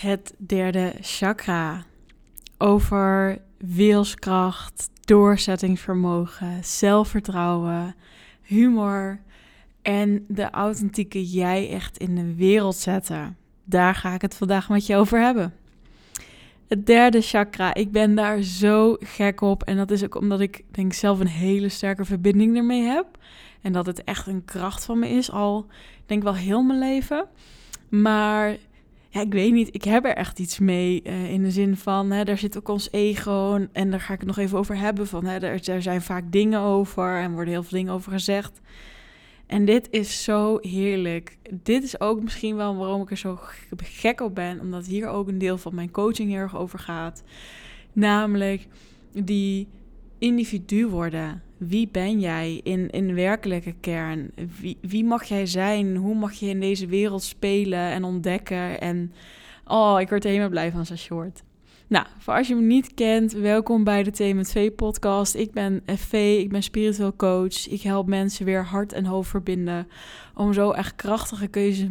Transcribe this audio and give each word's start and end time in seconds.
het 0.00 0.34
derde 0.38 0.92
chakra. 1.00 1.84
Over 2.58 3.38
wilskracht, 3.58 4.90
doorzettingsvermogen, 5.00 6.64
zelfvertrouwen, 6.64 7.94
humor 8.42 9.20
en 9.82 10.24
de 10.28 10.50
authentieke 10.50 11.24
jij 11.24 11.70
echt 11.70 11.98
in 11.98 12.14
de 12.14 12.34
wereld 12.34 12.76
zetten. 12.76 13.36
Daar 13.64 13.94
ga 13.94 14.14
ik 14.14 14.22
het 14.22 14.34
vandaag 14.34 14.68
met 14.68 14.86
je 14.86 14.96
over 14.96 15.20
hebben. 15.20 15.54
Het 16.68 16.86
derde 16.86 17.20
chakra, 17.20 17.74
ik 17.74 17.92
ben 17.92 18.14
daar 18.14 18.42
zo 18.42 18.96
gek 19.00 19.40
op. 19.40 19.62
En 19.62 19.76
dat 19.76 19.90
is 19.90 20.04
ook 20.04 20.14
omdat 20.14 20.40
ik 20.40 20.64
denk 20.70 20.92
zelf 20.92 21.20
een 21.20 21.26
hele 21.26 21.68
sterke 21.68 22.04
verbinding 22.04 22.56
ermee 22.56 22.82
heb. 22.82 23.06
En 23.60 23.72
dat 23.72 23.86
het 23.86 24.04
echt 24.04 24.26
een 24.26 24.44
kracht 24.44 24.84
van 24.84 24.98
me 24.98 25.08
is, 25.08 25.30
al 25.30 25.66
denk 26.06 26.22
wel 26.22 26.34
heel 26.34 26.62
mijn 26.62 26.78
leven. 26.78 27.26
Maar 27.88 28.56
ja, 29.12 29.20
ik 29.20 29.32
weet 29.32 29.52
niet, 29.52 29.74
ik 29.74 29.84
heb 29.84 30.04
er 30.04 30.14
echt 30.14 30.38
iets 30.38 30.58
mee 30.58 31.02
uh, 31.04 31.30
in 31.30 31.42
de 31.42 31.50
zin 31.50 31.76
van, 31.76 32.10
hè, 32.10 32.24
daar 32.24 32.38
zit 32.38 32.56
ook 32.56 32.68
ons 32.68 32.88
ego 32.90 33.66
en 33.72 33.90
daar 33.90 34.00
ga 34.00 34.12
ik 34.12 34.18
het 34.18 34.28
nog 34.28 34.38
even 34.38 34.58
over 34.58 34.76
hebben. 34.76 35.06
Van, 35.06 35.24
hè, 35.24 35.38
er, 35.38 35.70
er 35.70 35.82
zijn 35.82 36.02
vaak 36.02 36.32
dingen 36.32 36.60
over 36.60 37.20
en 37.20 37.32
worden 37.32 37.52
heel 37.52 37.62
veel 37.62 37.78
dingen 37.78 37.92
over 37.92 38.12
gezegd. 38.12 38.60
En 39.46 39.64
dit 39.64 39.88
is 39.90 40.24
zo 40.24 40.58
heerlijk. 40.60 41.36
Dit 41.62 41.82
is 41.82 42.00
ook 42.00 42.22
misschien 42.22 42.56
wel 42.56 42.76
waarom 42.76 43.02
ik 43.02 43.10
er 43.10 43.16
zo 43.16 43.38
gek 43.76 44.20
op 44.20 44.34
ben, 44.34 44.60
omdat 44.60 44.86
hier 44.86 45.08
ook 45.08 45.28
een 45.28 45.38
deel 45.38 45.58
van 45.58 45.74
mijn 45.74 45.90
coaching 45.90 46.30
heel 46.30 46.38
erg 46.38 46.56
over 46.56 46.78
gaat. 46.78 47.22
Namelijk 47.92 48.66
die 49.12 49.68
individu 50.18 50.86
worden. 50.86 51.42
Wie 51.60 51.88
ben 51.92 52.20
jij 52.20 52.60
in, 52.62 52.90
in 52.90 53.14
werkelijke 53.14 53.74
kern? 53.80 54.30
Wie, 54.60 54.78
wie 54.80 55.04
mag 55.04 55.24
jij 55.24 55.46
zijn? 55.46 55.96
Hoe 55.96 56.14
mag 56.14 56.32
je 56.32 56.46
in 56.46 56.60
deze 56.60 56.86
wereld 56.86 57.22
spelen 57.22 57.78
en 57.78 58.04
ontdekken? 58.04 58.80
En 58.80 59.12
oh, 59.66 60.00
ik 60.00 60.08
word 60.08 60.24
er 60.24 60.28
helemaal 60.28 60.50
blij 60.50 60.70
van 60.70 60.84
je 60.94 61.14
hoort. 61.14 61.42
Nou, 61.86 62.06
voor 62.18 62.34
als 62.34 62.48
je 62.48 62.54
me 62.54 62.62
niet 62.62 62.94
kent, 62.94 63.32
welkom 63.32 63.84
bij 63.84 64.02
de 64.02 64.10
Thema 64.10 64.42
2 64.42 64.70
podcast. 64.70 65.34
Ik 65.34 65.52
ben 65.52 65.82
FV, 65.86 66.36
ik 66.38 66.48
ben 66.48 66.62
spiritueel 66.62 67.16
coach. 67.16 67.68
Ik 67.68 67.82
help 67.82 68.06
mensen 68.06 68.44
weer 68.44 68.64
hart 68.64 68.92
en 68.92 69.04
hoofd 69.04 69.30
verbinden 69.30 69.88
om 70.34 70.52
zo 70.52 70.70
echt 70.70 70.94
krachtige 70.94 71.46
keuzes 71.46 71.88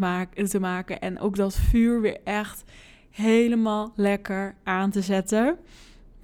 te 0.49 0.59
maken 0.59 0.99
en 0.99 1.19
ook 1.19 1.35
dat 1.35 1.55
vuur 1.55 2.01
weer 2.01 2.17
echt 2.23 2.63
helemaal 3.09 3.91
lekker 3.95 4.55
aan 4.63 4.91
te 4.91 5.01
zetten 5.01 5.57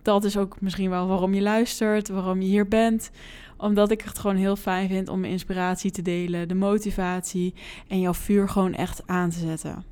dat 0.06 0.24
is 0.24 0.38
ook 0.38 0.62
misschien 0.62 0.90
wel 0.90 1.08
waarom 1.08 1.34
je 1.34 1.42
luistert, 1.42 2.10
waarom 2.10 2.42
je 2.42 2.48
hier 2.48 2.68
bent. 2.68 3.12
Omdat 3.58 3.92
ik 3.92 4.02
het 4.02 4.20
gewoon 4.20 4.36
heel 4.36 4.56
fijn 4.56 4.88
vind 4.88 5.10
om 5.10 5.20
mijn 5.20 5.32
inspiratie 5.32 5.92
te 5.92 6.02
delen, 6.02 6.48
de 6.48 6.56
motivatie 6.56 7.54
en 7.88 8.00
jouw 8.00 8.14
vuur 8.14 8.50
gewoon 8.50 8.74
echt 8.74 9.04
aan 9.06 9.30
te 9.30 9.40
zetten. 9.40 9.84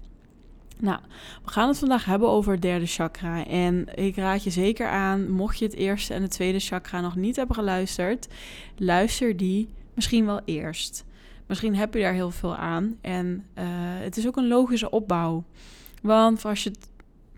Nou, 0.79 0.99
we 1.43 1.51
gaan 1.51 1.67
het 1.67 1.77
vandaag 1.77 2.05
hebben 2.05 2.29
over 2.29 2.51
het 2.51 2.61
derde 2.61 2.85
chakra. 2.85 3.45
En 3.45 3.87
ik 3.95 4.15
raad 4.15 4.43
je 4.43 4.49
zeker 4.49 4.87
aan, 4.87 5.31
mocht 5.31 5.59
je 5.59 5.65
het 5.65 5.75
eerste 5.75 6.13
en 6.13 6.21
het 6.21 6.31
tweede 6.31 6.59
chakra 6.59 7.01
nog 7.01 7.15
niet 7.15 7.35
hebben 7.35 7.55
geluisterd, 7.55 8.27
luister 8.77 9.37
die 9.37 9.69
misschien 9.93 10.25
wel 10.25 10.41
eerst. 10.45 11.05
Misschien 11.45 11.75
heb 11.75 11.93
je 11.93 11.99
daar 11.99 12.13
heel 12.13 12.31
veel 12.31 12.55
aan. 12.55 12.97
En 13.01 13.45
uh, 13.57 13.63
het 13.99 14.17
is 14.17 14.27
ook 14.27 14.37
een 14.37 14.47
logische 14.47 14.89
opbouw. 14.89 15.43
Want 16.01 16.45
als 16.45 16.63
je 16.63 16.69
het 16.69 16.89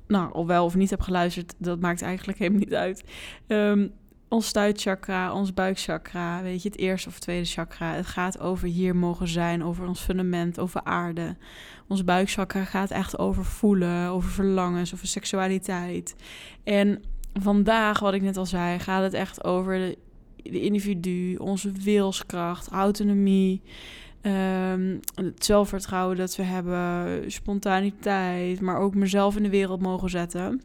nou, 0.07 0.33
of 0.33 0.47
wel 0.47 0.65
of 0.65 0.75
niet 0.75 0.89
heb 0.89 1.01
geluisterd, 1.01 1.53
dat 1.57 1.79
maakt 1.79 2.01
eigenlijk 2.01 2.37
helemaal 2.37 2.59
niet 2.59 2.73
uit. 2.73 3.03
Um, 3.47 3.91
ons 4.27 4.47
stuitchakra, 4.47 5.33
ons 5.33 5.53
buikchakra, 5.53 6.41
weet 6.41 6.61
je, 6.63 6.69
het 6.69 6.77
eerste 6.77 7.09
of 7.09 7.19
tweede 7.19 7.45
chakra. 7.45 7.93
Het 7.93 8.05
gaat 8.05 8.39
over 8.39 8.67
hier 8.67 8.95
mogen 8.95 9.27
zijn, 9.27 9.63
over 9.63 9.87
ons 9.87 9.99
fundament, 10.01 10.59
over 10.59 10.83
aarde. 10.83 11.35
Ons 11.87 12.03
buikchakra 12.03 12.63
gaat 12.63 12.91
echt 12.91 13.17
over 13.17 13.45
voelen, 13.45 14.09
over 14.09 14.29
verlangens, 14.29 14.93
over 14.93 15.07
seksualiteit. 15.07 16.15
En 16.63 17.03
vandaag, 17.33 17.99
wat 17.99 18.13
ik 18.13 18.21
net 18.21 18.37
al 18.37 18.45
zei, 18.45 18.79
gaat 18.79 19.03
het 19.03 19.13
echt 19.13 19.43
over 19.43 19.77
de, 19.77 19.97
de 20.35 20.61
individu, 20.61 21.35
onze 21.35 21.71
wilskracht, 21.71 22.67
autonomie. 22.67 23.61
Um, 24.21 24.99
het 25.15 25.45
zelfvertrouwen 25.45 26.17
dat 26.17 26.35
we 26.35 26.43
hebben, 26.43 27.31
spontaniteit, 27.31 28.61
maar 28.61 28.77
ook 28.77 28.95
mezelf 28.95 29.35
in 29.35 29.43
de 29.43 29.49
wereld 29.49 29.81
mogen 29.81 30.09
zetten. 30.09 30.61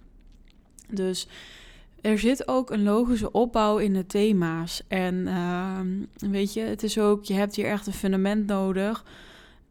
Dus 0.88 1.28
er 2.02 2.18
zit 2.18 2.48
ook 2.48 2.70
een 2.70 2.82
logische 2.82 3.32
opbouw 3.32 3.78
in 3.78 3.92
de 3.92 4.06
thema's. 4.06 4.82
En 4.88 5.14
uh, 5.14 5.80
weet 6.30 6.52
je, 6.52 6.60
het 6.60 6.82
is 6.82 6.98
ook, 6.98 7.24
je 7.24 7.34
hebt 7.34 7.56
hier 7.56 7.66
echt 7.66 7.86
een 7.86 7.92
fundament 7.92 8.46
nodig. 8.46 9.04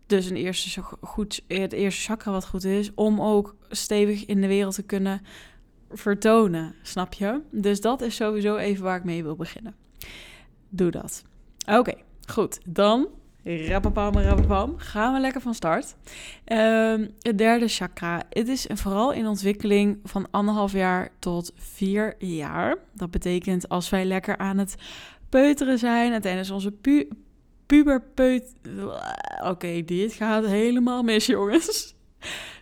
Dus 0.06 0.30
een 0.30 0.36
eerste 0.36 0.82
goed, 1.02 1.42
het 1.48 1.74
eerste 1.74 2.02
chakra 2.02 2.32
wat 2.32 2.48
goed 2.48 2.64
is, 2.64 2.92
om 2.96 3.22
ook 3.22 3.56
stevig 3.70 4.26
in 4.26 4.42
de 4.42 4.48
wereld 4.48 4.76
te 4.76 4.84
kunnen 4.84 5.22
vertonen, 5.92 6.76
snap 6.82 7.14
je? 7.14 7.42
Dus 7.52 7.82
dat 7.82 8.02
is 8.02 8.16
sowieso 8.16 8.56
even 8.56 8.84
waar 8.84 8.98
ik 8.98 9.04
mee 9.04 9.24
wil 9.24 9.36
beginnen. 9.36 9.76
Doe 10.70 10.92
dat. 10.92 11.24
Oké, 11.68 11.94
goed. 12.26 12.60
Dan 12.68 13.08
Rappapam, 13.44 14.18
rappapam. 14.18 14.78
Gaan 14.78 15.14
we 15.14 15.20
lekker 15.20 15.42
van 15.42 15.54
start. 15.54 15.96
Ehm, 16.46 17.08
het 17.20 17.38
derde 17.38 17.68
chakra. 17.68 18.24
Het 18.30 18.48
is 18.48 18.68
vooral 18.74 19.14
in 19.14 19.28
ontwikkeling 19.28 20.00
van 20.04 20.28
anderhalf 20.32 20.72
jaar 20.72 21.10
tot 21.20 21.52
vier 21.56 22.16
jaar. 22.18 22.78
Dat 22.94 23.12
betekent 23.12 23.70
als 23.70 23.90
wij 23.90 24.06
lekker 24.06 24.38
aan 24.38 24.58
het 24.58 24.76
peuteren 25.30 25.78
zijn 25.78 26.14
en 26.14 26.22
tijdens 26.22 26.50
onze 26.50 26.72
pu 26.72 27.08
puberpeut... 27.66 28.56
Oké, 29.44 29.84
dit 29.86 30.14
gaat 30.14 30.46
helemaal 30.46 31.04
mis, 31.04 31.26
jongens. 31.26 31.96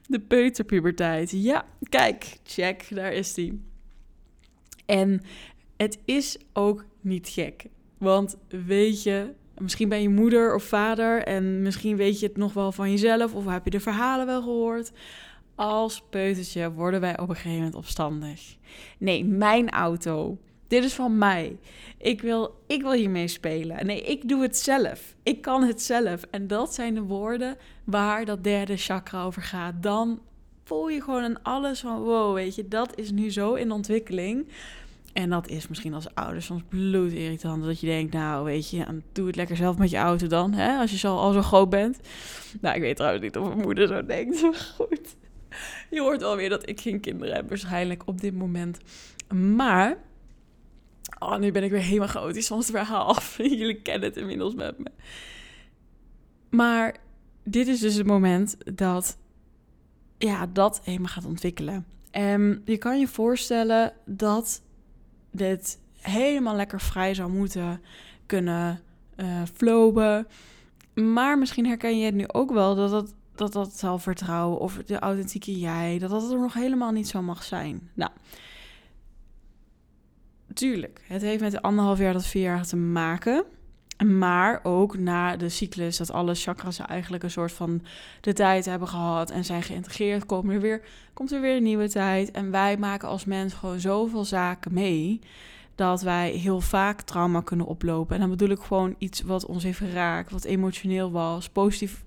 De 0.07 0.19
peuterpuberteit. 0.19 1.31
Ja, 1.31 1.65
kijk, 1.89 2.37
check, 2.43 2.85
daar 2.89 3.13
is 3.13 3.33
die. 3.33 3.61
En 4.85 5.21
het 5.77 5.99
is 6.05 6.37
ook 6.53 6.85
niet 7.01 7.29
gek. 7.29 7.65
Want 7.97 8.37
weet 8.47 9.03
je, 9.03 9.33
Misschien 9.57 9.89
ben 9.89 10.01
je 10.01 10.09
moeder 10.09 10.55
of 10.55 10.63
vader 10.63 11.23
en 11.23 11.61
misschien 11.61 11.95
weet 11.95 12.19
je 12.19 12.27
het 12.27 12.37
nog 12.37 12.53
wel 12.53 12.71
van 12.71 12.91
jezelf 12.91 13.33
of 13.33 13.45
heb 13.45 13.63
je 13.63 13.69
de 13.69 13.79
verhalen 13.79 14.25
wel 14.25 14.41
gehoord. 14.41 14.91
Als 15.55 16.03
peutertje 16.09 16.71
worden 16.71 17.01
wij 17.01 17.19
op 17.19 17.29
een 17.29 17.35
gegeven 17.35 17.57
moment 17.57 17.75
opstandig. 17.75 18.57
Nee, 18.97 19.25
mijn 19.25 19.69
auto. 19.69 20.37
Dit 20.67 20.83
is 20.83 20.93
van 20.93 21.17
mij. 21.17 21.57
Ik 21.97 22.21
wil, 22.21 22.63
ik 22.67 22.81
wil 22.81 22.91
hiermee 22.91 23.27
spelen. 23.27 23.85
Nee, 23.85 24.01
ik 24.01 24.29
doe 24.29 24.41
het 24.41 24.57
zelf. 24.57 25.15
Ik 25.23 25.41
kan 25.41 25.63
het 25.63 25.81
zelf. 25.81 26.21
En 26.31 26.47
dat 26.47 26.73
zijn 26.73 26.93
de 26.93 27.01
woorden 27.01 27.57
waar 27.83 28.25
dat 28.25 28.43
derde 28.43 28.77
chakra 28.77 29.23
over 29.23 29.41
gaat. 29.41 29.83
Dan 29.83 30.19
voel 30.63 30.89
je 30.89 31.01
gewoon 31.01 31.23
aan 31.23 31.43
alles 31.43 31.79
van 31.79 32.01
wow, 32.01 32.33
weet 32.33 32.55
je, 32.55 32.67
dat 32.67 32.99
is 32.99 33.11
nu 33.11 33.31
zo 33.31 33.53
in 33.53 33.71
ontwikkeling. 33.71 34.47
En 35.17 35.29
dat 35.29 35.47
is 35.47 35.67
misschien 35.67 35.93
als 35.93 36.15
ouder 36.15 36.41
soms 36.41 36.61
bloedirritant. 36.69 37.63
Dat 37.63 37.79
je 37.79 37.87
denkt, 37.87 38.13
nou 38.13 38.45
weet 38.45 38.69
je, 38.69 38.85
doe 39.11 39.27
het 39.27 39.35
lekker 39.35 39.55
zelf 39.55 39.77
met 39.77 39.89
je 39.89 39.97
auto 39.97 40.27
dan. 40.27 40.53
Hè? 40.53 40.77
Als 40.77 40.91
je 40.91 40.97
zo, 40.97 41.15
al 41.15 41.31
zo 41.31 41.41
groot 41.41 41.69
bent. 41.69 41.99
Nou, 42.61 42.75
ik 42.75 42.81
weet 42.81 42.95
trouwens 42.95 43.23
niet 43.23 43.37
of 43.37 43.47
mijn 43.47 43.61
moeder 43.61 43.87
zo 43.87 44.05
denkt. 44.05 44.39
Goed. 44.75 45.15
Je 45.89 46.01
hoort 46.01 46.23
alweer 46.23 46.49
dat 46.49 46.69
ik 46.69 46.81
geen 46.81 46.99
kinderen 46.99 47.35
heb 47.35 47.49
waarschijnlijk 47.49 48.03
op 48.05 48.21
dit 48.21 48.33
moment. 48.33 48.79
Maar... 49.35 49.97
Oh, 51.19 51.37
nu 51.37 51.51
ben 51.51 51.63
ik 51.63 51.71
weer 51.71 51.81
helemaal 51.81 52.07
chaotisch 52.07 52.47
van 52.47 52.57
het 52.57 52.71
verhaal 52.71 53.05
af. 53.05 53.37
Jullie 53.59 53.81
kennen 53.81 54.09
het 54.09 54.17
inmiddels 54.17 54.55
met 54.55 54.77
me. 54.77 54.91
Maar 56.49 56.95
dit 57.43 57.67
is 57.67 57.79
dus 57.79 57.95
het 57.95 58.07
moment 58.07 58.57
dat... 58.77 59.17
Ja, 60.17 60.47
dat 60.53 60.81
helemaal 60.83 61.07
gaat 61.07 61.25
ontwikkelen. 61.25 61.85
En 62.11 62.61
je 62.65 62.77
kan 62.77 62.99
je 62.99 63.07
voorstellen 63.07 63.93
dat 64.05 64.65
dit 65.37 65.79
helemaal 66.01 66.55
lekker 66.55 66.81
vrij 66.81 67.13
zou 67.13 67.31
moeten 67.31 67.81
kunnen 68.25 68.81
uh. 69.53 70.25
Maar 70.93 71.37
misschien 71.37 71.65
herken 71.65 71.99
je 71.99 72.05
het 72.05 72.15
nu 72.15 72.27
ook 72.27 72.51
wel 72.51 72.75
dat 72.75 72.89
dat, 72.89 73.13
dat, 73.35 73.53
dat 73.53 73.77
zelfvertrouwen 73.77 74.59
of 74.59 74.77
de 74.85 74.99
authentieke 74.99 75.59
jij, 75.59 75.99
dat 75.99 76.09
dat 76.09 76.31
er 76.31 76.39
nog 76.39 76.53
helemaal 76.53 76.91
niet 76.91 77.07
zo 77.07 77.21
mag 77.21 77.43
zijn. 77.43 77.89
Nou, 77.93 78.11
tuurlijk, 80.53 81.01
het 81.07 81.21
heeft 81.21 81.41
met 81.41 81.51
de 81.51 81.61
anderhalf 81.61 81.99
jaar 81.99 82.13
tot 82.13 82.25
vier 82.25 82.41
jaar 82.41 82.65
te 82.65 82.75
maken. 82.75 83.45
Maar 84.05 84.59
ook 84.63 84.97
na 84.97 85.35
de 85.35 85.49
cyclus, 85.49 85.97
dat 85.97 86.11
alle 86.11 86.35
chakras 86.35 86.79
eigenlijk 86.79 87.23
een 87.23 87.31
soort 87.31 87.51
van 87.51 87.81
de 88.21 88.33
tijd 88.33 88.65
hebben 88.65 88.87
gehad 88.87 89.29
en 89.29 89.45
zijn 89.45 89.63
geïntegreerd, 89.63 90.25
komt 90.25 90.49
er 90.49 90.61
weer, 90.61 90.81
komt 91.13 91.31
er 91.31 91.41
weer 91.41 91.55
een 91.55 91.63
nieuwe 91.63 91.89
tijd. 91.89 92.31
En 92.31 92.51
wij 92.51 92.77
maken 92.77 93.07
als 93.07 93.25
mens 93.25 93.53
gewoon 93.53 93.79
zoveel 93.79 94.25
zaken 94.25 94.73
mee 94.73 95.19
dat 95.75 96.01
wij 96.01 96.31
heel 96.31 96.61
vaak 96.61 97.01
trauma 97.01 97.41
kunnen 97.41 97.65
oplopen. 97.65 98.13
En 98.15 98.21
dan 98.21 98.29
bedoel 98.29 98.49
ik 98.49 98.59
gewoon 98.59 98.95
iets 98.97 99.21
wat 99.21 99.45
ons 99.45 99.63
heeft 99.63 99.77
geraakt, 99.77 100.31
wat 100.31 100.43
emotioneel 100.43 101.11
was. 101.11 101.49
Positief, 101.49 102.03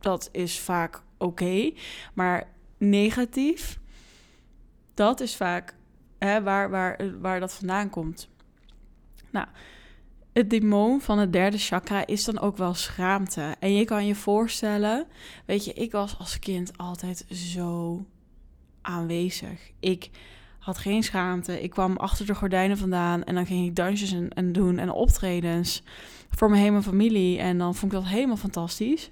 dat 0.00 0.28
is 0.32 0.60
vaak 0.60 1.02
oké. 1.18 1.72
maar 2.14 2.48
negatief, 2.78 3.78
dat 4.94 5.20
is 5.20 5.36
vaak 5.36 5.74
hè, 6.18 6.42
waar, 6.42 6.70
waar, 6.70 7.20
waar 7.20 7.40
dat 7.40 7.54
vandaan 7.54 7.90
komt. 7.90 8.28
Nou 9.30 9.46
het 10.38 10.50
demon 10.50 11.00
van 11.00 11.18
het 11.18 11.32
derde 11.32 11.58
chakra 11.58 12.06
is 12.06 12.24
dan 12.24 12.38
ook 12.38 12.56
wel 12.56 12.74
schaamte. 12.74 13.54
En 13.58 13.74
je 13.74 13.84
kan 13.84 14.06
je 14.06 14.14
voorstellen, 14.14 15.06
weet 15.46 15.64
je, 15.64 15.72
ik 15.72 15.92
was 15.92 16.18
als 16.18 16.38
kind 16.38 16.72
altijd 16.76 17.24
zo 17.30 18.04
aanwezig. 18.80 19.70
Ik 19.80 20.10
had 20.58 20.78
geen 20.78 21.02
schaamte. 21.02 21.62
Ik 21.62 21.70
kwam 21.70 21.96
achter 21.96 22.26
de 22.26 22.34
gordijnen 22.34 22.78
vandaan 22.78 23.24
en 23.24 23.34
dan 23.34 23.46
ging 23.46 23.66
ik 23.66 23.76
dansjes 23.76 24.12
en, 24.12 24.28
en 24.28 24.52
doen 24.52 24.78
en 24.78 24.90
optredens 24.90 25.82
voor 26.30 26.50
mijn 26.50 26.62
hele 26.62 26.82
familie. 26.82 27.38
En 27.38 27.58
dan 27.58 27.74
vond 27.74 27.92
ik 27.92 27.98
dat 27.98 28.08
helemaal 28.08 28.36
fantastisch. 28.36 29.10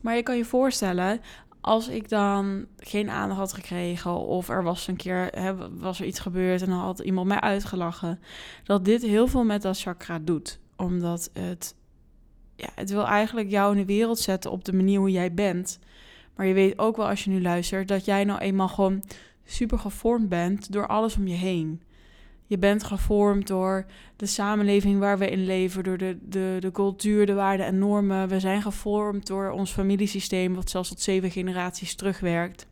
Maar 0.00 0.16
je 0.16 0.22
kan 0.22 0.36
je 0.36 0.44
voorstellen, 0.44 1.20
als 1.60 1.88
ik 1.88 2.08
dan 2.08 2.66
geen 2.76 3.10
aandacht 3.10 3.40
had 3.40 3.52
gekregen 3.52 4.18
of 4.18 4.48
er 4.48 4.62
was 4.62 4.86
een 4.86 4.96
keer 4.96 5.28
hè, 5.30 5.78
was 5.78 6.00
er 6.00 6.06
iets 6.06 6.20
gebeurd 6.20 6.62
en 6.62 6.68
dan 6.68 6.78
had 6.78 6.98
iemand 6.98 7.28
mij 7.28 7.40
uitgelachen, 7.40 8.20
dat 8.64 8.84
dit 8.84 9.02
heel 9.02 9.26
veel 9.26 9.44
met 9.44 9.62
dat 9.62 9.80
chakra 9.80 10.18
doet, 10.18 10.60
omdat 10.76 11.30
het 11.32 11.76
ja, 12.56 12.68
het 12.74 12.90
wil 12.90 13.06
eigenlijk 13.06 13.50
jou 13.50 13.72
in 13.72 13.78
de 13.78 13.86
wereld 13.86 14.18
zetten 14.18 14.50
op 14.50 14.64
de 14.64 14.72
manier 14.72 14.98
hoe 14.98 15.10
jij 15.10 15.34
bent. 15.34 15.78
Maar 16.36 16.46
je 16.46 16.54
weet 16.54 16.78
ook 16.78 16.96
wel 16.96 17.08
als 17.08 17.24
je 17.24 17.30
nu 17.30 17.42
luistert 17.42 17.88
dat 17.88 18.04
jij 18.04 18.24
nou 18.24 18.38
eenmaal 18.40 18.68
gewoon 18.68 19.02
super 19.44 19.78
gevormd 19.78 20.28
bent 20.28 20.72
door 20.72 20.86
alles 20.86 21.16
om 21.16 21.26
je 21.26 21.34
heen. 21.34 21.82
Je 22.48 22.58
bent 22.58 22.84
gevormd 22.84 23.46
door 23.46 23.86
de 24.16 24.26
samenleving 24.26 24.98
waar 24.98 25.18
we 25.18 25.30
in 25.30 25.44
leven, 25.44 25.84
door 25.84 25.98
de, 25.98 26.18
de, 26.22 26.56
de 26.60 26.70
cultuur, 26.70 27.26
de 27.26 27.34
waarden 27.34 27.66
en 27.66 27.78
normen. 27.78 28.28
We 28.28 28.40
zijn 28.40 28.62
gevormd 28.62 29.26
door 29.26 29.50
ons 29.50 29.70
familiesysteem, 29.70 30.54
wat 30.54 30.70
zelfs 30.70 30.88
tot 30.88 31.00
zeven 31.00 31.30
generaties 31.30 31.94
terugwerkt. 31.94 32.66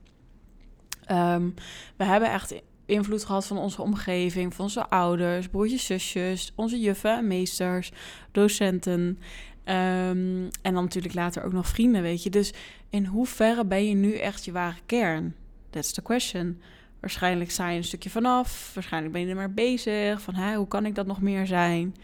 Um, 1.10 1.54
we 1.96 2.04
hebben 2.04 2.32
echt 2.32 2.54
invloed 2.86 3.24
gehad 3.24 3.46
van 3.46 3.58
onze 3.58 3.82
omgeving, 3.82 4.54
van 4.54 4.64
onze 4.64 4.88
ouders, 4.88 5.48
broertjes, 5.48 5.86
zusjes, 5.86 6.52
onze 6.54 6.80
juffen 6.80 7.16
en 7.16 7.26
meesters, 7.26 7.92
docenten. 8.32 9.00
Um, 9.00 10.48
en 10.62 10.74
dan 10.74 10.84
natuurlijk 10.84 11.14
later 11.14 11.44
ook 11.44 11.52
nog 11.52 11.68
vrienden, 11.68 12.02
weet 12.02 12.22
je. 12.22 12.30
Dus 12.30 12.52
in 12.90 13.04
hoeverre 13.04 13.64
ben 13.64 13.88
je 13.88 13.94
nu 13.94 14.14
echt 14.14 14.44
je 14.44 14.52
ware 14.52 14.76
kern? 14.86 15.34
That's 15.70 15.92
the 15.92 16.02
question. 16.02 16.60
Waarschijnlijk 17.00 17.50
sta 17.50 17.68
je 17.68 17.76
een 17.76 17.84
stukje 17.84 18.10
vanaf. 18.10 18.70
Waarschijnlijk 18.74 19.12
ben 19.12 19.22
je 19.22 19.28
er 19.28 19.36
maar 19.36 19.52
bezig. 19.52 20.20
Van 20.20 20.34
hè, 20.34 20.56
hoe 20.56 20.68
kan 20.68 20.86
ik 20.86 20.94
dat 20.94 21.06
nog 21.06 21.20
meer 21.20 21.46
zijn? 21.46 21.94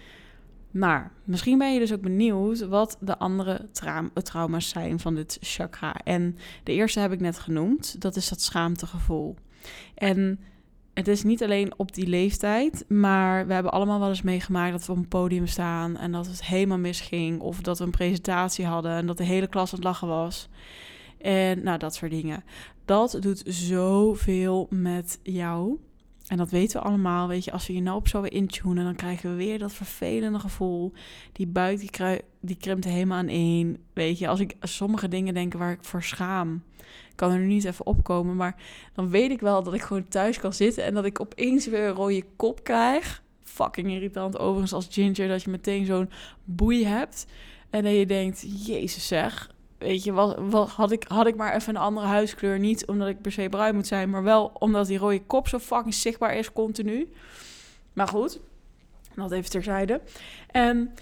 Maar 0.70 1.12
misschien 1.24 1.58
ben 1.58 1.72
je 1.72 1.78
dus 1.78 1.92
ook 1.92 2.00
benieuwd 2.00 2.66
wat 2.66 2.96
de 3.00 3.18
andere 3.18 3.68
trauma's 4.22 4.68
zijn 4.68 5.00
van 5.00 5.14
dit 5.14 5.38
chakra. 5.40 5.94
En 6.04 6.36
de 6.64 6.72
eerste 6.72 7.00
heb 7.00 7.12
ik 7.12 7.20
net 7.20 7.38
genoemd. 7.38 8.00
Dat 8.00 8.16
is 8.16 8.28
dat 8.28 8.40
schaamtegevoel. 8.40 9.36
En 9.94 10.40
het 10.94 11.08
is 11.08 11.22
niet 11.22 11.42
alleen 11.42 11.72
op 11.76 11.94
die 11.94 12.06
leeftijd, 12.06 12.84
maar 12.88 13.46
we 13.46 13.52
hebben 13.52 13.72
allemaal 13.72 13.98
wel 13.98 14.08
eens 14.08 14.22
meegemaakt 14.22 14.72
dat 14.72 14.86
we 14.86 14.92
op 14.92 14.98
een 14.98 15.08
podium 15.08 15.46
staan 15.46 15.96
en 15.96 16.12
dat 16.12 16.26
het 16.26 16.44
helemaal 16.44 16.78
misging. 16.78 17.40
Of 17.40 17.60
dat 17.60 17.78
we 17.78 17.84
een 17.84 17.90
presentatie 17.90 18.66
hadden 18.66 18.92
en 18.92 19.06
dat 19.06 19.16
de 19.16 19.24
hele 19.24 19.46
klas 19.46 19.70
aan 19.70 19.78
het 19.78 19.84
lachen 19.84 20.08
was. 20.08 20.48
En 21.22 21.62
nou, 21.62 21.78
dat 21.78 21.94
soort 21.94 22.10
dingen. 22.10 22.44
Dat 22.84 23.16
doet 23.20 23.42
zoveel 23.46 24.66
met 24.70 25.18
jou. 25.22 25.78
En 26.26 26.36
dat 26.36 26.50
weten 26.50 26.80
we 26.80 26.86
allemaal. 26.86 27.28
Weet 27.28 27.44
je, 27.44 27.52
als 27.52 27.66
we 27.66 27.72
je 27.72 27.80
nou 27.80 27.96
op 27.96 28.08
zo 28.08 28.20
weer 28.20 28.32
intunen, 28.32 28.84
dan 28.84 28.94
krijgen 28.94 29.30
we 29.30 29.36
weer 29.36 29.58
dat 29.58 29.72
vervelende 29.72 30.38
gevoel. 30.38 30.92
Die 31.32 31.46
buik 31.46 31.78
die, 31.78 32.20
die 32.40 32.56
krimpt 32.56 32.84
helemaal 32.84 33.18
aan 33.18 33.28
één. 33.28 33.76
Weet 33.92 34.18
je, 34.18 34.28
als 34.28 34.40
ik 34.40 34.56
sommige 34.60 35.08
dingen 35.08 35.34
denk 35.34 35.54
waar 35.54 35.72
ik 35.72 35.84
voor 35.84 36.02
schaam, 36.02 36.62
kan 37.14 37.30
er 37.30 37.38
nu 37.38 37.46
niet 37.46 37.64
even 37.64 37.86
opkomen. 37.86 38.36
Maar 38.36 38.56
dan 38.94 39.10
weet 39.10 39.30
ik 39.30 39.40
wel 39.40 39.62
dat 39.62 39.74
ik 39.74 39.82
gewoon 39.82 40.08
thuis 40.08 40.38
kan 40.38 40.52
zitten 40.52 40.84
en 40.84 40.94
dat 40.94 41.04
ik 41.04 41.20
opeens 41.20 41.66
weer 41.66 41.88
een 41.88 41.94
rode 41.94 42.24
kop 42.36 42.64
krijg. 42.64 43.22
Fucking 43.42 43.90
irritant 43.90 44.38
overigens 44.38 44.72
als 44.72 44.88
ginger, 44.90 45.28
dat 45.28 45.42
je 45.42 45.50
meteen 45.50 45.86
zo'n 45.86 46.10
boei 46.44 46.84
hebt. 46.84 47.26
En 47.70 47.82
dat 47.82 47.94
je 47.94 48.06
denkt, 48.06 48.66
jezus 48.66 49.06
zeg, 49.06 49.50
weet 49.82 50.04
je, 50.04 50.12
wat, 50.12 50.38
wat, 50.38 50.68
had, 50.68 50.90
ik, 50.90 51.04
had 51.08 51.26
ik 51.26 51.36
maar 51.36 51.54
even 51.54 51.74
een 51.74 51.82
andere 51.82 52.06
huiskleur. 52.06 52.58
Niet 52.58 52.86
omdat 52.86 53.08
ik 53.08 53.20
per 53.20 53.32
se 53.32 53.48
bruin 53.48 53.74
moet 53.74 53.86
zijn, 53.86 54.10
maar 54.10 54.22
wel 54.22 54.52
omdat 54.58 54.86
die 54.86 54.98
rode 54.98 55.22
kop 55.22 55.48
zo 55.48 55.58
fucking 55.58 55.94
zichtbaar 55.94 56.36
is 56.36 56.52
continu. 56.52 57.12
Maar 57.92 58.08
goed, 58.08 58.40
dat 59.14 59.32
even 59.32 59.50
terzijde. 59.50 60.00
En 60.46 60.94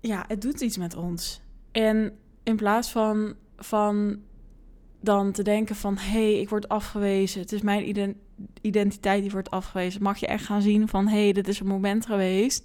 ja, 0.00 0.24
het 0.28 0.42
doet 0.42 0.60
iets 0.60 0.76
met 0.76 0.96
ons. 0.96 1.40
En 1.72 2.18
in 2.42 2.56
plaats 2.56 2.90
van, 2.90 3.34
van 3.56 4.20
dan 5.00 5.32
te 5.32 5.42
denken 5.42 5.76
van... 5.76 5.96
hé, 5.96 6.10
hey, 6.10 6.40
ik 6.40 6.48
word 6.48 6.68
afgewezen, 6.68 7.40
het 7.40 7.52
is 7.52 7.60
mijn 7.60 8.16
identiteit 8.60 9.22
die 9.22 9.30
wordt 9.30 9.50
afgewezen... 9.50 10.02
mag 10.02 10.18
je 10.18 10.26
echt 10.26 10.44
gaan 10.44 10.62
zien 10.62 10.88
van, 10.88 11.08
hé, 11.08 11.22
hey, 11.22 11.32
dit 11.32 11.48
is 11.48 11.60
een 11.60 11.66
moment 11.66 12.06
geweest 12.06 12.64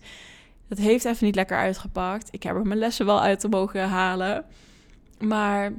het 0.68 0.78
heeft 0.78 1.06
even 1.06 1.26
niet 1.26 1.36
lekker 1.36 1.58
uitgepakt. 1.58 2.28
Ik 2.32 2.44
heb 2.44 2.56
er 2.56 2.68
mijn 2.68 2.80
lessen 2.80 3.06
wel 3.06 3.22
uit 3.22 3.40
te 3.40 3.48
mogen 3.48 3.90
halen. 3.90 4.46
Maar 5.20 5.74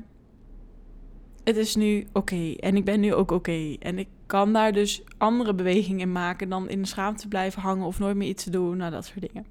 het 1.45 1.57
is 1.57 1.75
nu 1.75 2.07
oké. 2.13 2.55
En 2.57 2.77
ik 2.77 2.85
ben 2.85 3.01
nu 3.01 3.15
ook 3.15 3.31
oké. 3.31 3.77
En 3.79 3.99
ik 3.99 4.09
kan 4.27 4.53
daar 4.53 4.73
dus 4.73 5.03
andere 5.19 5.55
bewegingen 5.55 6.01
in 6.01 6.13
maken 6.13 6.49
dan 6.49 6.69
in 6.69 6.83
de 6.83 6.89
schaamte 6.89 7.29
blijven 7.29 7.63
hangen 7.63 7.87
of 7.87 7.99
nooit 7.99 8.17
meer 8.17 8.29
iets 8.29 8.45
te 8.45 8.51
doen. 8.51 8.77
Nou, 8.77 8.91
dat 8.91 9.05
soort 9.05 9.21
dingen. 9.21 9.47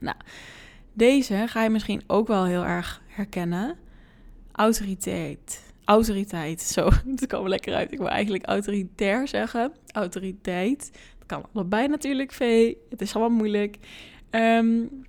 Nou, 0.00 0.16
deze 0.92 1.44
ga 1.46 1.62
je 1.62 1.70
misschien 1.70 2.02
ook 2.06 2.26
wel 2.26 2.44
heel 2.44 2.64
erg 2.64 3.02
herkennen. 3.06 3.76
Autoriteit. 4.52 5.74
Autoriteit. 5.84 6.60
Zo, 6.60 6.88
het 7.10 7.26
kwam 7.26 7.48
lekker 7.48 7.74
uit. 7.74 7.92
Ik 7.92 7.98
wil 7.98 8.08
eigenlijk 8.08 8.46
autoritair 8.46 9.28
zeggen. 9.28 9.72
Autoriteit. 9.92 10.90
Dat 11.18 11.26
kan 11.26 11.44
allebei 11.52 11.88
natuurlijk, 11.88 12.32
V. 12.32 12.72
Het 12.90 13.00
is 13.00 13.14
allemaal 13.14 13.36
moeilijk. 13.36 13.76
Um, 14.30 15.04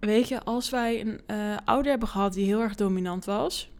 weet 0.00 0.28
je, 0.28 0.42
als 0.42 0.70
wij 0.70 1.00
een 1.00 1.20
uh, 1.26 1.56
ouder 1.64 1.90
hebben 1.90 2.08
gehad 2.08 2.32
die 2.32 2.46
heel 2.46 2.60
erg 2.60 2.74
dominant 2.74 3.24
was, 3.24 3.70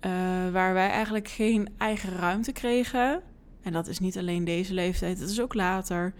uh, 0.00 0.10
waar 0.52 0.74
wij 0.74 0.88
eigenlijk 0.88 1.28
geen 1.28 1.68
eigen 1.78 2.18
ruimte 2.18 2.52
kregen, 2.52 3.22
en 3.62 3.72
dat 3.72 3.86
is 3.86 3.98
niet 3.98 4.18
alleen 4.18 4.44
deze 4.44 4.74
leeftijd, 4.74 5.20
dat 5.20 5.28
is 5.28 5.40
ook 5.40 5.54
later. 5.54 6.14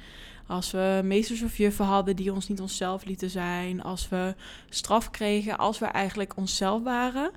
Als 0.47 0.71
we 0.71 1.00
meesters 1.05 1.43
of 1.43 1.56
juffen 1.56 1.85
hadden 1.85 2.17
die 2.17 2.33
ons 2.33 2.49
niet 2.49 2.61
onszelf 2.61 3.05
lieten 3.05 3.31
zijn, 3.31 3.83
als 3.83 4.09
we 4.09 4.35
straf 4.69 5.11
kregen, 5.11 5.59
als 5.59 5.79
we 5.79 5.87
eigenlijk 5.87 6.37
onszelf 6.37 6.83
waren, 6.83 7.31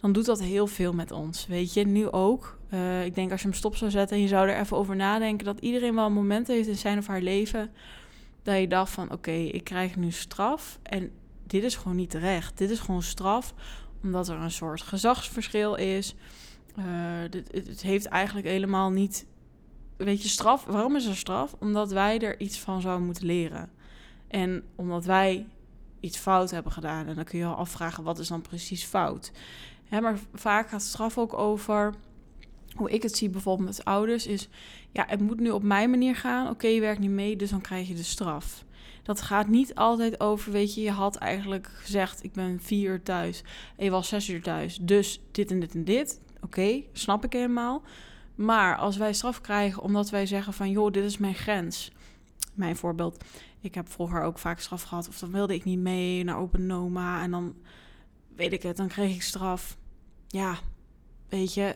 dan 0.00 0.12
doet 0.12 0.26
dat 0.26 0.42
heel 0.42 0.66
veel 0.66 0.92
met 0.92 1.10
ons. 1.10 1.46
Weet 1.46 1.74
je, 1.74 1.86
nu 1.86 2.10
ook. 2.10 2.58
Uh, 2.70 3.04
ik 3.04 3.14
denk 3.14 3.30
als 3.30 3.40
je 3.40 3.48
hem 3.48 3.56
stop 3.56 3.76
zou 3.76 3.90
zetten 3.90 4.16
en 4.16 4.22
je 4.22 4.28
zou 4.28 4.48
er 4.48 4.60
even 4.60 4.76
over 4.76 4.96
nadenken, 4.96 5.44
dat 5.44 5.58
iedereen 5.60 5.94
wel 5.94 6.06
een 6.06 6.12
moment 6.12 6.46
heeft 6.46 6.68
in 6.68 6.76
zijn 6.76 6.98
of 6.98 7.06
haar 7.06 7.20
leven 7.20 7.70
dat 8.44 8.58
je 8.58 8.68
dacht 8.68 8.92
van 8.92 9.12
oké, 9.12 9.30
ik 9.30 9.64
krijg 9.64 9.96
nu 9.96 10.10
straf 10.10 10.78
en 10.82 11.10
dit 11.46 11.62
is 11.62 11.76
gewoon 11.76 11.96
niet 11.96 12.10
terecht. 12.10 12.58
Dit 12.58 12.70
is 12.70 12.80
gewoon 12.80 13.02
straf 13.02 13.54
omdat 14.02 14.28
er 14.28 14.36
een 14.36 14.50
soort 14.50 14.82
gezagsverschil 14.82 15.74
is. 15.74 16.14
Uh, 16.78 16.84
dit, 17.30 17.52
het 17.52 17.82
heeft 17.82 18.06
eigenlijk 18.06 18.46
helemaal 18.46 18.90
niet. 18.90 19.26
Weet 19.96 20.22
je, 20.22 20.28
straf. 20.28 20.64
Waarom 20.64 20.96
is 20.96 21.06
er 21.06 21.16
straf? 21.16 21.54
Omdat 21.58 21.92
wij 21.92 22.18
er 22.18 22.40
iets 22.40 22.58
van 22.58 22.80
zouden 22.80 23.06
moeten 23.06 23.26
leren. 23.26 23.70
En 24.28 24.64
omdat 24.74 25.04
wij 25.04 25.46
iets 26.00 26.18
fout 26.18 26.50
hebben 26.50 26.72
gedaan. 26.72 27.06
En 27.06 27.14
dan 27.14 27.24
kun 27.24 27.38
je 27.38 27.44
al 27.44 27.54
afvragen: 27.54 28.04
wat 28.04 28.18
is 28.18 28.28
dan 28.28 28.40
precies 28.40 28.84
fout? 28.84 29.32
Hè, 29.84 30.00
maar 30.00 30.18
vaak 30.34 30.68
gaat 30.68 30.82
straf 30.82 31.18
ook 31.18 31.38
over 31.38 31.94
hoe 32.74 32.90
ik 32.90 33.02
het 33.02 33.16
zie 33.16 33.30
bijvoorbeeld 33.30 33.68
met 33.68 33.84
ouders, 33.84 34.26
is 34.26 34.48
ja, 34.94 35.04
het 35.08 35.20
moet 35.20 35.40
nu 35.40 35.50
op 35.50 35.62
mijn 35.62 35.90
manier 35.90 36.16
gaan. 36.16 36.48
Oké, 36.48 36.66
je 36.66 36.80
werkt 36.80 37.00
niet 37.00 37.10
mee, 37.10 37.36
dus 37.36 37.50
dan 37.50 37.60
krijg 37.60 37.88
je 37.88 37.94
de 37.94 38.02
straf. 38.02 38.64
Dat 39.02 39.20
gaat 39.20 39.48
niet 39.48 39.74
altijd 39.74 40.20
over, 40.20 40.52
weet 40.52 40.74
je, 40.74 40.80
je 40.80 40.90
had 40.90 41.16
eigenlijk 41.16 41.70
gezegd, 41.74 42.24
ik 42.24 42.32
ben 42.32 42.60
vier 42.60 42.90
uur 42.90 43.02
thuis 43.02 43.42
en 43.76 43.84
je 43.84 43.90
was 43.90 44.08
zes 44.08 44.28
uur 44.28 44.42
thuis. 44.42 44.78
Dus 44.80 45.20
dit 45.30 45.50
en 45.50 45.60
dit 45.60 45.74
en 45.74 45.84
dit. 45.84 46.20
Oké, 46.40 46.82
snap 46.92 47.24
ik 47.24 47.32
helemaal. 47.32 47.82
Maar 48.34 48.76
als 48.76 48.96
wij 48.96 49.12
straf 49.12 49.40
krijgen 49.40 49.82
omdat 49.82 50.10
wij 50.10 50.26
zeggen 50.26 50.52
van, 50.52 50.70
joh, 50.70 50.92
dit 50.92 51.04
is 51.04 51.18
mijn 51.18 51.34
grens. 51.34 51.92
Mijn 52.54 52.76
voorbeeld, 52.76 53.24
ik 53.60 53.74
heb 53.74 53.88
vroeger 53.88 54.22
ook 54.22 54.38
vaak 54.38 54.60
straf 54.60 54.82
gehad 54.82 55.08
of 55.08 55.18
dan 55.18 55.32
wilde 55.32 55.54
ik 55.54 55.64
niet 55.64 55.78
mee 55.78 56.24
naar 56.24 56.38
Open 56.38 56.66
Noma 56.66 57.22
en 57.22 57.30
dan, 57.30 57.54
weet 58.36 58.52
ik 58.52 58.62
het, 58.62 58.76
dan 58.76 58.88
kreeg 58.88 59.14
ik 59.14 59.22
straf. 59.22 59.76
Ja, 60.28 60.58
Weet 61.34 61.54
je, 61.54 61.74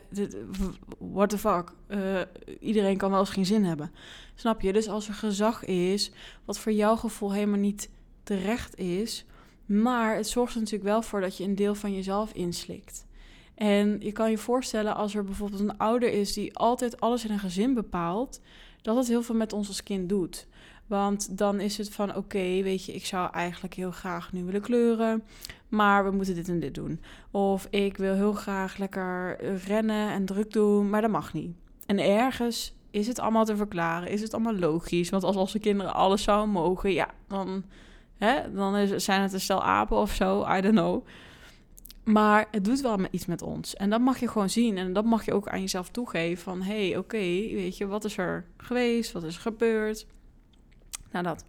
what 0.97 1.29
the 1.29 1.37
fuck. 1.37 1.71
Uh, 1.87 2.21
iedereen 2.59 2.97
kan 2.97 3.11
wel 3.11 3.19
eens 3.19 3.29
geen 3.29 3.45
zin 3.45 3.63
hebben. 3.63 3.91
Snap 4.35 4.61
je? 4.61 4.73
Dus 4.73 4.87
als 4.87 5.07
er 5.07 5.13
gezag 5.13 5.65
is, 5.65 6.11
wat 6.45 6.59
voor 6.59 6.71
jouw 6.71 6.95
gevoel 6.95 7.33
helemaal 7.33 7.59
niet 7.59 7.89
terecht 8.23 8.77
is, 8.77 9.25
maar 9.65 10.15
het 10.15 10.27
zorgt 10.27 10.53
er 10.53 10.59
natuurlijk 10.59 10.89
wel 10.89 11.01
voor 11.01 11.21
dat 11.21 11.37
je 11.37 11.43
een 11.43 11.55
deel 11.55 11.75
van 11.75 11.93
jezelf 11.93 12.33
inslikt. 12.33 13.05
En 13.55 13.99
je 13.99 14.11
kan 14.11 14.29
je 14.29 14.37
voorstellen 14.37 14.95
als 14.95 15.15
er 15.15 15.23
bijvoorbeeld 15.23 15.61
een 15.61 15.77
ouder 15.77 16.11
is 16.11 16.33
die 16.33 16.55
altijd 16.55 16.99
alles 16.99 17.25
in 17.25 17.31
een 17.31 17.39
gezin 17.39 17.73
bepaalt, 17.73 18.41
dat 18.81 18.95
het 18.95 19.07
heel 19.07 19.23
veel 19.23 19.35
met 19.35 19.53
ons 19.53 19.67
als 19.67 19.83
kind 19.83 20.09
doet. 20.09 20.47
Want 20.89 21.37
dan 21.37 21.59
is 21.59 21.77
het 21.77 21.89
van 21.93 22.15
oké, 22.15 22.61
weet 22.61 22.85
je, 22.85 22.93
ik 22.93 23.05
zou 23.05 23.31
eigenlijk 23.31 23.73
heel 23.73 23.91
graag 23.91 24.33
nu 24.33 24.43
willen 24.43 24.61
kleuren, 24.61 25.23
maar 25.67 26.05
we 26.05 26.11
moeten 26.11 26.35
dit 26.35 26.47
en 26.47 26.59
dit 26.59 26.75
doen. 26.75 27.01
Of 27.31 27.67
ik 27.69 27.97
wil 27.97 28.13
heel 28.13 28.33
graag 28.33 28.77
lekker 28.77 29.37
rennen 29.67 30.09
en 30.11 30.25
druk 30.25 30.51
doen, 30.51 30.89
maar 30.89 31.01
dat 31.01 31.11
mag 31.11 31.33
niet. 31.33 31.55
En 31.85 31.99
ergens 31.99 32.73
is 32.91 33.07
het 33.07 33.19
allemaal 33.19 33.45
te 33.45 33.55
verklaren, 33.55 34.09
is 34.09 34.21
het 34.21 34.33
allemaal 34.33 34.55
logisch. 34.55 35.09
Want 35.09 35.23
als 35.23 35.35
onze 35.35 35.59
kinderen 35.59 35.93
alles 35.93 36.23
zouden 36.23 36.49
mogen, 36.49 36.93
ja, 36.93 37.09
dan, 37.27 37.63
hè, 38.17 38.53
dan 38.53 38.99
zijn 38.99 39.21
het 39.21 39.33
een 39.33 39.41
stel 39.41 39.63
apen 39.63 39.97
of 39.97 40.13
zo, 40.13 40.45
I 40.57 40.61
don't 40.61 40.75
know. 40.75 41.05
Maar 42.03 42.47
het 42.51 42.65
doet 42.65 42.81
wel 42.81 42.97
iets 43.11 43.25
met 43.25 43.41
ons. 43.41 43.75
En 43.75 43.89
dat 43.89 44.01
mag 44.01 44.19
je 44.19 44.27
gewoon 44.27 44.49
zien. 44.49 44.77
En 44.77 44.93
dat 44.93 45.05
mag 45.05 45.25
je 45.25 45.33
ook 45.33 45.47
aan 45.47 45.61
jezelf 45.61 45.89
toegeven. 45.89 46.43
Van, 46.43 46.61
hé, 46.61 46.87
hey, 46.87 46.97
oké, 46.97 47.17
weet 47.17 47.77
je, 47.77 47.87
wat 47.87 48.05
is 48.05 48.17
er 48.17 48.45
geweest? 48.57 49.11
Wat 49.11 49.23
is 49.23 49.35
er 49.35 49.41
gebeurd? 49.41 50.05
Nou, 51.11 51.23
dat. 51.23 51.45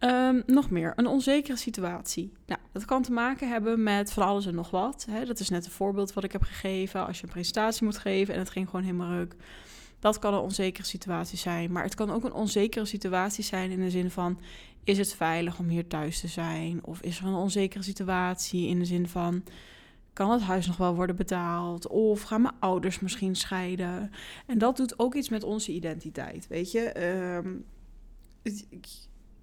Um, 0.00 0.42
nog 0.46 0.70
meer, 0.70 0.92
een 0.96 1.06
onzekere 1.06 1.56
situatie. 1.56 2.32
Nou, 2.46 2.60
dat 2.72 2.84
kan 2.84 3.02
te 3.02 3.12
maken 3.12 3.48
hebben 3.48 3.82
met 3.82 4.12
van 4.12 4.26
alles 4.26 4.46
en 4.46 4.54
nog 4.54 4.70
wat. 4.70 5.06
Hè? 5.10 5.24
Dat 5.24 5.40
is 5.40 5.48
net 5.48 5.64
een 5.64 5.70
voorbeeld 5.70 6.12
wat 6.12 6.24
ik 6.24 6.32
heb 6.32 6.42
gegeven. 6.42 7.06
Als 7.06 7.18
je 7.18 7.24
een 7.24 7.32
presentatie 7.32 7.84
moet 7.84 7.98
geven 7.98 8.34
en 8.34 8.40
het 8.40 8.50
ging 8.50 8.66
gewoon 8.66 8.84
helemaal 8.84 9.10
ruk. 9.10 9.34
Dat 9.98 10.18
kan 10.18 10.34
een 10.34 10.40
onzekere 10.40 10.86
situatie 10.86 11.38
zijn. 11.38 11.72
Maar 11.72 11.82
het 11.82 11.94
kan 11.94 12.10
ook 12.10 12.24
een 12.24 12.32
onzekere 12.32 12.84
situatie 12.84 13.44
zijn 13.44 13.70
in 13.70 13.80
de 13.80 13.90
zin 13.90 14.10
van: 14.10 14.40
is 14.84 14.98
het 14.98 15.14
veilig 15.14 15.58
om 15.58 15.68
hier 15.68 15.86
thuis 15.86 16.20
te 16.20 16.28
zijn? 16.28 16.84
Of 16.84 17.00
is 17.00 17.18
er 17.18 17.26
een 17.26 17.34
onzekere 17.34 17.82
situatie 17.82 18.68
in 18.68 18.78
de 18.78 18.84
zin 18.84 19.08
van: 19.08 19.42
kan 20.12 20.30
het 20.30 20.42
huis 20.42 20.66
nog 20.66 20.76
wel 20.76 20.94
worden 20.94 21.16
betaald? 21.16 21.86
Of 21.86 22.22
gaan 22.22 22.42
mijn 22.42 22.54
ouders 22.60 23.00
misschien 23.00 23.34
scheiden? 23.34 24.10
En 24.46 24.58
dat 24.58 24.76
doet 24.76 24.98
ook 24.98 25.14
iets 25.14 25.28
met 25.28 25.42
onze 25.42 25.72
identiteit. 25.72 26.46
Weet 26.48 26.72
je, 26.72 27.04
um, 27.36 27.64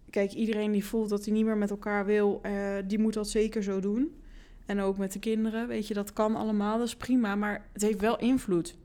kijk, 0.10 0.32
iedereen 0.32 0.72
die 0.72 0.86
voelt 0.86 1.10
dat 1.10 1.26
hij 1.26 1.34
niet 1.34 1.46
meer 1.46 1.58
met 1.58 1.70
elkaar 1.70 2.06
wil, 2.06 2.42
uh, 2.46 2.76
die 2.88 3.00
moet 3.00 3.14
dat 3.14 3.30
zeker 3.30 3.64
zo 3.64 3.80
doen. 3.80 4.16
En 4.66 4.80
ook 4.80 4.98
met 4.98 5.14
de 5.14 5.20
kinderen, 5.20 5.68
weet 5.68 5.88
je, 5.88 5.94
dat 5.94 6.14
kan 6.14 6.36
allemaal, 6.36 6.78
dat 6.78 6.88
is 6.88 6.96
prima, 6.96 7.36
maar 7.36 7.66
het 7.74 7.82
heeft 7.82 8.02
wel 8.02 8.20
invloed. 8.20 8.76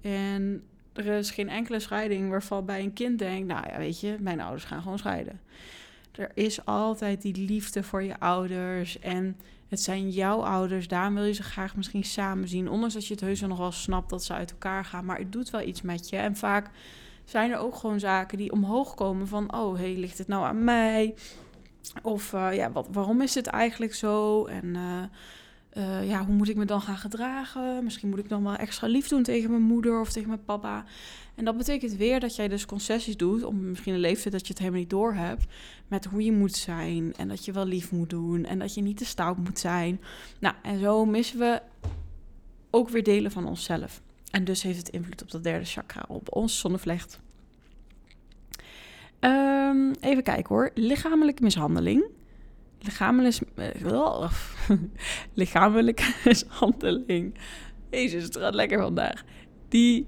En 0.00 0.62
er 0.92 1.06
is 1.06 1.30
geen 1.30 1.48
enkele 1.48 1.80
scheiding 1.80 2.30
waarvan 2.30 2.64
bij 2.64 2.82
een 2.82 2.92
kind 2.92 3.18
denkt, 3.18 3.48
nou 3.48 3.66
ja, 3.68 3.78
weet 3.78 4.00
je, 4.00 4.16
mijn 4.20 4.40
ouders 4.40 4.64
gaan 4.64 4.82
gewoon 4.82 4.98
scheiden. 4.98 5.40
Er 6.12 6.30
is 6.34 6.64
altijd 6.64 7.22
die 7.22 7.46
liefde 7.46 7.82
voor 7.82 8.02
je 8.02 8.20
ouders 8.20 8.98
en 8.98 9.36
het 9.68 9.80
zijn 9.80 10.10
jouw 10.10 10.42
ouders, 10.42 10.88
daarom 10.88 11.14
wil 11.14 11.24
je 11.24 11.32
ze 11.32 11.42
graag 11.42 11.76
misschien 11.76 12.04
samen 12.04 12.48
zien. 12.48 12.68
Ondanks 12.68 12.94
dat 12.94 13.06
je 13.06 13.14
het 13.14 13.22
heus 13.22 13.40
nog 13.40 13.58
wel 13.58 13.72
snapt 13.72 14.10
dat 14.10 14.24
ze 14.24 14.32
uit 14.32 14.50
elkaar 14.50 14.84
gaan, 14.84 15.04
maar 15.04 15.18
het 15.18 15.32
doet 15.32 15.50
wel 15.50 15.62
iets 15.62 15.82
met 15.82 16.08
je. 16.08 16.16
En 16.16 16.36
vaak 16.36 16.70
zijn 17.30 17.50
er 17.50 17.58
ook 17.58 17.74
gewoon 17.74 18.00
zaken 18.00 18.38
die 18.38 18.52
omhoog 18.52 18.94
komen 18.94 19.28
van, 19.28 19.54
oh, 19.54 19.76
hey, 19.76 19.94
ligt 19.96 20.18
het 20.18 20.28
nou 20.28 20.44
aan 20.44 20.64
mij? 20.64 21.14
Of 22.02 22.32
uh, 22.32 22.54
ja, 22.54 22.72
wat, 22.72 22.88
waarom 22.92 23.20
is 23.22 23.34
het 23.34 23.46
eigenlijk 23.46 23.94
zo? 23.94 24.44
En 24.44 24.64
uh, 24.64 25.02
uh, 25.72 26.08
ja, 26.08 26.24
hoe 26.24 26.34
moet 26.34 26.48
ik 26.48 26.56
me 26.56 26.64
dan 26.64 26.80
gaan 26.80 26.96
gedragen? 26.96 27.84
Misschien 27.84 28.08
moet 28.08 28.18
ik 28.18 28.28
dan 28.28 28.42
wel 28.42 28.54
extra 28.54 28.86
lief 28.86 29.08
doen 29.08 29.22
tegen 29.22 29.50
mijn 29.50 29.62
moeder 29.62 30.00
of 30.00 30.12
tegen 30.12 30.28
mijn 30.28 30.44
papa. 30.44 30.84
En 31.34 31.44
dat 31.44 31.56
betekent 31.56 31.96
weer 31.96 32.20
dat 32.20 32.36
jij 32.36 32.48
dus 32.48 32.66
concessies 32.66 33.16
doet, 33.16 33.44
om 33.44 33.68
misschien 33.68 33.94
een 33.94 34.00
leeftijd 34.00 34.32
dat 34.32 34.46
je 34.46 34.52
het 34.52 34.58
helemaal 34.58 34.80
niet 34.80 34.90
door 34.90 35.14
hebt, 35.14 35.44
met 35.88 36.04
hoe 36.04 36.24
je 36.24 36.32
moet 36.32 36.56
zijn 36.56 37.14
en 37.16 37.28
dat 37.28 37.44
je 37.44 37.52
wel 37.52 37.66
lief 37.66 37.92
moet 37.92 38.10
doen 38.10 38.44
en 38.44 38.58
dat 38.58 38.74
je 38.74 38.82
niet 38.82 38.96
te 38.96 39.04
stout 39.04 39.36
moet 39.36 39.58
zijn. 39.58 40.00
Nou, 40.38 40.54
en 40.62 40.80
zo 40.80 41.04
missen 41.04 41.38
we 41.38 41.62
ook 42.70 42.88
weer 42.88 43.02
delen 43.02 43.30
van 43.30 43.46
onszelf. 43.46 44.00
En 44.30 44.44
dus 44.44 44.62
heeft 44.62 44.78
het 44.78 44.88
invloed 44.88 45.22
op 45.22 45.30
dat 45.30 45.42
derde 45.42 45.64
chakra, 45.64 46.04
op 46.08 46.34
ons 46.34 46.58
zonnevlecht. 46.58 47.20
Um, 49.20 49.92
even 50.00 50.22
kijken 50.22 50.54
hoor. 50.54 50.70
Lichamelijke 50.74 51.42
mishandeling. 51.42 52.04
Lichamelijke, 52.80 53.44
uh, 53.56 53.68
lichamelijke 55.34 56.14
mishandeling. 56.24 57.34
Jezus, 57.90 58.24
het 58.24 58.36
gaat 58.36 58.54
lekker 58.54 58.78
vandaag. 58.78 59.24
Die 59.68 60.06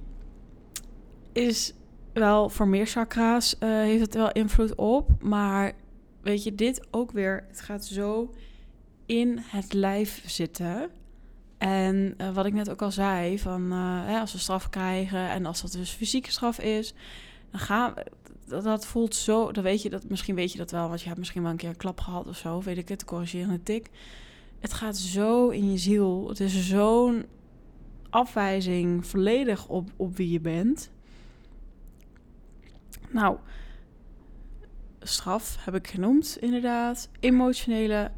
is 1.33 1.75
wel 2.13 2.49
voor 2.49 2.69
meer 2.69 2.87
chakra's 2.87 3.57
uh, 3.61 3.69
heeft 3.69 4.01
het 4.01 4.15
wel 4.15 4.33
invloed 4.33 4.75
op. 4.75 5.23
Maar 5.23 5.73
weet 6.23 6.45
je, 6.45 6.55
dit 6.55 6.87
ook 6.91 7.13
weer. 7.13 7.45
Het 7.49 7.61
gaat 7.61 7.85
zo 7.85 8.35
in 9.07 9.39
het 9.41 9.73
lijf 9.73 10.23
zitten. 10.27 10.91
En 11.63 12.15
uh, 12.19 12.35
wat 12.35 12.47
ik 12.47 12.53
net 12.53 12.71
ook 12.71 12.83
al 12.83 12.91
zei, 12.91 13.39
van 13.39 13.73
uh, 13.73 14.07
hè, 14.07 14.21
als 14.21 14.33
we 14.33 14.39
straf 14.39 14.71
krijgen 14.71 15.29
en 15.29 15.47
als 15.47 15.63
dat 15.63 15.73
dus 15.73 15.91
fysieke 15.91 16.31
straf 16.31 16.61
is, 16.61 16.95
dan 17.51 17.61
gaan 17.61 17.95
dat, 18.47 18.65
dat, 18.65 18.87
voelt 18.87 19.15
zo, 19.15 19.53
dan 19.53 19.63
weet 19.63 19.83
je 19.83 19.91
dat, 19.91 20.09
misschien 20.09 20.35
weet 20.35 20.53
je 20.53 20.59
dat 20.59 20.71
wel, 20.71 20.89
want 20.89 21.01
je 21.01 21.07
hebt 21.07 21.19
misschien 21.19 21.43
wel 21.43 21.51
een 21.51 21.57
keer 21.57 21.69
een 21.69 21.77
klap 21.77 22.01
gehad 22.01 22.27
of 22.27 22.37
zo, 22.37 22.63
weet 22.63 22.77
ik 22.77 22.89
het, 22.89 23.05
corrigerende 23.05 23.63
tik. 23.63 23.91
Het 24.61 24.73
gaat 24.73 24.97
zo 24.97 25.49
in 25.49 25.71
je 25.71 25.79
ziel. 25.79 26.29
Het 26.29 26.41
is 26.41 26.69
zo'n 26.69 27.27
afwijzing 28.11 29.07
volledig 29.07 29.69
op, 29.69 29.91
op 29.97 30.17
wie 30.17 30.31
je 30.31 30.41
bent. 30.41 30.91
Nou, 33.11 33.37
straf 35.01 35.65
heb 35.65 35.75
ik 35.75 35.87
genoemd, 35.87 36.37
inderdaad. 36.41 37.09
Emotionele 37.21 38.11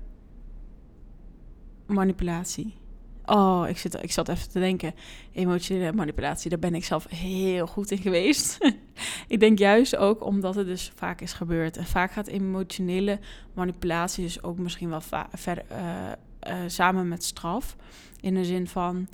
manipulatie. 1.87 2.83
Oh, 3.27 3.65
ik, 3.69 3.79
zit, 3.79 4.03
ik 4.03 4.13
zat 4.13 4.29
even 4.29 4.49
te 4.49 4.59
denken. 4.59 4.95
Emotionele 5.33 5.93
manipulatie, 5.93 6.51
daar 6.51 6.59
ben 6.59 6.75
ik 6.75 6.85
zelf 6.85 7.07
heel 7.09 7.67
goed 7.67 7.91
in 7.91 7.99
geweest. 7.99 8.59
ik 9.29 9.41
denk 9.41 9.59
juist 9.59 9.97
ook 9.97 10.25
omdat 10.25 10.55
het 10.55 10.67
dus 10.67 10.93
vaak 10.95 11.21
is 11.21 11.33
gebeurd. 11.33 11.77
En 11.77 11.87
vaak 11.87 12.13
gaat 12.13 12.27
emotionele 12.27 13.19
manipulatie 13.55 14.25
dus 14.25 14.43
ook 14.43 14.59
misschien 14.59 14.89
wel 14.89 15.01
verder 15.33 15.65
uh, 15.73 16.13
uh, 16.49 16.55
samen 16.67 17.09
met 17.09 17.25
straf. 17.25 17.77
In 18.21 18.35
de 18.35 18.45
zin 18.45 18.69
van 18.69 19.09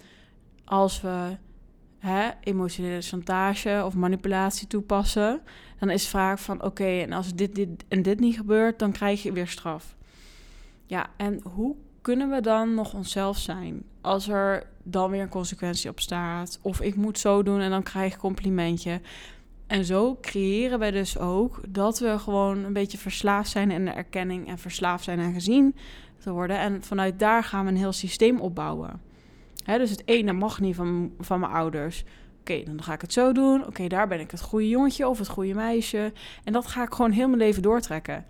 als 0.65 1.01
we 1.01 1.37
hè, 1.99 2.31
emotionele 2.41 3.01
chantage 3.01 3.83
of 3.85 3.95
manipulatie 3.95 4.67
toepassen, 4.67 5.41
dan 5.79 5.91
is 5.91 6.09
vaak 6.09 6.39
van 6.39 6.63
oké, 6.63 6.85
en 6.85 7.13
als 7.13 7.35
dit, 7.35 7.55
dit 7.55 7.69
en 7.89 8.03
dit 8.03 8.21
niet 8.21 8.37
gebeurt, 8.37 8.79
dan 8.79 8.93
krijg 8.93 9.23
je 9.23 9.33
weer 9.33 9.49
straf. 9.49 9.97
Ja, 10.87 11.07
en 11.17 11.41
hoe 11.43 11.77
kunnen 12.01 12.31
we 12.31 12.41
dan 12.41 12.75
nog 12.75 12.95
onszelf 12.95 13.39
zijn? 13.39 13.83
Als 14.01 14.29
er 14.29 14.67
dan 14.83 15.11
weer 15.11 15.23
een 15.23 15.29
consequentie 15.29 15.91
op 15.91 16.01
staat. 16.01 16.59
Of 16.63 16.81
ik 16.81 16.97
moet 16.97 17.19
zo 17.19 17.43
doen 17.43 17.61
en 17.61 17.71
dan 17.71 17.83
krijg 17.83 18.13
ik 18.13 18.19
complimentje. 18.19 19.01
En 19.67 19.85
zo 19.85 20.19
creëren 20.21 20.79
wij 20.79 20.91
dus 20.91 21.19
ook 21.19 21.61
dat 21.69 21.99
we 21.99 22.19
gewoon 22.19 22.65
een 22.65 22.73
beetje 22.73 22.99
verslaafd 22.99 23.51
zijn 23.51 23.71
in 23.71 23.85
de 23.85 23.91
erkenning 23.91 24.49
en 24.49 24.59
verslaafd 24.59 25.05
zijn 25.05 25.21
aan 25.21 25.33
gezien 25.33 25.75
te 26.19 26.31
worden. 26.31 26.59
En 26.59 26.83
vanuit 26.83 27.19
daar 27.19 27.45
gaan 27.45 27.65
we 27.65 27.71
een 27.71 27.77
heel 27.77 27.93
systeem 27.93 28.41
opbouwen. 28.41 29.01
Dus 29.65 29.91
het 29.91 30.03
ene 30.05 30.33
mag 30.33 30.61
niet 30.61 30.75
van, 30.77 31.13
van 31.21 31.41
mijn 31.41 31.53
ouders. 31.53 32.05
Oké, 32.41 32.63
dan 32.65 32.83
ga 32.83 32.93
ik 32.93 33.01
het 33.01 33.13
zo 33.13 33.33
doen. 33.33 33.67
Oké, 33.67 33.87
daar 33.87 34.09
ben 34.09 34.21
ik 34.21 34.31
het 34.31 34.41
goede 34.41 34.69
jongetje 34.69 35.09
of 35.09 35.19
het 35.19 35.29
goede 35.29 35.55
meisje. 35.55 36.13
En 36.45 36.53
dat 36.53 36.67
ga 36.67 36.83
ik 36.83 36.95
gewoon 36.95 37.11
heel 37.11 37.27
mijn 37.27 37.39
leven 37.39 37.63
doortrekken. 37.63 38.27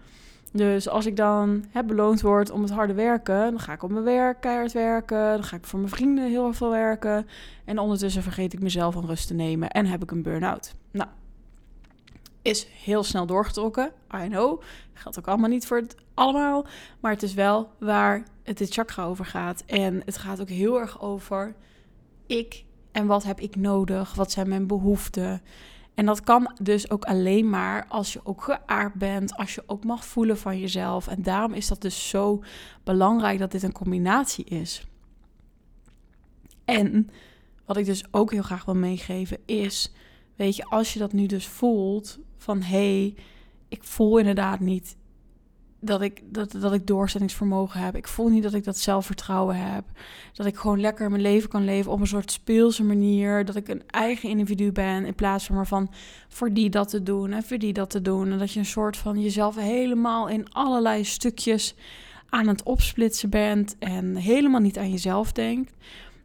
Dus 0.52 0.88
als 0.88 1.06
ik 1.06 1.16
dan 1.16 1.64
hè, 1.70 1.84
beloond 1.84 2.20
word 2.20 2.50
om 2.50 2.62
het 2.62 2.70
harde 2.70 2.94
werken, 2.94 3.50
dan 3.50 3.60
ga 3.60 3.72
ik 3.72 3.82
op 3.82 3.90
mijn 3.90 4.04
werk 4.04 4.40
keihard 4.40 4.72
werken. 4.72 5.32
Dan 5.32 5.44
ga 5.44 5.56
ik 5.56 5.64
voor 5.64 5.78
mijn 5.78 5.90
vrienden 5.90 6.28
heel 6.28 6.52
veel 6.52 6.70
werken. 6.70 7.26
En 7.64 7.78
ondertussen 7.78 8.22
vergeet 8.22 8.52
ik 8.52 8.60
mezelf 8.60 8.96
om 8.96 9.06
rust 9.06 9.26
te 9.26 9.34
nemen 9.34 9.70
en 9.70 9.86
heb 9.86 10.02
ik 10.02 10.10
een 10.10 10.22
burn-out. 10.22 10.74
Nou, 10.90 11.08
is 12.42 12.66
heel 12.84 13.02
snel 13.02 13.26
doorgetrokken. 13.26 13.92
I 14.24 14.28
know. 14.28 14.62
Geldt 14.92 15.18
ook 15.18 15.28
allemaal 15.28 15.48
niet 15.48 15.66
voor 15.66 15.76
het 15.76 15.96
allemaal. 16.14 16.66
Maar 17.00 17.12
het 17.12 17.22
is 17.22 17.34
wel 17.34 17.70
waar 17.78 18.24
het 18.42 18.58
dit 18.58 18.72
chakra 18.72 19.04
over 19.04 19.24
gaat. 19.24 19.62
En 19.66 20.02
het 20.04 20.18
gaat 20.18 20.40
ook 20.40 20.48
heel 20.48 20.80
erg 20.80 21.00
over 21.00 21.54
ik 22.26 22.64
en 22.92 23.06
wat 23.06 23.24
heb 23.24 23.40
ik 23.40 23.56
nodig? 23.56 24.14
Wat 24.14 24.30
zijn 24.30 24.48
mijn 24.48 24.66
behoeften? 24.66 25.42
En 26.00 26.06
dat 26.06 26.20
kan 26.20 26.52
dus 26.62 26.90
ook 26.90 27.04
alleen 27.04 27.48
maar 27.50 27.86
als 27.88 28.12
je 28.12 28.20
ook 28.22 28.42
geaard 28.42 28.94
bent, 28.94 29.36
als 29.36 29.54
je 29.54 29.62
ook 29.66 29.84
mag 29.84 30.04
voelen 30.04 30.38
van 30.38 30.58
jezelf. 30.58 31.08
En 31.08 31.22
daarom 31.22 31.52
is 31.52 31.68
dat 31.68 31.82
dus 31.82 32.08
zo 32.08 32.42
belangrijk 32.84 33.38
dat 33.38 33.50
dit 33.50 33.62
een 33.62 33.72
combinatie 33.72 34.44
is. 34.44 34.86
En 36.64 37.10
wat 37.64 37.76
ik 37.76 37.84
dus 37.84 38.04
ook 38.10 38.32
heel 38.32 38.42
graag 38.42 38.64
wil 38.64 38.74
meegeven 38.74 39.38
is, 39.46 39.92
weet 40.36 40.56
je, 40.56 40.64
als 40.64 40.92
je 40.92 40.98
dat 40.98 41.12
nu 41.12 41.26
dus 41.26 41.46
voelt 41.46 42.18
van 42.36 42.62
hé, 42.62 43.00
hey, 43.00 43.14
ik 43.68 43.84
voel 43.84 44.18
inderdaad 44.18 44.60
niet 44.60 44.96
dat 45.80 46.00
ik, 46.00 46.22
dat, 46.24 46.50
dat 46.60 46.72
ik 46.72 46.86
doorzettingsvermogen 46.86 47.80
heb. 47.80 47.96
Ik 47.96 48.08
voel 48.08 48.28
niet 48.28 48.42
dat 48.42 48.54
ik 48.54 48.64
dat 48.64 48.78
zelfvertrouwen 48.78 49.56
heb. 49.56 49.84
Dat 50.32 50.46
ik 50.46 50.56
gewoon 50.56 50.80
lekker 50.80 51.10
mijn 51.10 51.22
leven 51.22 51.48
kan 51.48 51.64
leven 51.64 51.92
op 51.92 52.00
een 52.00 52.06
soort 52.06 52.32
speelse 52.32 52.84
manier. 52.84 53.44
Dat 53.44 53.56
ik 53.56 53.68
een 53.68 53.82
eigen 53.86 54.28
individu 54.28 54.72
ben 54.72 55.04
in 55.04 55.14
plaats 55.14 55.46
van 55.46 55.56
maar 55.56 55.66
van 55.66 55.90
voor 56.28 56.52
die 56.52 56.70
dat 56.70 56.88
te 56.88 57.02
doen 57.02 57.32
en 57.32 57.42
voor 57.42 57.58
die 57.58 57.72
dat 57.72 57.90
te 57.90 58.02
doen. 58.02 58.30
En 58.30 58.38
dat 58.38 58.52
je 58.52 58.58
een 58.58 58.64
soort 58.64 58.96
van 58.96 59.20
jezelf 59.20 59.56
helemaal 59.56 60.28
in 60.28 60.52
allerlei 60.52 61.04
stukjes 61.04 61.74
aan 62.28 62.48
het 62.48 62.62
opsplitsen 62.62 63.30
bent 63.30 63.76
en 63.78 64.16
helemaal 64.16 64.60
niet 64.60 64.78
aan 64.78 64.90
jezelf 64.90 65.32
denkt. 65.32 65.72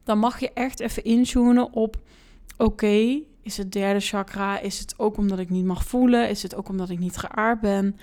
Dan 0.03 0.19
mag 0.19 0.39
je 0.39 0.51
echt 0.53 0.79
even 0.79 1.03
intunen 1.03 1.73
op: 1.73 1.97
oké, 2.57 3.21
is 3.41 3.57
het 3.57 3.71
derde 3.71 3.99
chakra? 3.99 4.59
Is 4.59 4.79
het 4.79 4.99
ook 4.99 5.17
omdat 5.17 5.39
ik 5.39 5.49
niet 5.49 5.65
mag 5.65 5.85
voelen? 5.85 6.29
Is 6.29 6.43
het 6.43 6.55
ook 6.55 6.69
omdat 6.69 6.89
ik 6.89 6.99
niet 6.99 7.17
geaard 7.17 7.59
ben? 7.59 7.97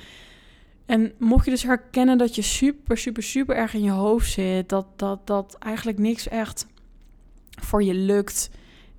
En 0.86 1.12
mocht 1.18 1.44
je 1.44 1.50
dus 1.50 1.62
herkennen 1.62 2.18
dat 2.18 2.34
je 2.34 2.42
super, 2.42 2.98
super, 2.98 3.22
super 3.22 3.56
erg 3.56 3.74
in 3.74 3.82
je 3.82 3.90
hoofd 3.90 4.30
zit, 4.30 4.68
dat, 4.68 4.86
dat, 4.96 5.26
dat 5.26 5.56
eigenlijk 5.58 5.98
niks 5.98 6.28
echt 6.28 6.66
voor 7.60 7.82
je 7.82 7.94
lukt, 7.94 8.50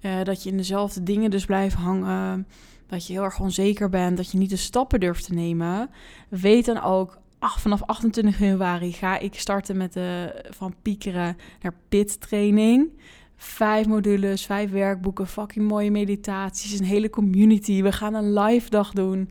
uh, 0.02 0.24
dat 0.24 0.44
je 0.44 0.50
in 0.50 0.58
dezelfde 0.58 1.04
dingen 1.04 1.32
dus 1.32 1.46
blijft 1.46 1.76
hangen, 1.76 2.48
dat 2.88 3.08
je 3.08 3.14
heel 3.14 3.24
erg 3.24 3.40
onzeker 3.40 3.90
bent, 3.90 4.18
dat 4.18 4.32
je 4.32 4.38
niet 4.38 4.50
de 4.50 4.56
stappen 4.56 5.00
durft 5.00 5.26
te 5.26 5.34
nemen, 5.34 5.90
weet 6.30 6.66
dan 6.66 6.82
ook 6.82 7.22
ach, 7.44 7.62
vanaf 7.62 7.84
28 7.84 8.40
januari 8.40 8.92
ga 8.92 9.20
ik 9.20 9.40
starten 9.40 9.78
met 9.78 9.94
de 9.94 10.42
van 10.50 10.76
piekeren 10.82 11.38
naar 11.62 11.74
pit 11.90 12.22
training. 12.22 12.90
Vijf 13.36 13.88
modules, 13.88 14.46
vijf 14.46 14.72
werkboeken, 14.72 15.28
fucking 15.28 15.68
mooie 15.68 15.92
meditaties, 15.92 16.80
een 16.80 16.86
hele 16.86 17.10
community. 17.10 17.82
We 17.82 17.92
gaan 17.92 18.14
een 18.14 18.34
live 18.34 18.70
dag 18.70 18.92
doen. 18.92 19.30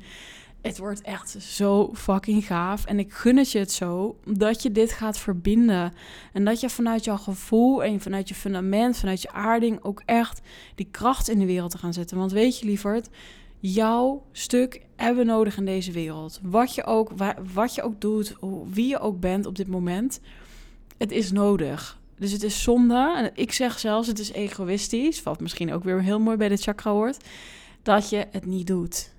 Het 0.63 0.79
wordt 0.79 1.01
echt 1.01 1.37
zo 1.43 1.91
fucking 1.95 2.47
gaaf. 2.47 2.85
En 2.85 2.99
ik 2.99 3.13
gun 3.13 3.37
het 3.37 3.53
je 3.53 3.59
het 3.59 3.73
zo 3.73 4.17
dat 4.25 4.63
je 4.63 4.73
dit 4.73 4.93
gaat 4.93 5.19
verbinden. 5.19 5.93
En 6.33 6.45
dat 6.45 6.61
je 6.61 6.71
vanuit 6.71 7.05
jouw 7.05 7.17
gevoel 7.17 7.85
en 7.85 8.01
vanuit 8.01 8.29
je 8.29 8.35
fundament, 8.35 8.99
vanuit 8.99 9.23
je 9.23 9.33
aarding 9.33 9.85
ook 9.85 10.03
echt 10.05 10.41
die 10.75 10.89
kracht 10.91 11.29
in 11.29 11.39
de 11.39 11.47
wereld 11.47 11.71
te 11.71 11.79
gaan 11.79 11.93
zetten. 11.93 12.17
Want 12.17 12.33
weet 12.33 12.59
je 12.59 12.67
lieverd, 12.67 13.09
jouw 13.59 14.23
stuk 14.33 14.81
hebben 14.97 15.27
we 15.27 15.31
nodig 15.31 15.57
in 15.57 15.65
deze 15.65 15.93
wereld. 15.93 16.41
Wat 16.43 16.75
je 16.75 16.85
ook, 16.85 17.11
wat 17.53 17.75
je 17.75 17.83
ook 17.83 18.01
doet, 18.01 18.35
wie 18.71 18.89
je 18.89 18.99
ook 18.99 19.21
bent 19.21 19.47
op 19.47 19.57
dit 19.57 19.69
moment, 19.69 20.21
het 20.99 21.11
is 21.11 21.33
nodig. 21.33 22.01
Dus 22.17 22.33
het 22.33 22.43
is 22.43 22.63
zonde. 22.63 23.15
En 23.17 23.31
ik 23.35 23.53
zeg 23.53 23.79
zelfs, 23.79 24.09
het 24.09 24.19
is 24.19 24.33
egoïstisch. 24.33 25.23
Wat 25.23 25.41
misschien 25.41 25.73
ook 25.73 25.85
weer 25.85 26.03
heel 26.03 26.21
mooi 26.21 26.37
bij 26.37 26.49
de 26.49 26.57
chakra 26.57 26.91
hoort. 26.91 27.25
Dat 27.83 28.11
je 28.11 28.27
het 28.31 28.47
niet 28.47 28.67
doet. 28.67 29.12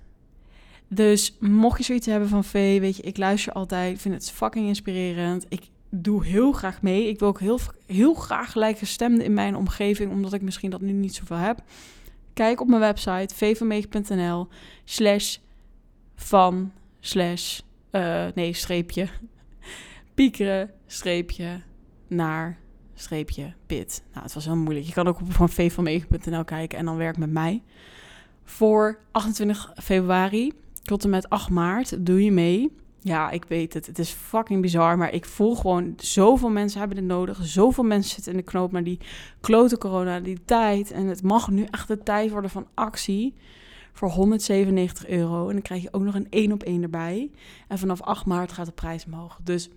Dus 0.88 1.36
mocht 1.40 1.78
je 1.78 1.84
zoiets 1.84 2.06
hebben 2.06 2.28
van 2.28 2.44
V, 2.44 2.80
weet 2.80 2.96
je, 2.96 3.02
ik 3.02 3.16
luister 3.16 3.52
altijd. 3.52 3.94
Ik 3.94 4.00
vind 4.00 4.14
het 4.14 4.30
fucking 4.30 4.66
inspirerend. 4.66 5.46
Ik 5.48 5.62
doe 5.90 6.24
heel 6.24 6.52
graag 6.52 6.82
mee. 6.82 7.08
Ik 7.08 7.18
wil 7.18 7.28
ook 7.28 7.40
heel, 7.40 7.58
heel 7.86 8.14
graag 8.14 8.52
gelijkgestemden 8.52 9.24
in 9.24 9.34
mijn 9.34 9.56
omgeving, 9.56 10.10
omdat 10.10 10.32
ik 10.32 10.42
misschien 10.42 10.70
dat 10.70 10.80
nu 10.80 10.92
niet 10.92 11.14
zoveel 11.14 11.36
heb. 11.36 11.62
Kijk 12.32 12.60
op 12.60 12.68
mijn 12.68 12.80
website 12.80 13.34
vvmeeg.nl 13.34 14.48
slash 14.84 15.36
van 16.16 16.72
slash 17.00 17.60
uh, 17.92 18.26
nee 18.34 18.52
streepje 18.52 19.08
piekeren 20.14 20.70
streepje 20.86 21.60
naar 22.08 22.58
streepje 22.94 23.52
pit. 23.66 24.02
Nou, 24.12 24.24
het 24.24 24.34
was 24.34 24.44
heel 24.44 24.56
moeilijk. 24.56 24.86
Je 24.86 24.92
kan 24.92 25.08
ook 25.08 25.20
op 25.20 25.32
van 25.32 25.48
kijken 26.44 26.78
en 26.78 26.84
dan 26.84 26.96
werk 26.96 27.16
met 27.16 27.30
mij. 27.30 27.62
Voor 28.44 28.98
28 29.12 29.72
februari 29.82 30.52
tot 30.84 31.04
en 31.04 31.10
met 31.10 31.28
8 31.28 31.50
maart 31.50 32.06
doe 32.06 32.24
je 32.24 32.32
mee. 32.32 32.72
Ja, 33.00 33.30
ik 33.30 33.44
weet 33.44 33.74
het. 33.74 33.86
Het 33.86 33.98
is 33.98 34.10
fucking 34.10 34.62
bizar. 34.62 34.98
Maar 34.98 35.12
ik 35.12 35.24
voel 35.24 35.56
gewoon, 35.56 35.94
zoveel 35.96 36.50
mensen 36.50 36.78
hebben 36.78 36.96
het 36.96 37.06
nodig. 37.06 37.38
Zoveel 37.42 37.84
mensen 37.84 38.14
zitten 38.14 38.32
in 38.32 38.38
de 38.38 38.44
knoop 38.44 38.72
naar 38.72 38.84
die 38.84 39.00
klote 39.40 39.78
corona, 39.78 40.20
die 40.20 40.44
tijd. 40.44 40.90
En 40.90 41.06
het 41.06 41.22
mag 41.22 41.50
nu 41.50 41.66
echt 41.70 41.88
de 41.88 42.02
tijd 42.02 42.30
worden 42.30 42.50
van 42.50 42.66
actie. 42.74 43.34
Voor 43.92 44.10
197 44.10 45.08
euro. 45.08 45.46
En 45.46 45.52
dan 45.52 45.62
krijg 45.62 45.82
je 45.82 45.92
ook 45.92 46.02
nog 46.02 46.14
een 46.14 46.26
1 46.30 46.52
op 46.52 46.62
1 46.62 46.82
erbij. 46.82 47.30
En 47.68 47.78
vanaf 47.78 48.02
8 48.02 48.26
maart 48.26 48.52
gaat 48.52 48.66
de 48.66 48.72
prijs 48.72 49.04
omhoog. 49.04 49.38
Dus 49.42 49.70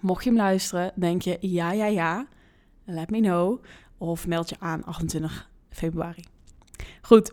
mocht 0.00 0.24
je 0.24 0.30
hem 0.30 0.38
luisteren, 0.38 0.92
denk 0.94 1.22
je 1.22 1.38
ja, 1.40 1.72
ja, 1.72 1.86
ja. 1.86 2.26
Let 2.84 3.10
me 3.10 3.20
know. 3.20 3.62
Of 3.98 4.26
meld 4.26 4.48
je 4.48 4.56
aan 4.58 4.84
28 4.84 5.50
februari. 5.70 6.24
Goed, 7.02 7.32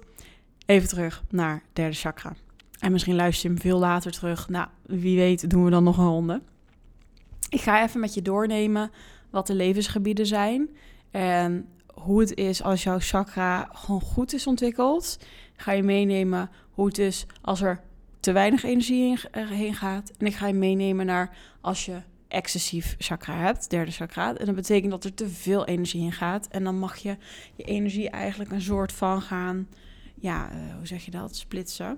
even 0.65 0.87
terug 0.87 1.23
naar 1.29 1.63
derde 1.73 1.95
chakra. 1.95 2.35
En 2.81 2.91
misschien 2.91 3.15
luister 3.15 3.49
je 3.49 3.55
hem 3.55 3.63
veel 3.63 3.79
later 3.79 4.11
terug. 4.11 4.49
Nou, 4.49 4.67
wie 4.85 5.17
weet 5.17 5.49
doen 5.49 5.63
we 5.63 5.69
dan 5.69 5.83
nog 5.83 5.97
een 5.97 6.05
ronde. 6.05 6.41
Ik 7.49 7.61
ga 7.61 7.83
even 7.83 7.99
met 7.99 8.13
je 8.13 8.21
doornemen 8.21 8.91
wat 9.29 9.47
de 9.47 9.55
levensgebieden 9.55 10.25
zijn. 10.25 10.69
En 11.11 11.67
hoe 11.93 12.19
het 12.19 12.35
is 12.35 12.63
als 12.63 12.83
jouw 12.83 12.99
chakra 12.99 13.69
gewoon 13.73 14.01
goed 14.01 14.33
is 14.33 14.47
ontwikkeld. 14.47 15.19
Ga 15.55 15.71
je 15.71 15.83
meenemen 15.83 16.49
hoe 16.71 16.85
het 16.85 16.97
is 16.97 17.25
als 17.41 17.61
er 17.61 17.81
te 18.19 18.31
weinig 18.31 18.63
energie 18.63 19.17
heen 19.31 19.75
gaat. 19.75 20.11
En 20.17 20.25
ik 20.25 20.35
ga 20.35 20.47
je 20.47 20.53
meenemen 20.53 21.05
naar 21.05 21.37
als 21.61 21.85
je 21.85 22.01
excessief 22.27 22.95
chakra 22.97 23.35
hebt, 23.35 23.69
derde 23.69 23.91
chakra. 23.91 24.35
En 24.35 24.45
dat 24.45 24.55
betekent 24.55 24.91
dat 24.91 25.03
er 25.03 25.13
te 25.13 25.29
veel 25.29 25.65
energie 25.65 26.03
in 26.03 26.11
gaat. 26.11 26.47
En 26.47 26.63
dan 26.63 26.79
mag 26.79 26.97
je 26.97 27.17
je 27.55 27.63
energie 27.63 28.09
eigenlijk 28.09 28.51
een 28.51 28.61
soort 28.61 28.91
van 28.91 29.21
gaan, 29.21 29.67
ja, 30.15 30.51
uh, 30.51 30.75
hoe 30.75 30.87
zeg 30.87 31.05
je 31.05 31.11
dat, 31.11 31.35
splitsen. 31.35 31.97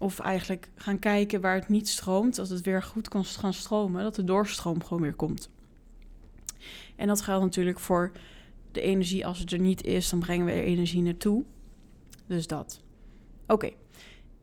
Of 0.00 0.18
eigenlijk 0.18 0.70
gaan 0.74 0.98
kijken 0.98 1.40
waar 1.40 1.54
het 1.54 1.68
niet 1.68 1.88
stroomt, 1.88 2.36
dat 2.36 2.48
het 2.48 2.60
weer 2.60 2.82
goed 2.82 3.08
kan 3.08 3.24
gaan 3.24 3.54
stromen, 3.54 4.02
dat 4.02 4.14
de 4.14 4.24
doorstroom 4.24 4.84
gewoon 4.84 5.02
weer 5.02 5.14
komt. 5.14 5.50
En 6.96 7.06
dat 7.06 7.20
geldt 7.20 7.44
natuurlijk 7.44 7.78
voor 7.78 8.12
de 8.72 8.80
energie. 8.80 9.26
Als 9.26 9.38
het 9.38 9.52
er 9.52 9.58
niet 9.58 9.84
is, 9.84 10.08
dan 10.08 10.18
brengen 10.18 10.46
we 10.46 10.52
er 10.52 10.64
energie 10.64 11.02
naartoe. 11.02 11.44
Dus 12.26 12.46
dat. 12.46 12.82
Oké, 13.46 13.70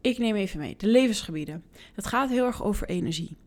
ik 0.02 0.17
neem 0.17 0.36
even 0.36 0.60
mee. 0.60 0.76
De 0.78 0.88
levensgebieden. 0.88 1.63
Het 1.93 2.08
gaat 2.08 2.30
heel 2.30 2.45
erg 2.45 2.63
over 2.63 2.88
energie. 2.88 3.38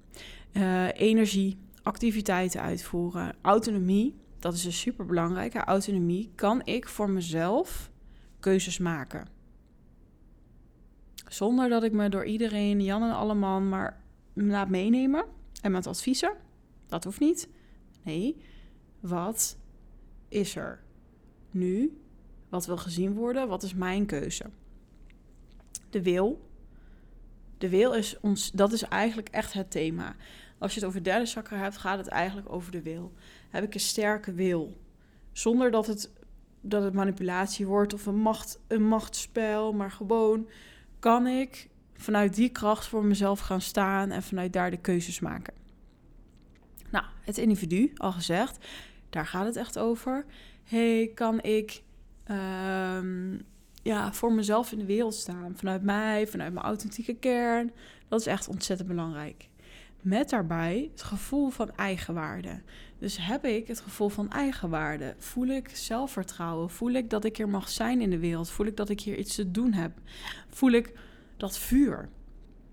Uh, 0.52 0.88
energie, 0.92 1.58
activiteiten 1.82 2.60
uitvoeren, 2.60 3.34
autonomie. 3.42 4.14
Dat 4.38 4.54
is 4.54 4.62
dus 4.62 4.80
super 4.80 5.06
belangrijk. 5.06 5.54
Autonomie 5.54 6.30
kan 6.34 6.60
ik 6.64 6.88
voor 6.88 7.10
mezelf 7.10 7.90
keuzes 8.40 8.78
maken. 8.78 9.26
Zonder 11.32 11.68
dat 11.68 11.82
ik 11.82 11.92
me 11.92 12.08
door 12.08 12.24
iedereen, 12.24 12.82
Jan 12.82 13.02
en 13.02 13.14
Alleman, 13.14 13.68
maar 13.68 14.00
laat 14.32 14.68
meenemen. 14.68 15.24
En 15.62 15.72
met 15.72 15.86
adviezen. 15.86 16.32
Dat 16.86 17.04
hoeft 17.04 17.20
niet. 17.20 17.48
Nee, 18.02 18.36
wat 19.00 19.56
is 20.28 20.56
er 20.56 20.82
nu? 21.50 22.00
Wat 22.48 22.66
wil 22.66 22.76
gezien 22.76 23.14
worden? 23.14 23.48
Wat 23.48 23.62
is 23.62 23.74
mijn 23.74 24.06
keuze? 24.06 24.44
De 25.90 26.02
wil. 26.02 26.48
De 27.58 27.68
wil 27.68 27.92
is 27.92 28.20
ons, 28.20 28.50
dat 28.50 28.72
is 28.72 28.82
eigenlijk 28.82 29.28
echt 29.28 29.52
het 29.52 29.70
thema. 29.70 30.16
Als 30.58 30.74
je 30.74 30.80
het 30.80 30.88
over 30.88 31.04
derde 31.04 31.26
chakra 31.26 31.56
hebt, 31.56 31.76
gaat 31.76 31.98
het 31.98 32.08
eigenlijk 32.08 32.52
over 32.52 32.72
de 32.72 32.82
wil. 32.82 33.12
Heb 33.50 33.64
ik 33.64 33.74
een 33.74 33.80
sterke 33.80 34.32
wil? 34.32 34.76
Zonder 35.32 35.70
dat 35.70 35.86
het, 35.86 36.10
dat 36.60 36.82
het 36.82 36.94
manipulatie 36.94 37.66
wordt 37.66 37.94
of 37.94 38.06
een, 38.06 38.16
macht, 38.16 38.60
een 38.68 38.86
machtsspel, 38.86 39.72
maar 39.72 39.90
gewoon 39.90 40.48
kan 41.02 41.26
ik 41.26 41.68
vanuit 41.94 42.34
die 42.34 42.48
kracht 42.48 42.86
voor 42.86 43.04
mezelf 43.04 43.40
gaan 43.40 43.60
staan 43.60 44.10
en 44.10 44.22
vanuit 44.22 44.52
daar 44.52 44.70
de 44.70 44.76
keuzes 44.76 45.20
maken. 45.20 45.54
Nou, 46.90 47.04
het 47.20 47.38
individu, 47.38 47.92
al 47.96 48.12
gezegd, 48.12 48.66
daar 49.10 49.26
gaat 49.26 49.46
het 49.46 49.56
echt 49.56 49.78
over. 49.78 50.24
hey, 50.64 51.10
kan 51.14 51.40
ik 51.40 51.82
ehm, 52.24 53.38
ja, 53.82 54.12
voor 54.12 54.32
mezelf 54.32 54.72
in 54.72 54.78
de 54.78 54.84
wereld 54.84 55.14
staan? 55.14 55.56
Vanuit 55.56 55.82
mij, 55.82 56.26
vanuit 56.26 56.52
mijn 56.52 56.66
authentieke 56.66 57.14
kern. 57.14 57.72
Dat 58.08 58.20
is 58.20 58.26
echt 58.26 58.48
ontzettend 58.48 58.88
belangrijk. 58.88 59.48
Met 60.00 60.30
daarbij 60.30 60.88
het 60.92 61.02
gevoel 61.02 61.50
van 61.50 61.76
eigenwaarde. 61.76 62.62
Dus 63.02 63.16
heb 63.20 63.44
ik 63.44 63.66
het 63.66 63.80
gevoel 63.80 64.08
van 64.08 64.30
eigenwaarde? 64.30 65.14
Voel 65.18 65.46
ik 65.46 65.76
zelfvertrouwen? 65.76 66.70
Voel 66.70 66.90
ik 66.90 67.10
dat 67.10 67.24
ik 67.24 67.36
hier 67.36 67.48
mag 67.48 67.68
zijn 67.68 68.00
in 68.00 68.10
de 68.10 68.18
wereld? 68.18 68.50
Voel 68.50 68.66
ik 68.66 68.76
dat 68.76 68.88
ik 68.88 69.00
hier 69.00 69.18
iets 69.18 69.34
te 69.34 69.50
doen 69.50 69.72
heb? 69.72 69.92
Voel 70.48 70.70
ik 70.70 70.92
dat 71.36 71.58
vuur? 71.58 72.08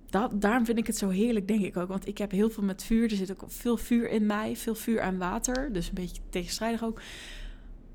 Dat, 0.10 0.42
daarom 0.42 0.66
vind 0.66 0.78
ik 0.78 0.88
het 0.88 0.98
zo 0.98 1.10
heerlijk, 1.10 1.48
denk 1.48 1.62
ik 1.62 1.78
ook. 1.78 1.88
Want 1.88 2.08
ik 2.08 2.18
heb 2.18 2.32
heel 2.32 2.50
veel 2.50 2.64
met 2.64 2.84
vuur. 2.84 3.04
Er 3.12 3.18
zit 3.18 3.32
ook 3.32 3.44
veel 3.48 3.78
vuur 3.78 4.10
in 4.10 4.26
mij, 4.26 4.56
veel 4.56 4.76
vuur 4.76 5.00
en 5.00 5.18
water. 5.18 5.74
Dus 5.74 5.88
een 5.88 5.94
beetje 5.94 6.22
tegenstrijdig 6.30 6.84
ook. 6.84 7.02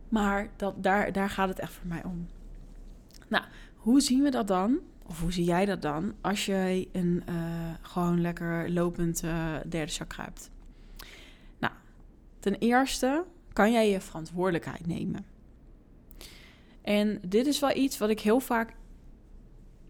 Maar 0.08 0.48
dat, 0.56 0.82
daar, 0.82 1.12
daar 1.12 1.30
gaat 1.30 1.48
het 1.48 1.58
echt 1.58 1.72
voor 1.72 1.86
mij 1.86 2.04
om. 2.04 2.26
Nou, 3.28 3.44
hoe 3.74 4.00
zien 4.00 4.22
we 4.22 4.30
dat 4.30 4.46
dan? 4.46 4.78
Of 5.06 5.20
hoe 5.20 5.32
zie 5.32 5.44
jij 5.44 5.64
dat 5.64 5.82
dan 5.82 6.14
als 6.20 6.46
jij 6.46 6.88
een 6.92 7.22
uh, 7.28 7.34
gewoon 7.82 8.20
lekker 8.20 8.70
lopend 8.70 9.22
uh, 9.24 9.54
derde 9.68 9.92
chakra 9.92 10.24
hebt? 10.24 10.52
Ten 12.44 12.54
eerste 12.54 13.24
kan 13.52 13.72
jij 13.72 13.90
je 13.90 14.00
verantwoordelijkheid 14.00 14.87
nemen. 14.87 15.26
En 16.83 17.20
dit 17.26 17.46
is 17.46 17.61
wel 17.61 17.76
iets 17.76 17.98
wat 17.98 18.09
ik 18.09 18.20
heel 18.20 18.40
vaak 18.40 18.74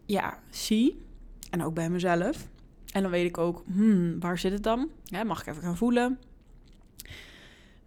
ja, 0.06 0.38
zie. 0.50 1.02
En 1.50 1.62
ook 1.62 1.74
bij 1.74 1.90
mezelf. 1.90 2.48
En 2.92 3.02
dan 3.02 3.10
weet 3.10 3.26
ik 3.26 3.38
ook, 3.38 3.64
hmm, 3.66 4.20
waar 4.20 4.38
zit 4.38 4.52
het 4.52 4.62
dan? 4.62 4.90
Mag 5.26 5.40
ik 5.40 5.46
even 5.46 5.62
gaan 5.62 5.76
voelen? 5.76 6.18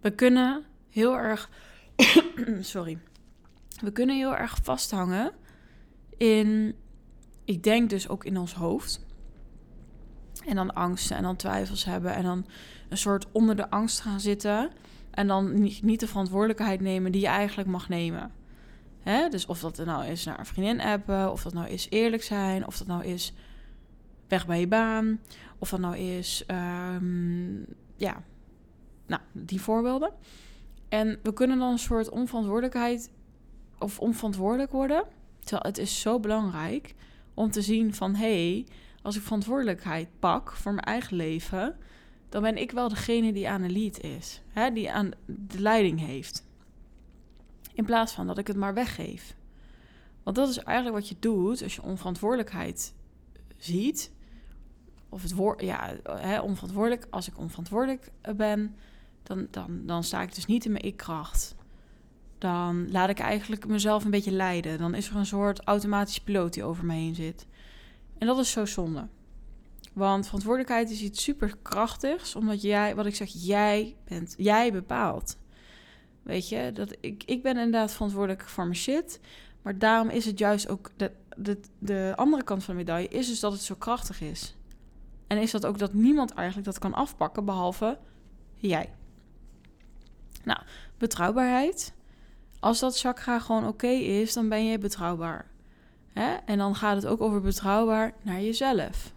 We 0.00 0.10
kunnen 0.10 0.64
heel 0.90 1.16
erg. 1.16 1.50
sorry. 2.60 2.98
We 3.80 3.92
kunnen 3.92 4.16
heel 4.16 4.36
erg 4.36 4.58
vasthangen 4.62 5.32
in 6.16 6.74
ik 7.44 7.62
denk 7.62 7.90
dus 7.90 8.08
ook 8.08 8.24
in 8.24 8.36
ons 8.36 8.54
hoofd. 8.54 9.06
En 10.46 10.56
dan 10.56 10.74
angsten 10.74 11.16
en 11.16 11.22
dan 11.22 11.36
twijfels 11.36 11.84
hebben. 11.84 12.14
En 12.14 12.22
dan 12.22 12.46
een 12.88 12.98
soort 12.98 13.26
onder 13.32 13.56
de 13.56 13.70
angst 13.70 14.00
gaan 14.00 14.20
zitten. 14.20 14.70
En 15.10 15.26
dan 15.26 15.62
niet 15.82 16.00
de 16.00 16.06
verantwoordelijkheid 16.06 16.80
nemen 16.80 17.12
die 17.12 17.20
je 17.20 17.26
eigenlijk 17.26 17.68
mag 17.68 17.88
nemen. 17.88 18.32
Hè? 19.00 19.28
Dus 19.28 19.46
of 19.46 19.60
dat 19.60 19.84
nou 19.84 20.06
is 20.06 20.24
naar 20.24 20.38
een 20.38 20.46
vriendin 20.46 20.80
appen. 20.80 21.32
Of 21.32 21.42
dat 21.42 21.52
nou 21.52 21.68
is 21.68 21.86
eerlijk 21.90 22.22
zijn. 22.22 22.66
Of 22.66 22.78
dat 22.78 22.86
nou 22.86 23.04
is 23.04 23.32
weg 24.28 24.46
bij 24.46 24.60
je 24.60 24.68
baan. 24.68 25.20
Of 25.58 25.70
dat 25.70 25.80
nou 25.80 25.96
is, 25.96 26.44
um, 26.94 27.66
ja, 27.96 28.22
nou, 29.06 29.22
die 29.32 29.60
voorbeelden. 29.60 30.12
En 30.88 31.18
we 31.22 31.32
kunnen 31.32 31.58
dan 31.58 31.70
een 31.70 31.78
soort 31.78 32.08
onverantwoordelijkheid 32.08 33.10
of 33.78 33.98
onverantwoordelijk 33.98 34.72
worden. 34.72 35.04
Terwijl 35.38 35.62
het 35.62 35.78
is 35.78 36.00
zo 36.00 36.20
belangrijk 36.20 36.94
om 37.34 37.50
te 37.50 37.62
zien 37.62 37.94
van 37.94 38.14
hé, 38.14 38.52
hey, 38.52 38.66
als 39.02 39.16
ik 39.16 39.22
verantwoordelijkheid 39.22 40.08
pak 40.18 40.52
voor 40.52 40.72
mijn 40.72 40.86
eigen 40.86 41.16
leven, 41.16 41.76
dan 42.28 42.42
ben 42.42 42.56
ik 42.56 42.70
wel 42.70 42.88
degene 42.88 43.32
die 43.32 43.48
aan 43.48 43.62
de 43.62 43.70
lead 43.70 44.00
is, 44.00 44.42
hè, 44.48 44.72
die 44.72 44.92
aan 44.92 45.10
de 45.26 45.60
leiding 45.60 46.00
heeft. 46.00 46.46
In 47.74 47.84
plaats 47.84 48.12
van 48.12 48.26
dat 48.26 48.38
ik 48.38 48.46
het 48.46 48.56
maar 48.56 48.74
weggeef. 48.74 49.36
Want 50.22 50.36
dat 50.36 50.48
is 50.48 50.58
eigenlijk 50.58 50.96
wat 50.98 51.08
je 51.08 51.16
doet 51.18 51.62
als 51.62 51.74
je 51.74 51.82
onverantwoordelijkheid 51.82 52.94
ziet. 53.56 54.12
Of 55.08 55.22
het 55.22 55.34
woord, 55.34 55.60
ja, 55.60 55.96
hè, 56.02 56.40
onverantwoordelijk. 56.40 57.06
Als 57.10 57.28
ik 57.28 57.38
onverantwoordelijk 57.38 58.10
ben, 58.36 58.76
dan, 59.22 59.48
dan, 59.50 59.86
dan 59.86 60.04
sta 60.04 60.22
ik 60.22 60.34
dus 60.34 60.46
niet 60.46 60.64
in 60.64 60.72
mijn 60.72 60.84
ik-kracht. 60.84 61.54
Dan 62.38 62.90
laat 62.90 63.08
ik 63.08 63.18
eigenlijk 63.18 63.66
mezelf 63.66 64.04
een 64.04 64.10
beetje 64.10 64.30
leiden. 64.30 64.78
Dan 64.78 64.94
is 64.94 65.08
er 65.08 65.16
een 65.16 65.26
soort 65.26 65.60
automatische 65.60 66.22
piloot 66.22 66.54
die 66.54 66.64
over 66.64 66.84
me 66.84 66.94
heen 66.94 67.14
zit. 67.14 67.46
En 68.18 68.26
dat 68.26 68.38
is 68.38 68.50
zo 68.50 68.64
zonde. 68.64 69.08
Want 69.98 70.24
verantwoordelijkheid 70.24 70.90
is 70.90 71.00
iets 71.00 71.22
superkrachtigs, 71.22 72.34
omdat 72.34 72.62
jij, 72.62 72.94
wat 72.94 73.06
ik 73.06 73.14
zeg, 73.14 73.28
jij 73.32 73.96
bent, 74.04 74.34
jij 74.36 74.72
bepaalt. 74.72 75.36
Weet 76.22 76.48
je, 76.48 76.70
dat 76.74 76.96
ik, 77.00 77.22
ik 77.26 77.42
ben 77.42 77.56
inderdaad 77.56 77.92
verantwoordelijk 77.92 78.48
voor 78.48 78.64
mijn 78.64 78.76
shit. 78.76 79.20
Maar 79.62 79.78
daarom 79.78 80.08
is 80.08 80.24
het 80.24 80.38
juist 80.38 80.68
ook, 80.68 80.90
de, 80.96 81.12
de, 81.36 81.60
de 81.78 82.12
andere 82.16 82.42
kant 82.44 82.64
van 82.64 82.74
de 82.74 82.80
medaille 82.80 83.08
is 83.08 83.26
dus 83.26 83.40
dat 83.40 83.52
het 83.52 83.62
zo 83.62 83.74
krachtig 83.74 84.20
is. 84.20 84.56
En 85.26 85.38
is 85.38 85.50
dat 85.50 85.66
ook 85.66 85.78
dat 85.78 85.92
niemand 85.92 86.32
eigenlijk 86.32 86.66
dat 86.66 86.78
kan 86.78 86.94
afpakken, 86.94 87.44
behalve 87.44 87.98
jij. 88.56 88.92
Nou, 90.44 90.60
betrouwbaarheid. 90.98 91.92
Als 92.60 92.78
dat 92.78 92.98
chakra 92.98 93.38
gewoon 93.38 93.66
oké 93.66 93.88
is, 93.88 94.32
dan 94.32 94.48
ben 94.48 94.64
je 94.64 94.78
betrouwbaar. 94.78 95.50
Hè? 96.12 96.34
En 96.44 96.58
dan 96.58 96.74
gaat 96.74 96.96
het 96.96 97.06
ook 97.06 97.20
over 97.20 97.40
betrouwbaar 97.40 98.14
naar 98.22 98.40
jezelf. 98.40 99.16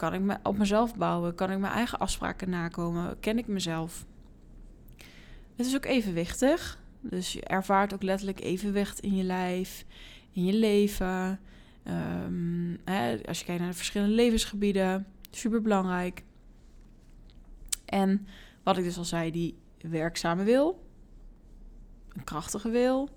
Kan 0.00 0.14
ik 0.14 0.20
me 0.20 0.36
op 0.42 0.58
mezelf 0.58 0.96
bouwen? 0.96 1.34
Kan 1.34 1.50
ik 1.50 1.58
mijn 1.58 1.72
eigen 1.72 1.98
afspraken 1.98 2.50
nakomen? 2.50 3.20
Ken 3.20 3.38
ik 3.38 3.46
mezelf? 3.46 4.06
Het 5.56 5.66
is 5.66 5.76
ook 5.76 5.84
evenwichtig. 5.84 6.78
Dus 7.00 7.32
je 7.32 7.44
ervaart 7.44 7.94
ook 7.94 8.02
letterlijk 8.02 8.40
evenwicht 8.40 9.00
in 9.00 9.16
je 9.16 9.22
lijf, 9.22 9.84
in 10.32 10.44
je 10.44 10.52
leven. 10.52 11.40
Ehm, 11.82 12.76
hè, 12.84 13.26
als 13.26 13.38
je 13.38 13.44
kijkt 13.44 13.60
naar 13.60 13.70
de 13.70 13.76
verschillende 13.76 14.14
levensgebieden, 14.14 15.06
super 15.30 15.62
belangrijk. 15.62 16.22
En 17.84 18.26
wat 18.62 18.78
ik 18.78 18.84
dus 18.84 18.98
al 18.98 19.04
zei, 19.04 19.30
die 19.30 19.58
werkzame 19.80 20.44
wil, 20.44 20.82
een 22.12 22.24
krachtige 22.24 22.70
wil. 22.70 23.08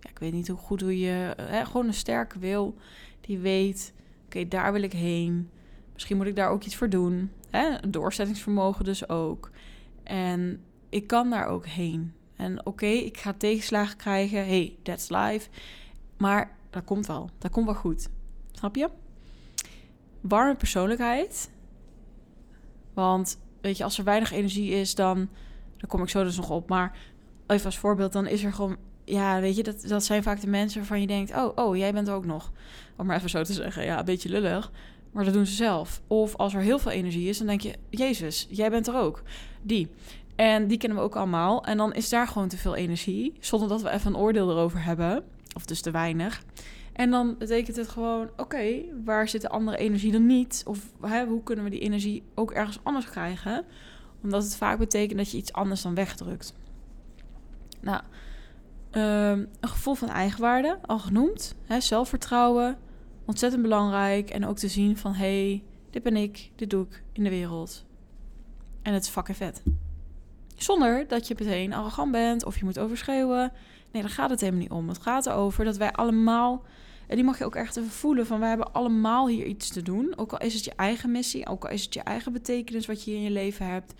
Ja, 0.00 0.10
ik 0.10 0.18
weet 0.18 0.32
niet 0.32 0.48
hoe 0.48 0.58
goed 0.58 0.80
hoe 0.80 0.98
je, 0.98 1.34
hè, 1.36 1.64
gewoon 1.64 1.86
een 1.86 1.94
sterke 1.94 2.38
wil 2.38 2.76
die 3.20 3.38
weet, 3.38 3.92
oké, 4.24 4.48
daar 4.48 4.72
wil 4.72 4.82
ik 4.82 4.92
heen. 4.92 5.50
Misschien 6.00 6.20
moet 6.20 6.30
ik 6.30 6.36
daar 6.36 6.50
ook 6.50 6.64
iets 6.64 6.76
voor 6.76 6.88
doen. 6.88 7.30
Hè? 7.50 7.90
Doorzettingsvermogen 7.90 8.84
dus 8.84 9.08
ook. 9.08 9.50
En 10.02 10.62
ik 10.88 11.06
kan 11.06 11.30
daar 11.30 11.46
ook 11.46 11.66
heen. 11.66 12.14
En 12.36 12.66
oké, 12.66 12.86
ik 12.86 13.18
ga 13.18 13.32
tegenslagen 13.32 13.96
krijgen. 13.96 14.46
Hey, 14.46 14.76
that's 14.82 15.08
life. 15.08 15.48
Maar 16.16 16.56
dat 16.70 16.84
komt 16.84 17.06
wel. 17.06 17.30
Dat 17.38 17.50
komt 17.50 17.66
wel 17.66 17.74
goed. 17.74 18.08
Snap 18.52 18.76
je? 18.76 18.88
Warme 20.20 20.56
persoonlijkheid. 20.56 21.50
Want 22.94 23.38
weet 23.60 23.76
je, 23.76 23.84
als 23.84 23.98
er 23.98 24.04
weinig 24.04 24.32
energie 24.32 24.70
is, 24.70 24.94
dan. 24.94 25.28
Daar 25.76 25.90
kom 25.90 26.02
ik 26.02 26.08
zo 26.08 26.24
dus 26.24 26.36
nog 26.36 26.50
op. 26.50 26.68
Maar 26.68 26.98
even 27.46 27.66
als 27.66 27.78
voorbeeld, 27.78 28.12
dan 28.12 28.26
is 28.26 28.44
er 28.44 28.52
gewoon. 28.52 28.76
Ja, 29.04 29.40
weet 29.40 29.56
je, 29.56 29.62
dat, 29.62 29.82
dat 29.88 30.04
zijn 30.04 30.22
vaak 30.22 30.40
de 30.40 30.46
mensen 30.46 30.78
waarvan 30.78 31.00
je 31.00 31.06
denkt: 31.06 31.36
oh, 31.36 31.52
oh, 31.54 31.76
jij 31.76 31.92
bent 31.92 32.08
er 32.08 32.14
ook 32.14 32.26
nog. 32.26 32.52
Om 32.96 33.06
maar 33.06 33.16
even 33.16 33.30
zo 33.30 33.42
te 33.42 33.52
zeggen. 33.52 33.84
Ja, 33.84 33.98
een 33.98 34.04
beetje 34.04 34.28
lullig. 34.28 34.70
Maar 35.12 35.24
dat 35.24 35.34
doen 35.34 35.46
ze 35.46 35.54
zelf. 35.54 36.02
Of 36.06 36.36
als 36.36 36.54
er 36.54 36.60
heel 36.60 36.78
veel 36.78 36.90
energie 36.90 37.28
is, 37.28 37.38
dan 37.38 37.46
denk 37.46 37.60
je: 37.60 37.74
Jezus, 37.90 38.46
jij 38.50 38.70
bent 38.70 38.86
er 38.86 38.96
ook. 38.96 39.22
Die. 39.62 39.88
En 40.36 40.66
die 40.66 40.78
kennen 40.78 40.98
we 40.98 41.04
ook 41.04 41.16
allemaal. 41.16 41.64
En 41.64 41.76
dan 41.76 41.92
is 41.92 42.08
daar 42.08 42.28
gewoon 42.28 42.48
te 42.48 42.56
veel 42.56 42.76
energie, 42.76 43.32
zonder 43.40 43.68
dat 43.68 43.82
we 43.82 43.90
even 43.90 44.14
een 44.14 44.20
oordeel 44.20 44.50
erover 44.50 44.84
hebben. 44.84 45.24
Of 45.54 45.64
dus 45.64 45.80
te 45.80 45.90
weinig. 45.90 46.42
En 46.92 47.10
dan 47.10 47.36
betekent 47.38 47.76
het 47.76 47.88
gewoon, 47.88 48.30
oké, 48.36 48.82
waar 49.04 49.28
zit 49.28 49.40
de 49.40 49.48
andere 49.48 49.76
energie 49.76 50.12
dan 50.12 50.26
niet? 50.26 50.62
Of 50.66 50.78
hè, 51.00 51.26
hoe 51.26 51.42
kunnen 51.42 51.64
we 51.64 51.70
die 51.70 51.80
energie 51.80 52.22
ook 52.34 52.52
ergens 52.52 52.78
anders 52.82 53.06
krijgen? 53.06 53.64
Omdat 54.22 54.42
het 54.42 54.56
vaak 54.56 54.78
betekent 54.78 55.18
dat 55.18 55.30
je 55.30 55.36
iets 55.38 55.52
anders 55.52 55.82
dan 55.82 55.94
wegdrukt. 55.94 56.54
Nou, 57.80 58.02
um, 58.92 59.48
een 59.60 59.68
gevoel 59.68 59.94
van 59.94 60.08
eigenwaarde, 60.08 60.78
al 60.86 60.98
genoemd. 60.98 61.54
Hè, 61.64 61.80
zelfvertrouwen, 61.80 62.78
ontzettend 63.30 63.62
belangrijk. 63.62 64.30
En 64.30 64.46
ook 64.46 64.58
te 64.58 64.68
zien 64.68 64.96
van, 64.96 65.12
hé, 65.12 65.46
hey, 65.46 65.62
dit 65.90 66.02
ben 66.02 66.16
ik, 66.16 66.50
dit 66.56 66.70
doe 66.70 66.84
ik 66.84 67.02
in 67.12 67.24
de 67.24 67.30
wereld. 67.30 67.84
En 68.82 68.92
het 68.92 69.02
is 69.02 69.08
fucking 69.08 69.36
vet. 69.36 69.62
Zonder 70.56 71.08
dat 71.08 71.28
je 71.28 71.34
meteen 71.38 71.72
arrogant 71.72 72.12
bent 72.12 72.44
of 72.44 72.58
je 72.58 72.64
moet 72.64 72.78
overschreeuwen. 72.78 73.52
Nee, 73.92 74.02
daar 74.02 74.10
gaat 74.10 74.30
het 74.30 74.40
helemaal 74.40 74.60
niet 74.60 74.70
om. 74.70 74.88
Het 74.88 74.98
gaat 74.98 75.26
erover 75.26 75.64
dat 75.64 75.76
wij 75.76 75.92
allemaal, 75.92 76.62
en 77.10 77.16
die 77.16 77.24
mag 77.24 77.38
je 77.38 77.44
ook 77.44 77.54
echt 77.54 77.76
even 77.76 77.90
voelen, 77.90 78.26
van 78.26 78.40
wij 78.40 78.48
hebben 78.48 78.72
allemaal 78.72 79.28
hier 79.28 79.46
iets 79.46 79.68
te 79.68 79.82
doen. 79.82 80.12
Ook 80.16 80.32
al 80.32 80.38
is 80.38 80.54
het 80.54 80.64
je 80.64 80.72
eigen 80.76 81.10
missie, 81.10 81.46
ook 81.46 81.64
al 81.64 81.70
is 81.70 81.84
het 81.84 81.94
je 81.94 82.00
eigen 82.00 82.32
betekenis 82.32 82.86
wat 82.86 83.04
je 83.04 83.14
in 83.14 83.22
je 83.22 83.30
leven 83.30 83.66
hebt. 83.66 83.94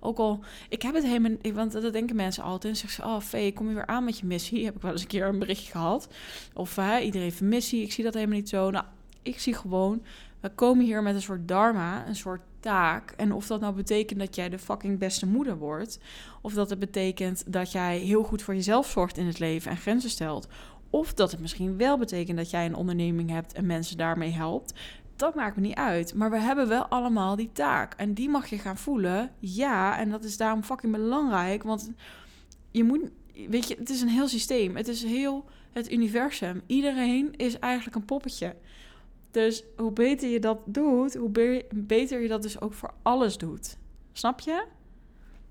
Ook 0.00 0.18
al, 0.18 0.44
ik 0.68 0.82
heb 0.82 0.94
het 0.94 1.04
helemaal, 1.04 1.36
want 1.54 1.72
dat 1.72 1.92
denken 1.92 2.16
mensen 2.16 2.42
altijd. 2.42 2.72
En 2.72 2.78
zeggen 2.78 3.02
ze, 3.02 3.08
oh 3.08 3.20
Vee, 3.20 3.52
kom 3.52 3.68
je 3.68 3.74
weer 3.74 3.86
aan 3.86 4.04
met 4.04 4.18
je 4.18 4.26
missie? 4.26 4.64
Heb 4.64 4.76
ik 4.76 4.82
wel 4.82 4.92
eens 4.92 5.00
een 5.00 5.06
keer 5.06 5.26
een 5.26 5.38
berichtje 5.38 5.70
gehad. 5.70 6.08
Of 6.54 6.76
iedereen 6.78 7.28
heeft 7.28 7.40
een 7.40 7.48
missie, 7.48 7.82
ik 7.82 7.92
zie 7.92 8.04
dat 8.04 8.14
helemaal 8.14 8.36
niet 8.36 8.48
zo. 8.48 8.70
Nou, 8.70 8.84
ik 9.22 9.38
zie 9.38 9.54
gewoon, 9.54 10.02
we 10.40 10.48
komen 10.48 10.84
hier 10.84 11.02
met 11.02 11.14
een 11.14 11.22
soort 11.22 11.48
dharma, 11.48 12.06
een 12.06 12.16
soort 12.16 12.40
taak. 12.60 13.10
En 13.16 13.32
of 13.32 13.46
dat 13.46 13.60
nou 13.60 13.74
betekent 13.74 14.18
dat 14.18 14.34
jij 14.34 14.48
de 14.48 14.58
fucking 14.58 14.98
beste 14.98 15.26
moeder 15.26 15.58
wordt. 15.58 15.98
Of 16.40 16.52
dat 16.52 16.70
het 16.70 16.78
betekent 16.78 17.52
dat 17.52 17.72
jij 17.72 17.98
heel 17.98 18.22
goed 18.22 18.42
voor 18.42 18.54
jezelf 18.54 18.90
zorgt 18.90 19.18
in 19.18 19.26
het 19.26 19.38
leven 19.38 19.70
en 19.70 19.76
grenzen 19.76 20.10
stelt. 20.10 20.48
Of 20.90 21.14
dat 21.14 21.30
het 21.30 21.40
misschien 21.40 21.76
wel 21.76 21.98
betekent 21.98 22.36
dat 22.36 22.50
jij 22.50 22.66
een 22.66 22.74
onderneming 22.74 23.30
hebt 23.30 23.52
en 23.52 23.66
mensen 23.66 23.96
daarmee 23.96 24.30
helpt. 24.30 24.74
Dat 25.16 25.34
maakt 25.34 25.56
me 25.56 25.62
niet 25.62 25.74
uit. 25.74 26.14
Maar 26.14 26.30
we 26.30 26.38
hebben 26.38 26.68
wel 26.68 26.86
allemaal 26.86 27.36
die 27.36 27.50
taak. 27.52 27.94
En 27.94 28.14
die 28.14 28.28
mag 28.28 28.46
je 28.46 28.58
gaan 28.58 28.76
voelen. 28.76 29.30
Ja, 29.38 29.98
en 29.98 30.10
dat 30.10 30.24
is 30.24 30.36
daarom 30.36 30.62
fucking 30.62 30.92
belangrijk. 30.92 31.62
Want 31.62 31.90
je 32.70 32.84
moet, 32.84 33.10
weet 33.48 33.68
je, 33.68 33.74
het 33.78 33.90
is 33.90 34.00
een 34.00 34.08
heel 34.08 34.28
systeem. 34.28 34.76
Het 34.76 34.88
is 34.88 35.02
heel 35.02 35.44
het 35.72 35.92
universum. 35.92 36.62
Iedereen 36.66 37.36
is 37.36 37.58
eigenlijk 37.58 37.96
een 37.96 38.04
poppetje. 38.04 38.56
Dus 39.30 39.64
hoe 39.76 39.92
beter 39.92 40.28
je 40.28 40.40
dat 40.40 40.58
doet, 40.64 41.14
hoe 41.14 41.62
beter 41.74 42.20
je 42.20 42.28
dat 42.28 42.42
dus 42.42 42.60
ook 42.60 42.72
voor 42.72 42.94
alles 43.02 43.38
doet. 43.38 43.78
Snap 44.12 44.40
je? 44.40 44.64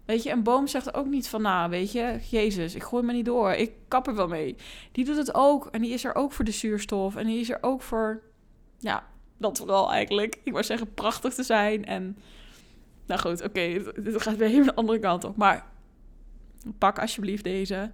Weet 0.05 0.23
je, 0.23 0.31
een 0.31 0.43
boom 0.43 0.67
zegt 0.67 0.93
ook 0.93 1.05
niet 1.05 1.27
van, 1.27 1.41
nou, 1.41 1.69
weet 1.69 1.91
je, 1.91 2.19
Jezus, 2.29 2.75
ik 2.75 2.83
gooi 2.83 3.03
me 3.03 3.13
niet 3.13 3.25
door, 3.25 3.51
ik 3.51 3.71
kap 3.87 4.07
er 4.07 4.15
wel 4.15 4.27
mee. 4.27 4.55
Die 4.91 5.05
doet 5.05 5.17
het 5.17 5.33
ook 5.33 5.67
en 5.71 5.81
die 5.81 5.91
is 5.91 6.03
er 6.03 6.15
ook 6.15 6.31
voor 6.31 6.45
de 6.45 6.51
zuurstof 6.51 7.15
en 7.15 7.25
die 7.25 7.39
is 7.39 7.49
er 7.49 7.57
ook 7.61 7.81
voor, 7.81 8.21
ja, 8.77 9.07
dat 9.37 9.57
vooral 9.57 9.91
eigenlijk. 9.91 10.39
Ik 10.43 10.51
wou 10.51 10.63
zeggen, 10.63 10.93
prachtig 10.93 11.33
te 11.33 11.43
zijn 11.43 11.85
en, 11.85 12.17
nou 13.05 13.21
goed, 13.21 13.43
oké, 13.43 13.81
okay, 13.95 14.19
gaat 14.19 14.37
weer 14.37 14.47
helemaal 14.47 14.73
de 14.73 14.75
andere 14.75 14.99
kant 14.99 15.23
op. 15.23 15.35
Maar 15.35 15.65
pak 16.77 16.99
alsjeblieft 16.99 17.43
deze 17.43 17.91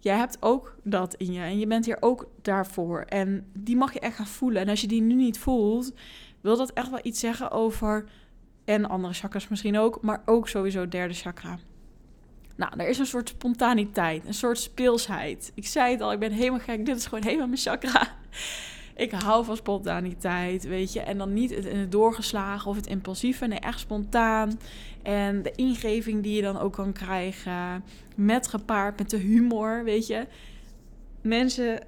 jij 0.00 0.16
hebt 0.16 0.36
ook 0.40 0.76
dat 0.82 1.14
in 1.14 1.32
je 1.32 1.40
en 1.40 1.58
je 1.58 1.66
bent 1.66 1.84
hier 1.84 1.96
ook 2.00 2.28
daarvoor. 2.42 3.00
En 3.00 3.50
die 3.52 3.76
mag 3.76 3.92
je 3.92 4.00
echt 4.00 4.16
gaan 4.16 4.26
voelen. 4.26 4.62
En 4.62 4.68
als 4.68 4.80
je 4.80 4.86
die 4.86 5.02
nu 5.02 5.14
niet 5.14 5.38
voelt, 5.38 5.92
wil 6.40 6.56
dat 6.56 6.72
echt 6.72 6.90
wel 6.90 7.00
iets 7.02 7.20
zeggen 7.20 7.50
over. 7.50 8.08
En 8.70 8.88
andere 8.88 9.14
chakras 9.14 9.48
misschien 9.48 9.78
ook, 9.78 10.02
maar 10.02 10.22
ook 10.24 10.48
sowieso 10.48 10.88
derde 10.88 11.14
chakra. 11.14 11.58
Nou, 12.56 12.72
er 12.76 12.88
is 12.88 12.98
een 12.98 13.06
soort 13.06 13.28
spontaniteit, 13.28 14.26
een 14.26 14.34
soort 14.34 14.58
speelsheid. 14.58 15.52
Ik 15.54 15.66
zei 15.66 15.92
het 15.92 16.00
al, 16.00 16.12
ik 16.12 16.18
ben 16.18 16.32
helemaal 16.32 16.60
gek. 16.60 16.86
Dit 16.86 16.96
is 16.96 17.06
gewoon 17.06 17.24
helemaal 17.24 17.46
mijn 17.46 17.60
chakra. 17.60 18.08
Ik 18.96 19.12
hou 19.12 19.44
van 19.44 19.56
spontaniteit, 19.56 20.64
weet 20.64 20.92
je. 20.92 21.00
En 21.00 21.18
dan 21.18 21.32
niet 21.32 21.54
het, 21.54 21.64
het 21.64 21.92
doorgeslagen 21.92 22.70
of 22.70 22.76
het 22.76 22.86
impulsieve. 22.86 23.46
Nee, 23.46 23.58
echt 23.58 23.80
spontaan. 23.80 24.60
En 25.02 25.42
de 25.42 25.52
ingeving 25.54 26.22
die 26.22 26.36
je 26.36 26.42
dan 26.42 26.58
ook 26.58 26.72
kan 26.72 26.92
krijgen. 26.92 27.84
Met 28.14 28.46
gepaard 28.48 28.98
met 28.98 29.10
de 29.10 29.16
humor, 29.16 29.84
weet 29.84 30.06
je. 30.06 30.26
Mensen 31.22 31.82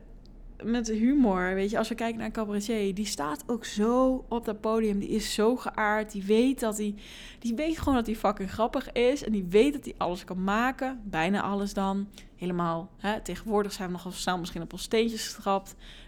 met 0.65 0.89
humor, 0.89 1.55
weet 1.55 1.71
je. 1.71 1.79
Als 1.79 1.89
we 1.89 1.95
kijken 1.95 2.21
naar 2.21 2.31
cabaretier, 2.31 2.95
die 2.95 3.07
staat 3.07 3.45
ook 3.47 3.65
zo 3.65 4.25
op 4.29 4.45
dat 4.45 4.61
podium. 4.61 4.99
Die 4.99 5.09
is 5.09 5.35
zo 5.35 5.57
geaard. 5.57 6.13
Die 6.13 6.23
weet 6.23 6.61
dat 6.61 6.77
hij... 6.79 6.95
Die 7.39 7.55
weet 7.55 7.79
gewoon 7.79 7.95
dat 7.95 8.07
hij 8.07 8.17
fucking 8.17 8.51
grappig 8.51 8.93
is. 8.93 9.25
En 9.25 9.33
die 9.33 9.45
weet 9.49 9.73
dat 9.73 9.85
hij 9.85 9.95
alles 9.97 10.25
kan 10.25 10.45
maken. 10.45 11.01
Bijna 11.05 11.43
alles 11.43 11.75
dan. 11.75 12.09
Helemaal, 12.37 12.91
hè. 12.97 13.21
Tegenwoordig 13.21 13.73
zijn 13.73 13.89
we 13.89 13.95
nogal 13.95 14.13
snel 14.13 14.39
misschien 14.39 14.63
op 14.63 14.73
ons 14.73 14.83
steentjes. 14.83 15.39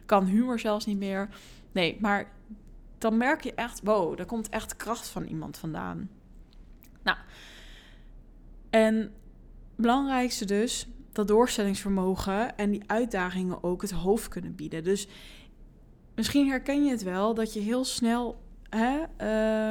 Kan 0.06 0.24
humor 0.24 0.58
zelfs 0.58 0.86
niet 0.86 0.98
meer. 0.98 1.28
Nee, 1.72 1.96
maar 2.00 2.32
dan 2.98 3.16
merk 3.16 3.44
je 3.44 3.54
echt... 3.54 3.80
Wow, 3.84 4.16
daar 4.16 4.26
komt 4.26 4.48
echt 4.48 4.76
kracht 4.76 5.08
van 5.08 5.24
iemand 5.24 5.56
vandaan. 5.56 6.10
Nou, 7.02 7.18
en 8.70 9.12
belangrijkste 9.76 10.44
dus, 10.44 10.86
dat 11.14 11.28
doorstellingsvermogen 11.28 12.56
en 12.56 12.70
die 12.70 12.82
uitdagingen 12.86 13.62
ook 13.62 13.82
het 13.82 13.90
hoofd 13.90 14.28
kunnen 14.28 14.54
bieden. 14.54 14.84
Dus 14.84 15.08
misschien 16.14 16.48
herken 16.48 16.84
je 16.84 16.90
het 16.90 17.02
wel 17.02 17.34
dat 17.34 17.52
je 17.52 17.60
heel 17.60 17.84
snel 17.84 18.42
hè, 18.68 19.00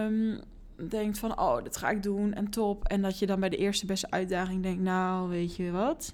um, 0.06 0.42
denkt 0.90 1.20
van, 1.20 1.40
oh, 1.40 1.64
dit 1.64 1.78
ga 1.78 1.90
ik 1.90 2.04
doen 2.04 2.34
en 2.34 2.50
top. 2.50 2.88
En 2.88 3.02
dat 3.02 3.20
je 3.20 3.26
dan 3.26 3.40
bij 3.40 3.50
de 3.50 3.58
eerste 3.58 3.86
beste 3.86 4.12
uitdaging 4.12 4.64
denkt, 4.64 4.82
nou, 4.82 5.30
weet 5.30 5.56
je 5.56 5.72
wat? 5.72 6.14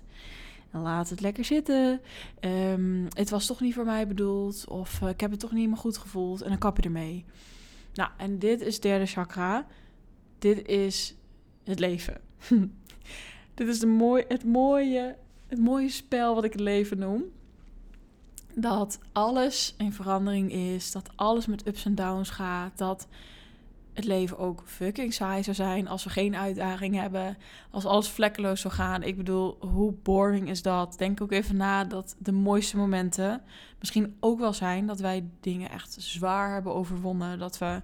Laat 0.72 1.10
het 1.10 1.22
lekker 1.22 1.46
zitten. 1.46 2.02
Ehm, 2.40 3.06
het 3.10 3.30
was 3.30 3.46
toch 3.46 3.62
niet 3.62 3.74
voor 3.74 3.86
mij 3.86 4.08
bedoeld. 4.08 4.68
Of 4.68 5.02
ik 5.02 5.20
heb 5.20 5.32
het 5.32 5.40
toch 5.40 5.52
niet 5.52 5.68
meer 5.68 5.78
goed 5.78 5.98
gevoeld. 5.98 6.42
En 6.42 6.50
dan 6.50 6.58
kap 6.58 6.78
je 6.78 6.84
ermee. 6.84 7.26
Nou, 7.94 8.10
en 8.18 8.40
dit 8.40 8.62
is 8.62 8.80
derde 8.80 9.06
chakra. 9.06 9.68
Dit 10.40 10.68
is 10.68 11.16
het 11.64 11.80
leven. 11.80 12.22
dit 13.60 13.68
is 13.68 13.82
het, 13.82 13.90
mooie, 14.44 15.16
het 15.48 15.60
mooie 15.60 15.90
spel 15.90 16.36
wat 16.36 16.44
ik 16.44 16.52
het 16.52 16.62
leven 16.62 16.98
noem. 16.98 17.24
Dat 18.54 19.00
alles 19.12 19.76
in 19.78 19.94
verandering 19.94 20.52
is. 20.52 20.92
Dat 20.92 21.10
alles 21.16 21.46
met 21.46 21.68
ups 21.68 21.86
en 21.86 21.96
downs 21.96 22.30
gaat. 22.30 22.78
Dat 22.78 23.08
het 23.94 24.06
leven 24.06 24.38
ook 24.38 24.64
fucking 24.66 25.14
saai 25.14 25.44
zou 25.44 25.56
zijn 25.56 25.88
als 25.88 26.04
we 26.04 26.10
geen 26.10 26.36
uitdaging 26.36 26.96
hebben. 26.96 27.38
Als 27.72 27.86
alles 27.86 28.10
vlekkeloos 28.10 28.62
zou 28.62 28.74
gaan. 28.74 29.04
Ik 29.04 29.18
bedoel, 29.18 29.58
hoe 29.60 29.94
boring 30.04 30.50
is 30.50 30.62
dat? 30.62 30.96
Denk 30.98 31.22
ook 31.22 31.32
even 31.32 31.56
na 31.56 31.84
dat 31.84 32.16
de 32.18 32.32
mooiste 32.32 32.78
momenten 32.78 33.42
misschien 33.80 34.18
ook 34.20 34.40
wel 34.40 34.54
zijn 34.54 34.86
dat 34.86 35.00
wij 35.00 35.26
dingen 35.40 35.70
echt 35.70 35.96
zwaar 36.00 36.54
hebben 36.54 36.74
overwonnen. 36.74 37.40
Dat 37.40 37.58
we, 37.58 37.82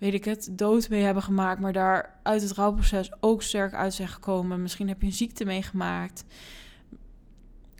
weet 0.00 0.14
ik 0.14 0.24
het, 0.24 0.48
dood 0.52 0.88
mee 0.88 1.02
hebben 1.02 1.22
gemaakt, 1.22 1.60
maar 1.60 1.72
daar 1.72 2.18
uit 2.22 2.42
het 2.42 2.52
rouwproces 2.52 3.12
ook 3.20 3.42
sterk 3.42 3.74
uit 3.74 3.94
zijn 3.94 4.08
gekomen. 4.08 4.62
Misschien 4.62 4.88
heb 4.88 5.00
je 5.00 5.06
een 5.06 5.12
ziekte 5.12 5.44
meegemaakt. 5.44 6.24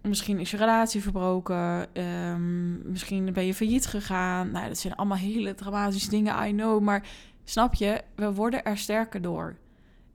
Misschien 0.02 0.38
is 0.38 0.50
je 0.50 0.56
relatie 0.56 1.02
verbroken. 1.02 1.94
Ehm, 1.94 2.90
misschien 2.90 3.32
ben 3.32 3.46
je 3.46 3.54
failliet 3.54 3.86
gegaan. 3.86 4.50
Nou, 4.50 4.68
dat 4.68 4.78
zijn 4.78 4.94
allemaal 4.94 5.16
hele 5.16 5.54
dramatische 5.54 6.10
dingen, 6.10 6.48
I 6.48 6.52
know. 6.52 6.80
Maar 6.80 7.08
snap 7.44 7.74
je, 7.74 8.02
we 8.14 8.32
worden 8.32 8.64
er 8.64 8.78
sterker 8.78 9.22
door. 9.22 9.56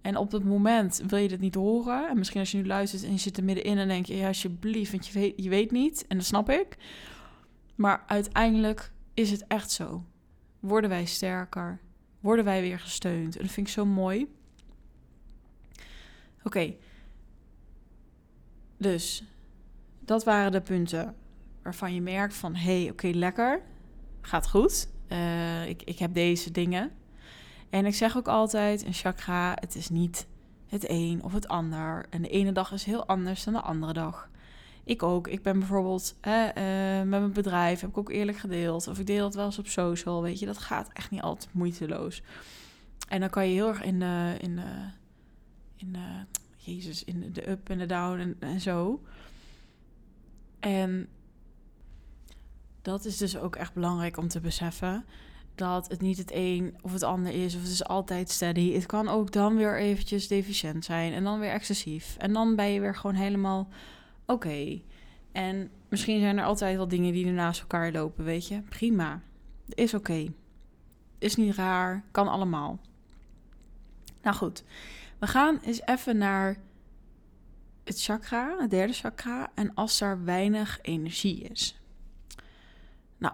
En 0.01 0.17
op 0.17 0.31
dat 0.31 0.43
moment 0.43 1.03
wil 1.07 1.19
je 1.19 1.27
dit 1.27 1.39
niet 1.39 1.55
horen. 1.55 2.09
En 2.09 2.17
misschien 2.17 2.39
als 2.39 2.51
je 2.51 2.57
nu 2.57 2.65
luistert 2.65 3.03
en 3.03 3.11
je 3.11 3.17
zit 3.17 3.37
er 3.37 3.43
middenin 3.43 3.77
en 3.77 3.87
denk 3.87 4.05
je... 4.05 4.17
ja, 4.17 4.27
alsjeblieft, 4.27 4.91
want 4.91 5.07
je 5.07 5.13
weet, 5.13 5.33
je 5.35 5.49
weet 5.49 5.71
niet. 5.71 6.05
En 6.07 6.17
dat 6.17 6.25
snap 6.25 6.49
ik. 6.49 6.77
Maar 7.75 8.03
uiteindelijk 8.07 8.91
is 9.13 9.31
het 9.31 9.45
echt 9.47 9.71
zo. 9.71 10.03
Worden 10.59 10.89
wij 10.89 11.05
sterker? 11.05 11.79
Worden 12.25 12.45
wij 12.45 12.61
weer 12.61 12.79
gesteund? 12.79 13.35
En 13.35 13.41
dat 13.41 13.51
vind 13.51 13.67
ik 13.67 13.73
zo 13.73 13.85
mooi. 13.85 14.35
Oké. 16.43 16.75
Dus 18.77 19.23
dat 19.99 20.23
waren 20.23 20.51
de 20.51 20.61
punten 20.61 21.15
waarvan 21.63 21.93
je 21.93 22.01
merkt 22.01 22.33
van... 22.33 22.55
hé, 22.55 22.81
hey, 22.81 22.91
oké, 22.91 23.07
lekker, 23.07 23.61
gaat 24.21 24.49
goed. 24.49 24.87
Uh, 25.09 25.67
ik, 25.67 25.81
ik 25.83 25.99
heb 25.99 26.13
deze 26.13 26.51
dingen. 26.51 26.91
En 27.69 27.85
ik 27.85 27.95
zeg 27.95 28.17
ook 28.17 28.27
altijd, 28.27 28.85
een 28.85 28.93
chakra, 28.93 29.57
het 29.59 29.75
is 29.75 29.89
niet 29.89 30.27
het 30.67 30.89
een 30.89 31.23
of 31.23 31.33
het 31.33 31.47
ander. 31.47 32.05
En 32.09 32.21
de 32.21 32.29
ene 32.29 32.51
dag 32.51 32.71
is 32.71 32.83
heel 32.83 33.05
anders 33.05 33.43
dan 33.43 33.53
de 33.53 33.61
andere 33.61 33.93
dag. 33.93 34.29
Ik 34.85 35.03
ook. 35.03 35.27
Ik 35.27 35.41
ben 35.41 35.59
bijvoorbeeld 35.59 36.15
uh, 36.27 36.45
met 36.95 37.07
mijn 37.07 37.33
bedrijf, 37.33 37.79
heb 37.79 37.89
ik 37.89 37.97
ook 37.97 38.11
eerlijk 38.11 38.37
gedeeld. 38.37 38.87
Of 38.87 38.99
ik 38.99 39.05
deel 39.05 39.25
het 39.25 39.35
wel 39.35 39.45
eens 39.45 39.59
op 39.59 39.67
social, 39.67 40.21
weet 40.21 40.39
je. 40.39 40.45
Dat 40.45 40.57
gaat 40.57 40.89
echt 40.93 41.11
niet 41.11 41.21
altijd 41.21 41.53
moeiteloos. 41.53 42.21
En 43.07 43.19
dan 43.19 43.29
kan 43.29 43.47
je 43.47 43.53
heel 43.53 43.67
erg 43.67 43.83
in 43.83 43.99
de... 43.99 44.35
In 44.39 44.55
de, 44.55 44.89
in 45.75 45.97
Jezus, 46.57 47.03
in 47.03 47.29
de 47.33 47.49
up 47.49 47.69
en 47.69 47.77
de 47.77 47.85
down 47.85 48.19
en, 48.19 48.35
en 48.39 48.61
zo. 48.61 49.01
En 50.59 51.07
dat 52.81 53.05
is 53.05 53.17
dus 53.17 53.37
ook 53.37 53.55
echt 53.55 53.73
belangrijk 53.73 54.17
om 54.17 54.27
te 54.27 54.39
beseffen. 54.39 55.05
Dat 55.55 55.87
het 55.87 56.01
niet 56.01 56.17
het 56.17 56.31
een 56.33 56.75
of 56.81 56.93
het 56.93 57.03
ander 57.03 57.33
is, 57.33 57.55
of 57.55 57.61
het 57.61 57.71
is 57.71 57.85
altijd 57.85 58.29
steady. 58.29 58.73
Het 58.73 58.85
kan 58.85 59.07
ook 59.07 59.31
dan 59.31 59.55
weer 59.55 59.77
eventjes 59.77 60.27
deficiënt 60.27 60.85
zijn 60.85 61.13
en 61.13 61.23
dan 61.23 61.39
weer 61.39 61.51
excessief. 61.51 62.15
En 62.17 62.33
dan 62.33 62.55
ben 62.55 62.71
je 62.71 62.79
weer 62.79 62.95
gewoon 62.95 63.15
helemaal 63.15 63.67
oké. 64.25 64.81
En 65.31 65.71
misschien 65.89 66.19
zijn 66.19 66.37
er 66.37 66.45
altijd 66.45 66.75
wel 66.75 66.87
dingen 66.87 67.13
die 67.13 67.25
er 67.25 67.33
naast 67.33 67.61
elkaar 67.61 67.91
lopen, 67.91 68.23
weet 68.23 68.47
je. 68.47 68.61
Prima. 68.61 69.21
Is 69.67 69.93
oké. 69.93 70.33
Is 71.17 71.35
niet 71.35 71.55
raar. 71.55 72.03
Kan 72.11 72.27
allemaal. 72.27 72.79
Nou 74.21 74.35
goed. 74.35 74.63
We 75.19 75.27
gaan 75.27 75.59
eens 75.63 75.81
even 75.85 76.17
naar 76.17 76.57
het 77.83 78.01
chakra, 78.01 78.55
het 78.59 78.69
derde 78.69 78.93
chakra, 78.93 79.51
en 79.55 79.73
als 79.73 80.01
er 80.01 80.23
weinig 80.23 80.79
energie 80.81 81.41
is. 81.41 81.79
Nou, 83.17 83.33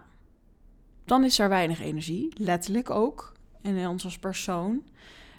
dan 1.06 1.24
is 1.24 1.40
er 1.40 1.50
weinig 1.50 1.82
energie, 1.82 2.34
letterlijk 2.36 2.90
ook, 2.90 3.34
in 3.62 3.88
ons 3.88 4.04
als 4.04 4.20
persoon. 4.20 4.84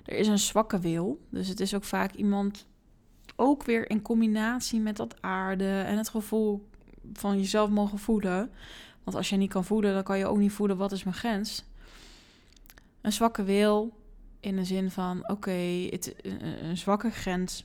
Er 0.04 0.16
is 0.16 0.26
een 0.26 0.38
zwakke 0.38 0.78
wil, 0.78 1.20
dus 1.28 1.48
het 1.48 1.60
is 1.60 1.74
ook 1.74 1.84
vaak 1.84 2.12
iemand, 2.12 2.66
ook 3.36 3.62
weer 3.64 3.90
in 3.90 4.02
combinatie 4.02 4.80
met 4.80 4.96
dat 4.96 5.22
aarde 5.22 5.80
en 5.80 5.96
het 5.96 6.08
gevoel 6.08 6.68
van 7.12 7.38
jezelf 7.38 7.70
mogen 7.70 7.98
voelen. 7.98 8.50
Want 9.04 9.16
als 9.16 9.28
je 9.28 9.36
niet 9.36 9.50
kan 9.50 9.64
voelen, 9.64 9.94
dan 9.94 10.02
kan 10.02 10.18
je 10.18 10.26
ook 10.26 10.38
niet 10.38 10.52
voelen 10.52 10.76
wat 10.76 10.92
is 10.92 11.04
mijn 11.04 11.16
grens. 11.16 11.64
Een 13.00 13.12
zwakke 13.12 13.42
wil 13.42 13.92
in 14.40 14.56
de 14.56 14.64
zin 14.64 14.90
van, 14.90 15.28
oké, 15.28 15.86
het 15.90 16.14
een 16.62 16.76
zwakke 16.76 17.10
grens 17.10 17.64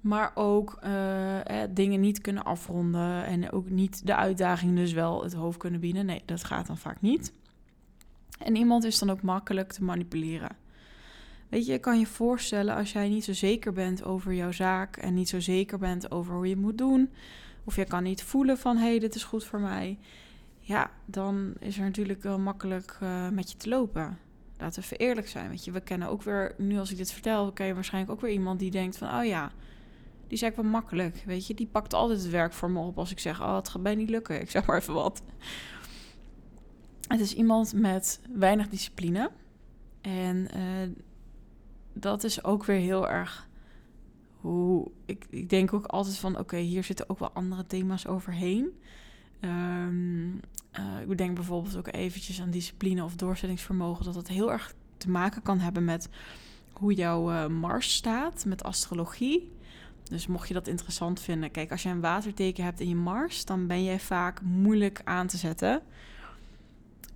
maar 0.00 0.30
ook 0.34 0.78
eh, 0.80 1.60
dingen 1.70 2.00
niet 2.00 2.20
kunnen 2.20 2.44
afronden 2.44 3.24
en 3.24 3.52
ook 3.52 3.70
niet 3.70 4.06
de 4.06 4.14
uitdaging 4.14 4.76
dus 4.76 4.92
wel 4.92 5.22
het 5.22 5.32
hoofd 5.32 5.58
kunnen 5.58 5.80
bieden. 5.80 6.06
Nee, 6.06 6.22
dat 6.24 6.44
gaat 6.44 6.66
dan 6.66 6.78
vaak 6.78 7.00
niet. 7.00 7.32
En 8.38 8.56
iemand 8.56 8.84
is 8.84 8.98
dan 8.98 9.10
ook 9.10 9.22
makkelijk 9.22 9.72
te 9.72 9.84
manipuleren. 9.84 10.56
Weet 11.48 11.66
je, 11.66 11.72
je 11.72 11.78
kan 11.78 11.98
je 11.98 12.06
voorstellen 12.06 12.76
als 12.76 12.92
jij 12.92 13.08
niet 13.08 13.24
zo 13.24 13.32
zeker 13.32 13.72
bent 13.72 14.04
over 14.04 14.34
jouw 14.34 14.52
zaak 14.52 14.96
en 14.96 15.14
niet 15.14 15.28
zo 15.28 15.40
zeker 15.40 15.78
bent 15.78 16.10
over 16.10 16.34
hoe 16.34 16.46
je 16.46 16.52
het 16.52 16.62
moet 16.62 16.78
doen, 16.78 17.10
of 17.64 17.76
je 17.76 17.84
kan 17.84 18.02
niet 18.02 18.22
voelen 18.22 18.58
van 18.58 18.76
hé, 18.76 18.88
hey, 18.88 18.98
dit 18.98 19.14
is 19.14 19.24
goed 19.24 19.44
voor 19.44 19.60
mij, 19.60 19.98
ja, 20.60 20.90
dan 21.04 21.54
is 21.58 21.78
er 21.78 21.84
natuurlijk 21.84 22.22
wel 22.22 22.38
makkelijk 22.38 22.98
uh, 23.02 23.28
met 23.28 23.50
je 23.50 23.56
te 23.56 23.68
lopen. 23.68 24.18
Laten 24.58 24.82
we 24.88 24.96
eerlijk 24.96 25.28
zijn. 25.28 25.48
Weet 25.48 25.64
je, 25.64 25.70
we 25.70 25.80
kennen 25.80 26.08
ook 26.08 26.22
weer, 26.22 26.54
nu 26.58 26.78
als 26.78 26.90
ik 26.90 26.96
dit 26.96 27.12
vertel, 27.12 27.52
ken 27.52 27.66
je 27.66 27.74
waarschijnlijk 27.74 28.12
ook 28.12 28.20
weer 28.20 28.32
iemand 28.32 28.58
die 28.58 28.70
denkt 28.70 28.96
van, 28.96 29.18
oh 29.18 29.24
ja, 29.24 29.52
die 30.26 30.38
zei 30.38 30.50
ik 30.50 30.56
wel 30.56 30.70
makkelijk, 30.70 31.22
weet 31.26 31.46
je. 31.46 31.54
Die 31.54 31.66
pakt 31.66 31.94
altijd 31.94 32.22
het 32.22 32.30
werk 32.30 32.52
voor 32.52 32.70
me 32.70 32.80
op 32.80 32.98
als 32.98 33.10
ik 33.10 33.18
zeg, 33.18 33.40
oh, 33.40 33.56
het 33.56 33.68
gaat 33.68 33.82
mij 33.82 33.94
niet 33.94 34.10
lukken. 34.10 34.40
Ik 34.44 34.50
zeg 34.50 34.66
maar 34.66 34.78
even 34.78 34.94
wat. 34.94 35.22
Het 37.08 37.20
is 37.20 37.34
iemand 37.34 37.72
met 37.72 38.20
weinig 38.32 38.68
discipline. 38.68 39.30
En 40.00 40.48
uh, 40.56 40.94
dat 42.00 42.24
is 42.24 42.44
ook 42.44 42.64
weer 42.64 42.78
heel 42.78 43.08
erg 43.08 43.48
hoe... 44.40 44.90
Ik, 45.04 45.26
ik 45.30 45.48
denk 45.50 45.72
ook 45.72 45.86
altijd 45.86 46.18
van, 46.18 46.38
oké, 46.38 46.56
hier 46.56 46.84
zitten 46.84 47.08
ook 47.10 47.18
wel 47.18 47.32
andere 47.32 47.66
thema's 47.66 48.06
overheen. 48.06 48.80
Um, 49.40 50.32
uh, 50.32 50.40
ik 51.08 51.18
denk 51.18 51.34
bijvoorbeeld 51.34 51.76
ook 51.76 51.92
eventjes 51.92 52.40
aan 52.40 52.50
discipline 52.50 53.04
of 53.04 53.16
doorzettingsvermogen... 53.16 54.04
dat 54.04 54.14
dat 54.14 54.28
heel 54.28 54.52
erg 54.52 54.74
te 54.96 55.10
maken 55.10 55.42
kan 55.42 55.58
hebben 55.58 55.84
met 55.84 56.08
hoe 56.72 56.94
jouw 56.94 57.32
uh, 57.32 57.46
Mars 57.46 57.94
staat, 57.94 58.44
met 58.44 58.64
astrologie... 58.64 59.56
Dus 60.08 60.26
mocht 60.26 60.48
je 60.48 60.54
dat 60.54 60.66
interessant 60.66 61.20
vinden, 61.20 61.50
kijk, 61.50 61.70
als 61.70 61.82
je 61.82 61.88
een 61.88 62.00
waterteken 62.00 62.64
hebt 62.64 62.80
in 62.80 62.88
je 62.88 62.94
Mars, 62.94 63.44
dan 63.44 63.66
ben 63.66 63.84
jij 63.84 64.00
vaak 64.00 64.42
moeilijk 64.42 65.00
aan 65.04 65.26
te 65.26 65.36
zetten. 65.36 65.82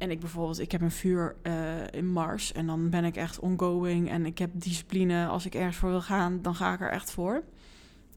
En 0.02 0.10
ik 0.10 0.20
bijvoorbeeld, 0.20 0.60
ik 0.60 0.72
heb 0.72 0.80
een 0.80 0.90
vuur 0.90 1.34
uh, 1.42 1.52
in 1.90 2.12
Mars 2.12 2.52
en 2.52 2.66
dan 2.66 2.90
ben 2.90 3.04
ik 3.04 3.16
echt 3.16 3.38
ongoing 3.38 4.10
en 4.10 4.26
ik 4.26 4.38
heb 4.38 4.50
discipline. 4.52 5.26
Als 5.26 5.46
ik 5.46 5.54
ergens 5.54 5.76
voor 5.76 5.90
wil 5.90 6.00
gaan, 6.00 6.42
dan 6.42 6.54
ga 6.54 6.72
ik 6.72 6.80
er 6.80 6.90
echt 6.90 7.10
voor. 7.10 7.34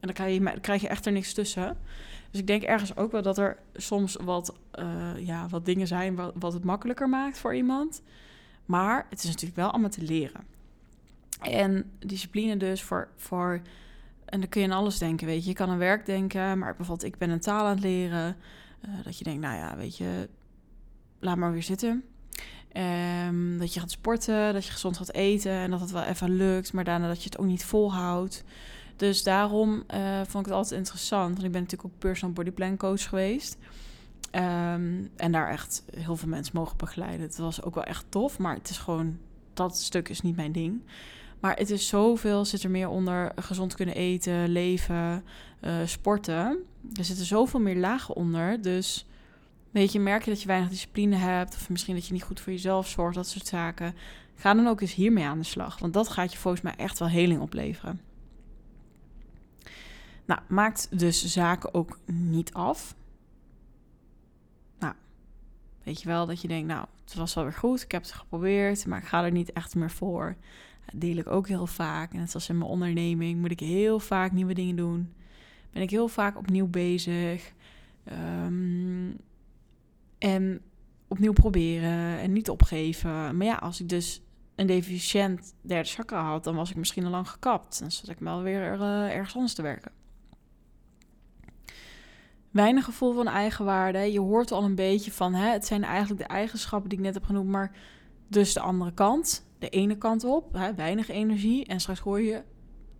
dan 0.00 0.12
krijg 0.12 0.38
je, 0.38 0.60
krijg 0.60 0.80
je 0.80 0.88
echt 0.88 1.06
er 1.06 1.12
niks 1.12 1.32
tussen. 1.32 1.78
Dus 2.30 2.40
ik 2.40 2.46
denk 2.46 2.62
ergens 2.62 2.96
ook 2.96 3.12
wel 3.12 3.22
dat 3.22 3.38
er 3.38 3.58
soms 3.74 4.16
wat, 4.16 4.54
uh, 4.78 5.26
ja, 5.26 5.48
wat 5.48 5.64
dingen 5.64 5.86
zijn 5.86 6.14
wat, 6.14 6.32
wat 6.38 6.52
het 6.52 6.64
makkelijker 6.64 7.08
maakt 7.08 7.38
voor 7.38 7.54
iemand. 7.54 8.02
Maar 8.64 9.06
het 9.10 9.18
is 9.18 9.28
natuurlijk 9.28 9.56
wel 9.56 9.70
allemaal 9.70 9.90
te 9.90 10.02
leren. 10.02 10.44
En 11.40 11.90
discipline 11.98 12.56
dus 12.56 12.82
voor, 12.82 13.08
voor 13.16 13.60
en 14.24 14.40
dan 14.40 14.48
kun 14.48 14.60
je 14.60 14.66
aan 14.66 14.78
alles 14.78 14.98
denken, 14.98 15.26
weet 15.26 15.42
je. 15.42 15.48
Je 15.48 15.56
kan 15.56 15.70
aan 15.70 15.78
werk 15.78 16.06
denken, 16.06 16.58
maar 16.58 16.76
bijvoorbeeld 16.76 17.12
ik 17.12 17.18
ben 17.18 17.30
een 17.30 17.40
taal 17.40 17.64
aan 17.64 17.74
het 17.74 17.84
leren. 17.84 18.36
Uh, 18.84 19.04
dat 19.04 19.18
je 19.18 19.24
denkt, 19.24 19.40
nou 19.40 19.56
ja, 19.56 19.76
weet 19.76 19.96
je, 19.96 20.28
laat 21.18 21.36
maar 21.36 21.52
weer 21.52 21.62
zitten. 21.62 22.04
Um, 23.26 23.58
dat 23.58 23.74
je 23.74 23.80
gaat 23.80 23.90
sporten, 23.90 24.52
dat 24.52 24.64
je 24.66 24.72
gezond 24.72 24.96
gaat 24.96 25.12
eten 25.12 25.52
en 25.52 25.70
dat 25.70 25.80
het 25.80 25.90
wel 25.90 26.02
even 26.02 26.36
lukt, 26.36 26.72
maar 26.72 26.84
daarna 26.84 27.08
dat 27.08 27.22
je 27.22 27.28
het 27.28 27.38
ook 27.38 27.46
niet 27.46 27.64
volhoudt. 27.64 28.44
Dus 28.96 29.22
daarom 29.22 29.84
uh, 29.94 30.16
vond 30.16 30.46
ik 30.46 30.50
het 30.50 30.54
altijd 30.54 30.78
interessant, 30.78 31.32
want 31.32 31.44
ik 31.44 31.52
ben 31.52 31.62
natuurlijk 31.62 31.92
ook 31.94 31.98
personal 31.98 32.34
body 32.34 32.50
plan 32.50 32.76
coach 32.76 33.08
geweest. 33.08 33.56
Um, 34.32 35.10
en 35.16 35.32
daar 35.32 35.50
echt 35.50 35.82
heel 35.96 36.16
veel 36.16 36.28
mensen 36.28 36.56
mogen 36.56 36.76
begeleiden. 36.76 37.26
Het 37.26 37.36
was 37.38 37.62
ook 37.62 37.74
wel 37.74 37.84
echt 37.84 38.04
tof, 38.08 38.38
maar 38.38 38.54
het 38.54 38.70
is 38.70 38.78
gewoon, 38.78 39.18
dat 39.54 39.78
stuk 39.78 40.08
is 40.08 40.20
niet 40.20 40.36
mijn 40.36 40.52
ding. 40.52 40.82
Maar 41.40 41.56
het 41.56 41.70
is 41.70 41.88
zoveel, 41.88 42.44
zit 42.44 42.62
er 42.62 42.70
meer 42.70 42.88
onder 42.88 43.32
gezond 43.36 43.74
kunnen 43.74 43.94
eten, 43.94 44.48
leven, 44.48 45.24
uh, 45.60 45.74
sporten. 45.84 46.56
Er 46.92 47.04
zitten 47.04 47.26
zoveel 47.26 47.60
meer 47.60 47.76
lagen 47.76 48.16
onder. 48.16 48.62
Dus 48.62 49.06
Weet 49.76 49.92
je, 49.92 50.00
merk 50.00 50.24
je 50.24 50.30
dat 50.30 50.40
je 50.40 50.46
weinig 50.46 50.70
discipline 50.70 51.16
hebt, 51.16 51.54
of 51.54 51.70
misschien 51.70 51.94
dat 51.94 52.06
je 52.06 52.12
niet 52.12 52.22
goed 52.22 52.40
voor 52.40 52.52
jezelf 52.52 52.88
zorgt, 52.88 53.14
dat 53.14 53.28
soort 53.28 53.46
zaken. 53.46 53.94
Ga 54.34 54.54
dan 54.54 54.66
ook 54.66 54.80
eens 54.80 54.94
hiermee 54.94 55.24
aan 55.24 55.38
de 55.38 55.44
slag, 55.44 55.78
want 55.78 55.92
dat 55.92 56.08
gaat 56.08 56.32
je 56.32 56.38
volgens 56.38 56.62
mij 56.62 56.74
echt 56.76 56.98
wel 56.98 57.08
heling 57.08 57.40
opleveren. 57.40 58.00
Nou, 60.24 60.40
maakt 60.48 60.98
dus 60.98 61.24
zaken 61.24 61.74
ook 61.74 61.98
niet 62.06 62.52
af. 62.52 62.94
Nou, 64.78 64.94
weet 65.82 66.00
je 66.00 66.08
wel 66.08 66.26
dat 66.26 66.40
je 66.40 66.48
denkt, 66.48 66.68
nou, 66.68 66.86
het 67.04 67.14
was 67.14 67.34
wel 67.34 67.44
weer 67.44 67.52
goed, 67.52 67.82
ik 67.82 67.92
heb 67.92 68.02
het 68.02 68.12
geprobeerd, 68.12 68.86
maar 68.86 68.98
ik 68.98 69.08
ga 69.08 69.24
er 69.24 69.32
niet 69.32 69.52
echt 69.52 69.74
meer 69.74 69.90
voor. 69.90 70.36
Deel 70.94 71.16
ik 71.16 71.26
ook 71.26 71.48
heel 71.48 71.66
vaak. 71.66 72.12
En 72.12 72.18
net 72.18 72.30
zoals 72.30 72.48
in 72.48 72.58
mijn 72.58 72.70
onderneming 72.70 73.40
moet 73.40 73.50
ik 73.50 73.60
heel 73.60 73.98
vaak 73.98 74.32
nieuwe 74.32 74.54
dingen 74.54 74.76
doen. 74.76 75.12
Ben 75.72 75.82
ik 75.82 75.90
heel 75.90 76.08
vaak 76.08 76.36
opnieuw 76.36 76.66
bezig. 76.66 77.52
Um, 78.12 79.16
en 80.18 80.60
opnieuw 81.08 81.32
proberen 81.32 82.18
en 82.18 82.32
niet 82.32 82.50
opgeven. 82.50 83.36
Maar 83.36 83.46
ja, 83.46 83.54
als 83.54 83.80
ik 83.80 83.88
dus 83.88 84.22
een 84.54 84.66
deficiënt 84.66 85.54
derde 85.60 85.88
chakra 85.88 86.22
had, 86.22 86.44
dan 86.44 86.54
was 86.54 86.70
ik 86.70 86.76
misschien 86.76 87.04
al 87.04 87.10
lang 87.10 87.28
gekapt. 87.28 87.78
Dan 87.80 87.90
zat 87.90 88.08
ik 88.08 88.18
wel 88.18 88.42
weer 88.42 88.74
uh, 88.74 89.14
ergens 89.14 89.34
anders 89.34 89.54
te 89.54 89.62
werken. 89.62 89.92
Weinig 92.50 92.84
gevoel 92.84 93.12
van 93.12 93.28
eigenwaarde. 93.28 94.12
Je 94.12 94.20
hoort 94.20 94.52
al 94.52 94.64
een 94.64 94.74
beetje 94.74 95.12
van, 95.12 95.34
hè, 95.34 95.50
het 95.50 95.66
zijn 95.66 95.84
eigenlijk 95.84 96.20
de 96.20 96.34
eigenschappen 96.34 96.88
die 96.88 96.98
ik 96.98 97.04
net 97.04 97.14
heb 97.14 97.24
genoemd, 97.24 97.48
maar 97.48 97.76
dus 98.28 98.52
de 98.52 98.60
andere 98.60 98.92
kant, 98.92 99.46
de 99.58 99.68
ene 99.68 99.98
kant 99.98 100.24
op, 100.24 100.52
hè, 100.52 100.74
weinig 100.74 101.08
energie. 101.08 101.64
En 101.64 101.80
straks 101.80 102.00
hoor 102.00 102.20
je 102.20 102.42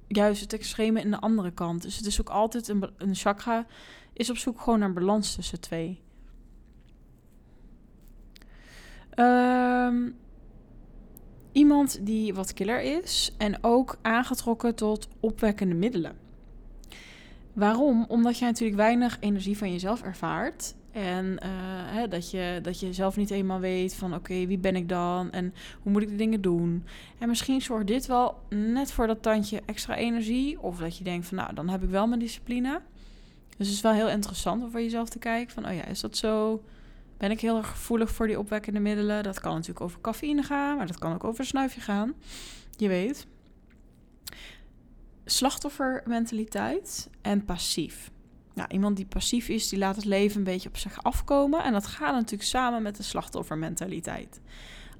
juist 0.09 0.41
het 0.41 0.53
extreme 0.53 1.01
in 1.01 1.11
de 1.11 1.21
andere 1.21 1.51
kant. 1.51 1.83
Dus 1.83 1.97
het 1.97 2.07
is 2.07 2.21
ook 2.21 2.29
altijd 2.29 2.69
een, 2.69 2.91
een 2.97 3.15
chakra, 3.15 3.67
is 4.13 4.31
op 4.31 4.37
zoek 4.37 4.61
gewoon 4.61 4.79
naar 4.79 4.93
balans 4.93 5.35
tussen 5.35 5.61
twee. 5.61 6.05
Um, 9.17 10.17
iemand 11.53 12.07
die 12.07 12.35
wat 12.35 12.53
killer 12.53 12.81
is 12.81 13.35
en 13.39 13.65
ook 13.65 13.99
aangetrokken 14.03 14.75
tot 14.75 15.09
opwekkende 15.21 15.75
middelen. 15.75 16.17
Waarom? 17.53 18.05
Omdat 18.09 18.39
jij 18.39 18.49
natuurlijk 18.49 18.79
weinig 18.79 19.17
energie 19.21 19.59
van 19.59 19.73
jezelf 19.73 20.03
ervaart. 20.03 20.75
En 20.93 21.25
uh, 21.27 21.49
hè, 21.95 22.09
dat, 22.09 22.31
je, 22.31 22.59
dat 22.63 22.81
je 22.81 22.93
zelf 22.93 23.17
niet 23.17 23.31
eenmaal 23.31 23.61
weet 23.61 23.95
van 23.95 24.15
oké, 24.15 24.47
wie 24.47 24.59
ben 24.59 24.77
ik 24.77 24.89
dan 24.89 25.31
en 25.31 25.55
hoe 25.83 25.93
moet 25.93 26.03
ik 26.03 26.09
de 26.09 26.17
dingen 26.17 26.41
doen. 26.41 26.85
En 27.19 27.29
misschien 27.29 27.63
zorgt 27.63 27.87
dit 27.87 28.07
wel 28.07 28.39
net 28.49 28.93
voor 28.93 29.07
dat 29.07 29.23
tandje 29.23 29.63
extra 29.67 29.97
energie. 29.97 30.61
Of 30.61 30.79
dat 30.79 30.99
je 30.99 31.05
denkt 31.05 31.27
van 31.27 31.37
nou, 31.37 31.55
dan 31.55 31.69
heb 31.69 31.83
ik 31.83 31.91
wel 31.91 32.07
mijn 32.07 32.21
discipline. 32.21 32.81
Dus 33.57 33.67
het 33.67 33.77
is 33.77 33.81
wel 33.83 33.93
heel 33.93 34.09
interessant 34.09 34.63
om 34.63 34.71
voor 34.71 34.81
jezelf 34.83 35.09
te 35.09 35.19
kijken 35.19 35.55
van 35.55 35.67
oh 35.67 35.75
ja, 35.75 35.85
is 35.85 36.01
dat 36.01 36.17
zo? 36.17 36.63
Ben 37.17 37.31
ik 37.31 37.41
heel 37.41 37.57
erg 37.57 37.69
gevoelig 37.69 38.11
voor 38.11 38.27
die 38.27 38.39
opwekkende 38.39 38.81
middelen. 38.81 39.23
Dat 39.23 39.41
kan 39.41 39.53
natuurlijk 39.53 39.81
over 39.81 40.01
cafeïne 40.01 40.43
gaan, 40.43 40.77
maar 40.77 40.87
dat 40.87 40.99
kan 40.99 41.13
ook 41.13 41.25
over 41.25 41.45
snuifje 41.45 41.81
gaan. 41.81 42.15
Je 42.77 42.89
weet. 42.89 43.27
Slachtoffermentaliteit 45.25 47.11
en 47.23 47.45
passief. 47.45 48.11
Nou, 48.55 48.69
iemand 48.73 48.97
die 48.97 49.07
passief 49.07 49.49
is, 49.49 49.69
die 49.69 49.79
laat 49.79 49.97
het 49.97 50.05
leven 50.05 50.39
een 50.39 50.45
beetje 50.45 50.69
op 50.69 50.77
zich 50.77 51.03
afkomen. 51.03 51.65
En 51.65 51.73
dat 51.73 51.87
gaat 51.87 52.15
natuurlijk 52.15 52.49
samen 52.49 52.83
met 52.83 52.97
de 52.97 53.03
slachtoffermentaliteit. 53.03 54.41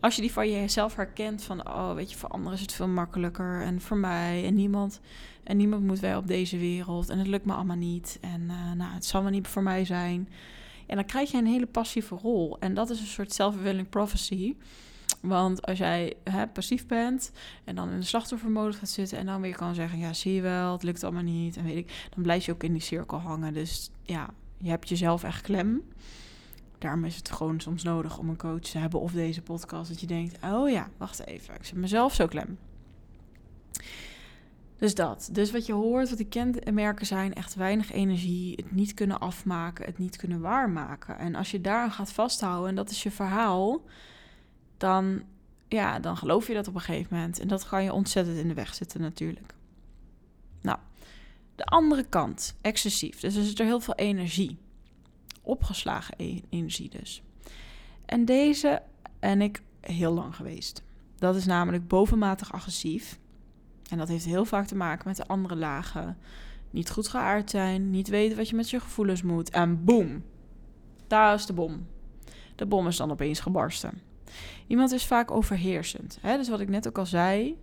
Als 0.01 0.15
je 0.17 0.21
die 0.21 0.33
van 0.33 0.51
jezelf 0.51 0.97
herkent 0.97 1.43
van, 1.43 1.69
oh, 1.69 1.95
weet 1.95 2.11
je, 2.11 2.17
voor 2.17 2.29
anderen 2.29 2.55
is 2.55 2.61
het 2.61 2.73
veel 2.73 2.89
makkelijker. 2.89 3.63
En 3.63 3.81
voor 3.81 3.97
mij 3.97 4.45
en 4.45 4.55
niemand, 4.55 5.01
en 5.43 5.57
niemand 5.57 5.83
moet 5.83 6.01
wij 6.01 6.17
op 6.17 6.27
deze 6.27 6.59
wereld. 6.59 7.09
En 7.09 7.19
het 7.19 7.27
lukt 7.27 7.45
me 7.45 7.53
allemaal 7.53 7.77
niet. 7.77 8.19
En 8.21 8.43
uh, 8.43 8.73
nou, 8.73 8.93
het 8.93 9.05
zal 9.05 9.23
maar 9.23 9.31
niet 9.31 9.49
voor 9.49 9.63
mij 9.63 9.85
zijn. 9.85 10.29
En 10.87 10.97
dan 10.97 11.05
krijg 11.05 11.31
je 11.31 11.39
een 11.39 11.47
hele 11.47 11.67
passieve 11.67 12.15
rol. 12.15 12.57
En 12.61 12.75
dat 12.75 12.91
is 12.91 13.01
een 13.01 13.07
soort 13.07 13.33
self-fulfilling 13.33 13.89
prophecy. 13.89 14.57
Want 15.21 15.67
als 15.67 15.79
jij 15.79 16.15
hè, 16.25 16.47
passief 16.47 16.87
bent 16.87 17.33
en 17.65 17.75
dan 17.75 17.91
in 17.91 17.99
de 17.99 18.05
slachtoffermodus 18.05 18.77
gaat 18.77 18.89
zitten 18.89 19.19
en 19.19 19.27
dan 19.27 19.41
weer 19.41 19.57
kan 19.57 19.75
zeggen: 19.75 19.99
Ja, 19.99 20.13
zie 20.13 20.35
je 20.35 20.41
wel, 20.41 20.73
het 20.73 20.83
lukt 20.83 21.05
allemaal 21.05 21.23
niet. 21.23 21.57
En 21.57 21.65
weet 21.65 21.77
ik, 21.77 22.09
dan 22.15 22.23
blijf 22.23 22.45
je 22.45 22.53
ook 22.53 22.63
in 22.63 22.73
die 22.73 22.83
cirkel 22.83 23.19
hangen. 23.19 23.55
Dus 23.55 23.91
ja, 24.03 24.31
je 24.59 24.69
hebt 24.69 24.89
jezelf 24.89 25.23
echt 25.25 25.41
klem. 25.41 25.83
Daarom 26.79 27.05
is 27.05 27.17
het 27.17 27.31
gewoon 27.31 27.61
soms 27.61 27.83
nodig 27.83 28.19
om 28.19 28.29
een 28.29 28.37
coach 28.37 28.61
te 28.61 28.79
hebben 28.79 29.01
of 29.01 29.13
deze 29.13 29.43
podcast. 29.43 29.89
Dat 29.89 30.01
je 30.01 30.07
denkt: 30.07 30.39
Oh 30.45 30.71
ja, 30.71 30.89
wacht 30.97 31.27
even, 31.27 31.55
ik 31.55 31.65
zet 31.65 31.77
mezelf 31.77 32.15
zo 32.15 32.27
klem. 32.27 32.59
Dus 34.79 34.95
dat. 34.95 35.29
Dus 35.33 35.51
wat 35.51 35.67
je 35.67 35.73
hoort, 35.73 36.11
wat 36.11 36.19
ik 36.19 36.31
kenmerken 36.31 37.07
zijn 37.07 37.35
echt 37.35 37.55
weinig 37.55 37.93
energie, 37.93 38.53
het 38.57 38.73
niet 38.73 38.95
kunnen 38.95 39.21
afmaken, 39.21 39.85
het 39.85 39.99
niet 39.99 40.17
kunnen 40.17 40.41
waarmaken. 40.41 41.19
En 41.19 41.35
als 41.35 41.51
je 41.51 41.61
daaraan 41.61 41.93
gaat 41.93 42.13
vasthouden 42.13 42.69
en 42.69 42.75
dat 42.75 42.91
is 42.91 43.03
je 43.03 43.11
verhaal, 43.11 43.85
dan, 44.77 45.23
ja, 45.69 45.99
dan 45.99 46.17
geloof 46.17 46.47
je 46.47 46.55
dat 46.55 46.69
op 46.69 46.75
een 46.75 46.81
gegeven 46.81 47.17
moment. 47.17 47.41
En 47.41 47.49
dat 47.49 47.69
kan 47.69 47.85
je 47.85 47.93
ontzettend 47.93 48.39
in 48.39 48.49
de 48.49 48.55
weg 48.55 48.75
zitten 48.75 49.01
natuurlijk. 49.01 49.55
Nou, 50.61 50.79
de 51.55 51.65
andere 51.65 52.05
kant, 52.05 52.57
excessief. 52.61 53.21
Dus 53.21 53.37
er 53.37 53.45
zit 53.45 53.59
er 53.59 53.67
heel 53.67 53.81
veel 53.81 53.95
energie. 53.95 54.59
Opgeslagen 55.43 56.15
e-, 56.17 56.41
energie 56.51 56.91
dus. 56.91 57.23
En 58.07 58.25
deze 58.25 58.83
en 59.21 59.41
ik 59.43 59.63
heel 59.81 60.13
lang 60.13 60.37
geweest. 60.37 60.83
Dat 61.19 61.37
is 61.37 61.47
namelijk 61.47 61.89
bovenmatig 61.89 62.53
agressief 62.53 63.19
en 63.91 63.99
dat 63.99 64.09
heeft 64.09 64.25
heel 64.25 64.45
vaak 64.45 64.67
te 64.67 64.77
maken 64.77 65.09
met 65.09 65.17
de 65.17 65.27
andere 65.27 65.57
lagen. 65.57 66.19
Niet 66.71 66.91
goed 66.91 67.09
geaard 67.09 67.51
zijn, 67.51 67.91
niet 67.91 68.09
weten 68.09 68.37
wat 68.37 68.49
je 68.49 68.57
met 68.57 68.71
je 68.71 68.81
gevoelens 68.81 69.23
moet. 69.23 69.51
En 69.51 69.85
boem, 69.85 70.25
daar 71.07 71.35
is 71.35 71.47
de 71.47 71.53
bom. 71.53 71.87
De 72.55 72.67
bom 72.67 72.87
is 72.87 72.97
dan 72.97 73.11
opeens 73.11 73.41
gebarsten. 73.41 74.01
Iemand 74.67 74.93
is 74.93 75.07
vaak 75.07 75.31
overheersend. 75.31 76.19
Hè? 76.21 76.37
Dus 76.37 76.49
wat 76.49 76.61
ik 76.61 76.69
net 76.69 76.89
ook 76.89 76.99
al 76.99 77.07
zei, 77.07 77.57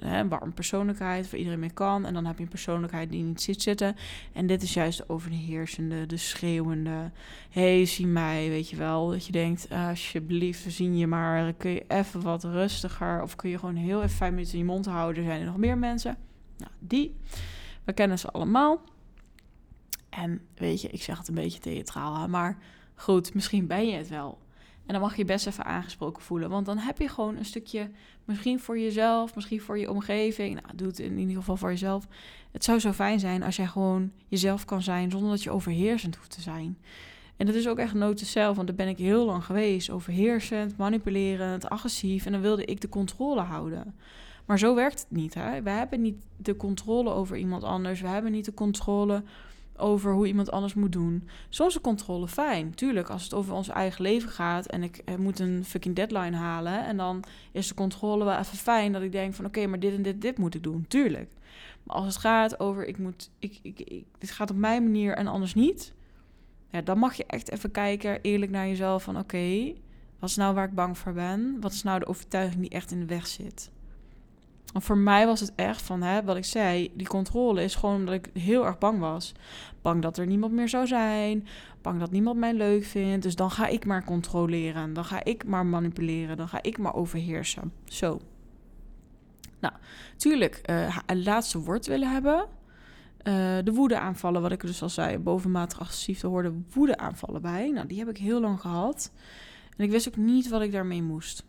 een 0.00 0.28
warme 0.28 0.52
persoonlijkheid 0.52 1.30
waar 1.30 1.38
iedereen 1.38 1.60
mee 1.60 1.72
kan. 1.72 2.06
En 2.06 2.14
dan 2.14 2.26
heb 2.26 2.36
je 2.36 2.42
een 2.42 2.48
persoonlijkheid 2.48 3.10
die 3.10 3.22
niet 3.22 3.42
zit 3.42 3.62
zitten. 3.62 3.96
En 4.32 4.46
dit 4.46 4.62
is 4.62 4.74
juist 4.74 4.98
de 4.98 5.08
overheersende, 5.08 6.06
de 6.06 6.16
schreeuwende. 6.16 7.10
hey, 7.50 7.84
zie 7.84 8.06
mij, 8.06 8.48
weet 8.48 8.70
je 8.70 8.76
wel. 8.76 9.08
Dat 9.10 9.26
je 9.26 9.32
denkt, 9.32 9.68
alsjeblieft, 9.70 10.64
we 10.64 10.70
zien 10.70 10.96
je 10.96 11.06
maar. 11.06 11.52
Kun 11.52 11.70
je 11.70 11.84
even 11.88 12.22
wat 12.22 12.44
rustiger? 12.44 13.22
Of 13.22 13.36
kun 13.36 13.50
je 13.50 13.58
gewoon 13.58 13.76
heel 13.76 14.02
even 14.02 14.16
vijf 14.16 14.30
minuten 14.30 14.52
in 14.52 14.58
je 14.58 14.64
mond 14.64 14.86
houden? 14.86 15.22
Er 15.22 15.28
zijn 15.28 15.40
er 15.40 15.46
nog 15.46 15.56
meer 15.56 15.78
mensen. 15.78 16.16
Nou, 16.56 16.70
die. 16.78 17.16
We 17.84 17.92
kennen 17.92 18.18
ze 18.18 18.30
allemaal. 18.30 18.80
En 20.08 20.40
weet 20.54 20.80
je, 20.80 20.88
ik 20.88 21.02
zeg 21.02 21.18
het 21.18 21.28
een 21.28 21.34
beetje 21.34 21.58
theatraal, 21.58 22.28
maar 22.28 22.58
goed, 22.94 23.34
misschien 23.34 23.66
ben 23.66 23.86
je 23.86 23.96
het 23.96 24.08
wel. 24.08 24.38
En 24.86 24.92
dan 24.92 25.00
mag 25.00 25.16
je 25.16 25.24
best 25.24 25.46
even 25.46 25.64
aangesproken 25.64 26.22
voelen. 26.22 26.50
Want 26.50 26.66
dan 26.66 26.78
heb 26.78 26.98
je 26.98 27.08
gewoon 27.08 27.36
een 27.36 27.44
stukje, 27.44 27.90
misschien 28.24 28.60
voor 28.60 28.78
jezelf, 28.78 29.34
misschien 29.34 29.60
voor 29.60 29.78
je 29.78 29.90
omgeving. 29.90 30.54
Nou, 30.54 30.76
doe 30.76 30.86
het 30.86 30.98
in 30.98 31.18
ieder 31.18 31.36
geval 31.36 31.56
voor 31.56 31.70
jezelf. 31.70 32.06
Het 32.52 32.64
zou 32.64 32.78
zo 32.78 32.92
fijn 32.92 33.20
zijn 33.20 33.42
als 33.42 33.56
jij 33.56 33.66
gewoon 33.66 34.12
jezelf 34.28 34.64
kan 34.64 34.82
zijn 34.82 35.10
zonder 35.10 35.30
dat 35.30 35.42
je 35.42 35.50
overheersend 35.50 36.16
hoeft 36.16 36.30
te 36.30 36.40
zijn. 36.40 36.78
En 37.36 37.46
dat 37.46 37.54
is 37.54 37.68
ook 37.68 37.78
echt 37.78 37.94
nood 37.94 38.20
zelf, 38.20 38.56
want 38.56 38.66
daar 38.68 38.76
ben 38.76 38.88
ik 38.88 38.98
heel 38.98 39.24
lang 39.24 39.44
geweest. 39.44 39.90
Overheersend, 39.90 40.76
manipulerend, 40.76 41.68
agressief. 41.68 42.26
En 42.26 42.32
dan 42.32 42.40
wilde 42.40 42.64
ik 42.64 42.80
de 42.80 42.88
controle 42.88 43.40
houden. 43.40 43.94
Maar 44.46 44.58
zo 44.58 44.74
werkt 44.74 45.00
het 45.00 45.10
niet. 45.10 45.34
Hè? 45.34 45.62
We 45.62 45.70
hebben 45.70 46.00
niet 46.00 46.16
de 46.36 46.56
controle 46.56 47.10
over 47.10 47.36
iemand 47.36 47.64
anders. 47.64 48.00
We 48.00 48.08
hebben 48.08 48.32
niet 48.32 48.44
de 48.44 48.54
controle 48.54 49.22
over 49.78 50.12
hoe 50.12 50.26
iemand 50.26 50.50
anders 50.50 50.74
moet 50.74 50.92
doen. 50.92 51.28
Soms 51.48 51.74
is 51.74 51.80
controle 51.80 52.28
fijn. 52.28 52.74
Tuurlijk, 52.74 53.10
als 53.10 53.22
het 53.22 53.34
over 53.34 53.54
ons 53.54 53.68
eigen 53.68 54.02
leven 54.02 54.30
gaat 54.30 54.66
en 54.66 54.82
ik 54.82 54.96
eh, 54.96 55.14
moet 55.14 55.38
een 55.38 55.64
fucking 55.64 55.94
deadline 55.94 56.36
halen. 56.36 56.84
En 56.86 56.96
dan 56.96 57.24
is 57.52 57.68
de 57.68 57.74
controle 57.74 58.24
wel 58.24 58.38
even 58.38 58.58
fijn 58.58 58.92
dat 58.92 59.02
ik 59.02 59.12
denk 59.12 59.34
van 59.34 59.44
oké, 59.44 59.66
maar 59.66 59.80
dit 59.80 59.94
en 59.94 60.02
dit, 60.02 60.20
dit 60.20 60.38
moet 60.38 60.54
ik 60.54 60.62
doen. 60.62 60.84
Tuurlijk. 60.88 61.30
Maar 61.82 61.96
als 61.96 62.06
het 62.06 62.16
gaat 62.16 62.60
over 62.60 62.86
ik 62.86 62.98
moet, 62.98 63.30
ik, 63.38 63.58
ik, 63.62 63.80
ik, 63.80 64.04
dit 64.18 64.30
gaat 64.30 64.50
op 64.50 64.56
mijn 64.56 64.82
manier 64.82 65.14
en 65.14 65.26
anders 65.26 65.54
niet. 65.54 65.94
Ja, 66.70 66.80
dan 66.80 66.98
mag 66.98 67.14
je 67.14 67.26
echt 67.26 67.50
even 67.50 67.70
kijken, 67.70 68.20
eerlijk 68.20 68.52
naar 68.52 68.66
jezelf 68.66 69.02
van 69.02 69.18
oké, 69.18 69.74
wat 70.18 70.28
is 70.30 70.36
nou 70.36 70.54
waar 70.54 70.68
ik 70.68 70.74
bang 70.74 70.98
voor 70.98 71.12
ben? 71.12 71.56
Wat 71.60 71.72
is 71.72 71.82
nou 71.82 71.98
de 71.98 72.06
overtuiging 72.06 72.60
die 72.60 72.70
echt 72.70 72.90
in 72.90 73.00
de 73.00 73.06
weg 73.06 73.26
zit? 73.26 73.70
Voor 74.82 74.98
mij 74.98 75.26
was 75.26 75.40
het 75.40 75.52
echt 75.54 75.82
van, 75.82 76.02
hè, 76.02 76.24
wat 76.24 76.36
ik 76.36 76.44
zei, 76.44 76.90
die 76.94 77.06
controle 77.06 77.62
is 77.62 77.74
gewoon 77.74 77.94
omdat 77.94 78.14
ik 78.14 78.30
heel 78.32 78.66
erg 78.66 78.78
bang 78.78 78.98
was. 78.98 79.32
Bang 79.82 80.02
dat 80.02 80.18
er 80.18 80.26
niemand 80.26 80.52
meer 80.52 80.68
zou 80.68 80.86
zijn. 80.86 81.46
Bang 81.82 82.00
dat 82.00 82.10
niemand 82.10 82.38
mij 82.38 82.54
leuk 82.54 82.84
vindt. 82.84 83.22
Dus 83.22 83.36
dan 83.36 83.50
ga 83.50 83.66
ik 83.66 83.86
maar 83.86 84.04
controleren. 84.04 84.92
Dan 84.92 85.04
ga 85.04 85.24
ik 85.24 85.44
maar 85.44 85.66
manipuleren. 85.66 86.36
Dan 86.36 86.48
ga 86.48 86.62
ik 86.62 86.78
maar 86.78 86.94
overheersen. 86.94 87.72
Zo. 87.84 88.20
Nou, 89.60 89.74
tuurlijk, 90.16 90.60
uh, 90.70 90.98
een 91.06 91.22
laatste 91.22 91.58
woord 91.58 91.86
willen 91.86 92.12
hebben. 92.12 92.46
Uh, 93.22 93.34
de 93.64 93.72
woede 93.72 93.98
aanvallen, 93.98 94.42
wat 94.42 94.52
ik 94.52 94.60
dus 94.60 94.82
al 94.82 94.88
zei, 94.88 95.18
bovenmatig 95.18 95.80
agressief, 95.80 96.22
er 96.22 96.28
hoorden 96.28 96.66
woede 96.72 96.96
aanvallen 96.96 97.42
bij. 97.42 97.70
Nou, 97.70 97.86
die 97.86 97.98
heb 97.98 98.08
ik 98.08 98.18
heel 98.18 98.40
lang 98.40 98.60
gehad. 98.60 99.12
En 99.76 99.84
ik 99.84 99.90
wist 99.90 100.08
ook 100.08 100.16
niet 100.16 100.48
wat 100.48 100.62
ik 100.62 100.72
daarmee 100.72 101.02
moest. 101.02 101.44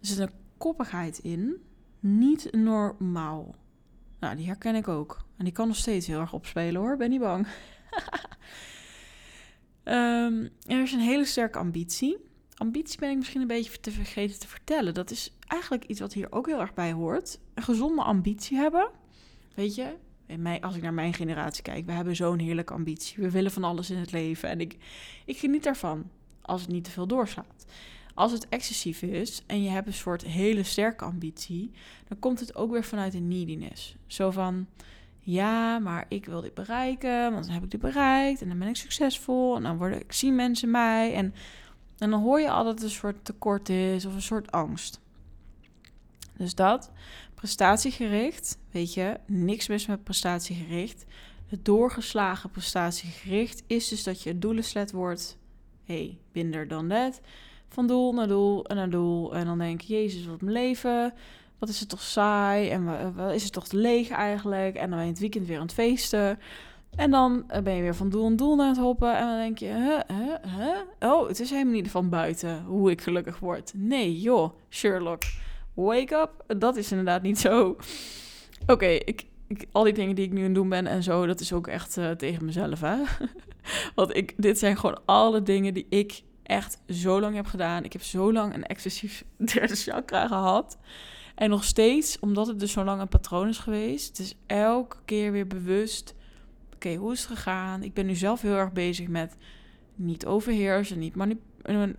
Er 0.00 0.06
zit 0.06 0.18
een 0.18 0.30
koppigheid 0.58 1.18
in 1.18 1.56
niet 2.00 2.48
normaal. 2.52 3.54
Nou, 4.20 4.36
die 4.36 4.46
herken 4.46 4.74
ik 4.74 4.88
ook. 4.88 5.24
En 5.36 5.44
die 5.44 5.52
kan 5.52 5.66
nog 5.66 5.76
steeds 5.76 6.06
heel 6.06 6.20
erg 6.20 6.32
opspelen 6.32 6.80
hoor, 6.80 6.96
ben 6.96 7.10
niet 7.10 7.20
bang. 7.20 7.46
Ehm, 9.82 10.48
er 10.66 10.82
is 10.82 10.92
een 10.92 11.00
hele 11.00 11.24
sterke 11.24 11.58
ambitie. 11.58 12.16
Ambitie 12.54 12.98
ben 12.98 13.10
ik 13.10 13.16
misschien 13.16 13.40
een 13.40 13.46
beetje 13.46 13.80
te 13.80 13.90
vergeten 13.90 14.40
te 14.40 14.48
vertellen. 14.48 14.94
Dat 14.94 15.10
is 15.10 15.36
eigenlijk 15.46 15.84
iets 15.84 16.00
wat 16.00 16.12
hier 16.12 16.32
ook 16.32 16.46
heel 16.46 16.60
erg 16.60 16.74
bij 16.74 16.92
hoort. 16.92 17.38
Een 17.54 17.62
gezonde 17.62 18.02
ambitie 18.02 18.56
hebben. 18.56 18.90
Weet 19.54 19.74
je, 19.74 19.96
als 20.60 20.76
ik 20.76 20.82
naar 20.82 20.94
mijn 20.94 21.14
generatie 21.14 21.62
kijk, 21.62 21.86
we 21.86 21.92
hebben 21.92 22.16
zo'n 22.16 22.38
heerlijke 22.38 22.72
ambitie. 22.72 23.22
We 23.22 23.30
willen 23.30 23.50
van 23.50 23.64
alles 23.64 23.90
in 23.90 23.98
het 23.98 24.12
leven. 24.12 24.48
En 24.48 24.60
ik, 24.60 24.76
ik 25.24 25.38
geniet 25.38 25.62
daarvan 25.62 26.10
als 26.42 26.60
het 26.60 26.70
niet 26.70 26.84
te 26.84 26.90
veel 26.90 27.06
doorslaat. 27.06 27.66
Als 28.14 28.32
het 28.32 28.48
excessief 28.48 29.02
is 29.02 29.42
en 29.46 29.62
je 29.62 29.70
hebt 29.70 29.86
een 29.86 29.92
soort 29.92 30.24
hele 30.24 30.62
sterke 30.62 31.04
ambitie, 31.04 31.70
dan 32.08 32.18
komt 32.18 32.40
het 32.40 32.54
ook 32.54 32.70
weer 32.70 32.84
vanuit 32.84 33.14
een 33.14 33.28
neediness. 33.28 33.96
Zo 34.06 34.30
van, 34.30 34.66
ja, 35.18 35.78
maar 35.78 36.04
ik 36.08 36.24
wil 36.24 36.40
dit 36.40 36.54
bereiken, 36.54 37.32
want 37.32 37.44
dan 37.44 37.54
heb 37.54 37.62
ik 37.62 37.70
dit 37.70 37.80
bereikt 37.80 38.42
en 38.42 38.48
dan 38.48 38.58
ben 38.58 38.68
ik 38.68 38.76
succesvol 38.76 39.56
en 39.56 39.62
dan 39.62 39.76
worden, 39.76 40.00
ik 40.00 40.12
zie 40.12 40.32
mensen 40.32 40.70
mij. 40.70 41.14
En, 41.14 41.34
dan 41.96 42.12
hoor 42.12 42.40
je 42.40 42.50
al 42.50 42.64
dat 42.64 42.74
het 42.74 42.82
een 42.82 42.90
soort 42.90 43.24
tekort 43.24 43.68
is 43.68 44.06
of 44.06 44.14
een 44.14 44.22
soort 44.22 44.50
angst. 44.50 45.00
Dus 46.36 46.54
dat, 46.54 46.90
prestatiegericht, 47.34 48.58
weet 48.70 48.94
je, 48.94 49.20
niks 49.26 49.68
mis 49.68 49.86
met 49.86 50.04
prestatiegericht. 50.04 51.04
Het 51.46 51.64
doorgeslagen 51.64 52.50
prestatiegericht 52.50 53.62
is 53.66 53.88
dus 53.88 54.02
dat 54.02 54.22
je 54.22 54.38
doelenslet 54.38 54.92
wordt, 54.92 55.38
hey, 55.84 56.18
binder 56.32 56.68
dan 56.68 56.88
dat 56.88 57.20
van 57.72 57.86
doel 57.86 58.12
naar 58.12 58.28
doel 58.28 58.64
en 58.64 58.76
naar 58.76 58.90
doel. 58.90 59.34
En 59.34 59.46
dan 59.46 59.58
denk 59.58 59.80
je, 59.80 59.94
Jezus, 59.94 60.26
wat 60.26 60.40
mijn 60.40 60.52
leven. 60.52 61.12
Wat 61.58 61.68
is 61.68 61.80
het 61.80 61.88
toch 61.88 62.02
saai 62.02 62.70
en 62.70 63.14
wat 63.14 63.32
is 63.32 63.42
het 63.42 63.52
toch 63.52 63.72
leeg 63.72 64.08
eigenlijk. 64.08 64.74
En 64.74 64.88
dan 64.88 64.98
ben 64.98 65.06
je 65.06 65.12
het 65.12 65.20
weekend 65.20 65.46
weer 65.46 65.56
aan 65.56 65.62
het 65.62 65.72
feesten. 65.72 66.38
En 66.96 67.10
dan 67.10 67.44
eh, 67.48 67.62
ben 67.62 67.74
je 67.74 67.82
weer 67.82 67.94
van 67.94 68.08
doel 68.08 68.26
en 68.26 68.36
doel 68.36 68.56
naar 68.56 68.68
het 68.68 68.78
hoppen. 68.78 69.16
En 69.16 69.26
dan 69.26 69.36
denk 69.36 69.58
je, 69.58 70.04
oh, 71.00 71.28
het 71.28 71.40
is 71.40 71.50
helemaal 71.50 71.72
niet 71.72 71.90
van 71.90 72.08
buiten 72.08 72.64
hoe 72.64 72.90
ik 72.90 73.00
gelukkig 73.00 73.38
word. 73.38 73.72
Nee, 73.74 74.20
joh, 74.20 74.50
Sherlock, 74.70 75.22
wake 75.74 76.14
up. 76.14 76.58
Dat 76.58 76.76
is 76.76 76.90
inderdaad 76.90 77.22
niet 77.22 77.38
zo. 77.38 77.76
Oké, 78.66 78.86
ik, 78.86 79.24
ik, 79.46 79.66
al 79.72 79.84
die 79.84 79.92
dingen 79.92 80.14
die 80.14 80.24
ik 80.24 80.32
nu 80.32 80.38
aan 80.38 80.44
het 80.44 80.54
doen 80.54 80.68
ben 80.68 80.86
en 80.86 81.02
zo, 81.02 81.26
dat 81.26 81.40
is 81.40 81.52
ook 81.52 81.66
echt 81.66 81.96
uh, 81.96 82.10
tegen 82.10 82.44
mezelf, 82.44 82.80
hè. 82.80 82.96
Want 83.94 84.16
ik, 84.16 84.34
dit 84.36 84.58
zijn 84.58 84.76
gewoon 84.76 85.00
alle 85.04 85.42
dingen 85.42 85.74
die 85.74 85.86
ik 85.88 86.22
echt 86.50 86.78
zo 86.88 87.20
lang 87.20 87.34
heb 87.34 87.46
gedaan. 87.46 87.84
Ik 87.84 87.92
heb 87.92 88.02
zo 88.02 88.32
lang 88.32 88.54
een 88.54 88.66
excessief 88.66 89.24
derde 89.52 89.74
chakra 89.74 90.26
gehad. 90.26 90.78
En 91.34 91.50
nog 91.50 91.64
steeds, 91.64 92.18
omdat 92.18 92.46
het 92.46 92.60
dus 92.60 92.72
zo 92.72 92.84
lang 92.84 93.00
een 93.00 93.08
patroon 93.08 93.48
is 93.48 93.58
geweest, 93.58 94.08
het 94.08 94.18
is 94.18 94.34
elke 94.46 94.96
keer 95.04 95.32
weer 95.32 95.46
bewust. 95.46 96.14
Oké, 96.74 96.94
hoe 96.94 97.12
is 97.12 97.20
het 97.20 97.28
gegaan? 97.28 97.82
Ik 97.82 97.94
ben 97.94 98.06
nu 98.06 98.14
zelf 98.14 98.40
heel 98.40 98.56
erg 98.56 98.72
bezig 98.72 99.08
met 99.08 99.36
niet 99.94 100.26
overheersen, 100.26 100.98
niet 100.98 101.14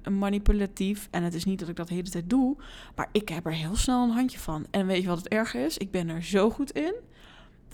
manipulatief. 0.10 1.08
En 1.12 1.24
het 1.24 1.34
is 1.34 1.46
niet 1.46 1.60
dat 1.60 1.70
ik 1.70 1.76
dat 1.76 1.88
de 1.88 1.94
hele 1.94 2.10
tijd 2.10 2.30
doe, 2.30 2.58
maar 2.96 3.10
ik 3.12 3.30
heb 3.30 3.46
er 3.46 3.54
heel 3.54 3.76
snel 3.76 4.04
een 4.04 4.10
handje 4.10 4.40
van. 4.40 4.66
En 4.72 4.88
weet 4.88 5.02
je 5.02 5.08
wat 5.08 5.18
het 5.18 5.28
erg 5.28 5.54
is? 5.54 5.78
Ik 5.78 5.92
ben 5.92 6.10
er 6.10 6.24
zo 6.24 6.50
goed 6.50 6.72
in. 6.72 6.94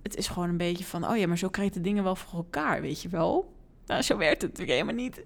Het 0.01 0.15
is 0.15 0.27
gewoon 0.27 0.49
een 0.49 0.57
beetje 0.57 0.85
van, 0.85 1.09
oh 1.09 1.17
ja, 1.17 1.27
maar 1.27 1.37
zo 1.37 1.49
krijg 1.49 1.67
je 1.67 1.75
de 1.75 1.81
dingen 1.81 2.03
wel 2.03 2.15
voor 2.15 2.39
elkaar, 2.39 2.81
weet 2.81 3.01
je 3.01 3.09
wel. 3.09 3.53
Nou, 3.85 4.01
zo 4.01 4.17
werkt 4.17 4.41
het 4.41 4.51
natuurlijk 4.51 4.79
helemaal 4.79 5.03
niet. 5.03 5.23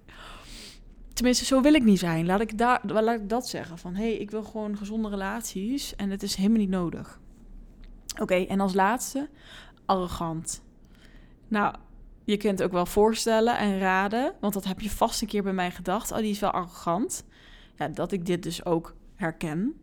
Tenminste, 1.14 1.46
zo 1.46 1.62
wil 1.62 1.74
ik 1.74 1.84
niet 1.84 2.00
zijn. 2.00 2.26
Laat 2.26 2.42
ik, 2.42 2.58
daar, 2.58 2.82
laat 2.86 3.20
ik 3.20 3.30
dat 3.30 3.48
zeggen. 3.48 3.78
Van 3.78 3.96
hé, 3.96 4.04
hey, 4.04 4.18
ik 4.18 4.32
wil 4.32 4.44
gewoon 4.44 4.78
gezonde 4.78 5.10
relaties 5.10 5.96
en 5.96 6.10
het 6.10 6.24
is 6.24 6.36
helemaal 6.36 6.58
niet 6.58 6.70
nodig. 6.70 7.20
Oké, 8.22 8.36
en 8.36 8.60
als 8.60 8.74
laatste, 8.74 9.30
arrogant. 9.86 10.64
Nou, 11.48 11.76
je 12.24 12.38
kunt 12.38 12.64
ook 12.64 12.72
wel 12.72 12.86
voorstellen 12.86 13.58
en 13.58 13.80
raden, 13.80 14.34
want 14.40 14.54
dat 14.54 14.64
heb 14.64 14.80
je 14.80 14.90
vast 14.90 15.22
een 15.22 15.28
keer 15.28 15.44
bij 15.44 15.54
mij 15.54 15.72
gedacht. 15.72 16.12
Oh, 16.12 16.18
die 16.18 16.30
is 16.30 16.40
wel 16.40 16.52
arrogant. 16.52 17.26
Ja, 17.76 17.88
dat 17.88 18.12
ik 18.12 18.26
dit 18.26 18.44
dus 18.44 18.66
ook 18.66 18.96
herken. 19.16 19.82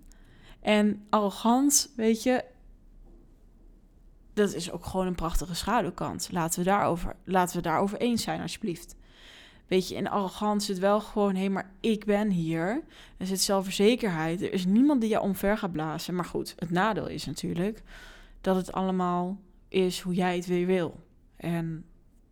En 0.61 1.07
arrogant, 1.11 1.93
weet 1.97 2.23
je, 2.23 2.45
dat 4.35 4.55
is 4.55 4.71
ook 4.71 4.87
gewoon 4.87 5.07
een 5.07 5.15
prachtige 5.15 5.55
schaduwkant. 5.55 6.29
Laten 6.33 6.59
we 6.59 6.65
daarover, 6.65 7.17
laten 7.25 7.57
we 7.57 7.63
daarover 7.63 7.99
eens 7.99 8.23
zijn, 8.23 8.41
alsjeblieft. 8.41 8.97
Weet 9.69 9.89
je, 9.89 9.95
in 9.95 10.09
arrogantie 10.09 10.75
zit 10.75 10.79
wel 10.79 11.01
gewoon, 11.01 11.35
hé, 11.35 11.49
maar 11.49 11.71
ik 11.81 12.05
ben 12.05 12.31
hier. 12.31 12.83
Er 13.17 13.27
zit 13.27 13.41
zelfverzekerheid. 13.41 14.43
Er 14.43 14.53
is 14.53 14.67
niemand 14.67 15.01
die 15.01 15.11
je 15.11 15.21
omver 15.21 15.59
gaat 15.59 15.73
blazen. 15.73 16.15
Maar 16.15 16.25
goed, 16.25 16.55
het 16.59 16.71
nadeel 16.71 17.07
is 17.07 17.27
natuurlijk 17.27 17.83
dat 18.41 18.57
het 18.57 18.73
allemaal 18.73 19.39
is 19.69 20.01
hoe 20.01 20.15
jij 20.15 20.37
het 20.37 20.47
weer 20.47 20.67
wil. 20.67 21.01
En 21.37 21.85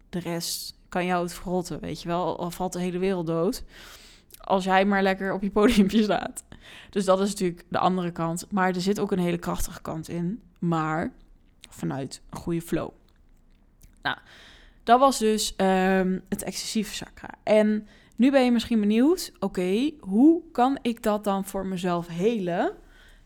de 0.09 0.18
rest 0.18 0.78
kan 0.89 1.07
jou 1.07 1.22
het 1.22 1.34
verrotten, 1.34 1.80
weet 1.80 2.03
je 2.03 2.09
wel. 2.09 2.39
Al 2.39 2.51
valt 2.51 2.72
de 2.72 2.80
hele 2.80 2.99
wereld 2.99 3.26
dood. 3.26 3.64
Als 4.41 4.64
jij 4.64 4.84
maar 4.84 5.03
lekker 5.03 5.32
op 5.32 5.43
je 5.43 5.51
podiumpje 5.51 6.03
staat. 6.03 6.45
Dus 6.91 7.05
dat 7.05 7.20
is 7.20 7.30
natuurlijk 7.30 7.64
de 7.68 7.78
andere 7.78 8.11
kant. 8.11 8.47
Maar 8.51 8.74
er 8.74 8.80
zit 8.80 9.01
ook 9.01 9.12
een 9.12 9.18
hele 9.18 9.39
krachtige 9.39 9.82
kant 9.82 10.09
in. 10.09 10.43
Maar 10.59 11.12
vanuit 11.70 12.20
een 12.30 12.39
goede 12.39 12.62
flow. 12.62 12.91
Nou, 14.03 14.18
dat 14.87 15.01
was 15.01 15.18
dus 15.18 15.55
um, 15.57 16.22
het 16.28 16.43
excessieve 16.43 16.95
chakra. 16.95 17.30
En 17.43 17.87
nu 18.16 18.30
ben 18.30 18.45
je 18.45 18.51
misschien 18.51 18.80
benieuwd, 18.80 19.32
oké, 19.39 19.91
hoe 20.01 20.43
kan 20.53 20.78
ik 20.82 21.03
dat 21.03 21.24
dan 21.24 21.45
voor 21.45 21.66
mezelf 21.66 22.07
helen? 22.07 22.72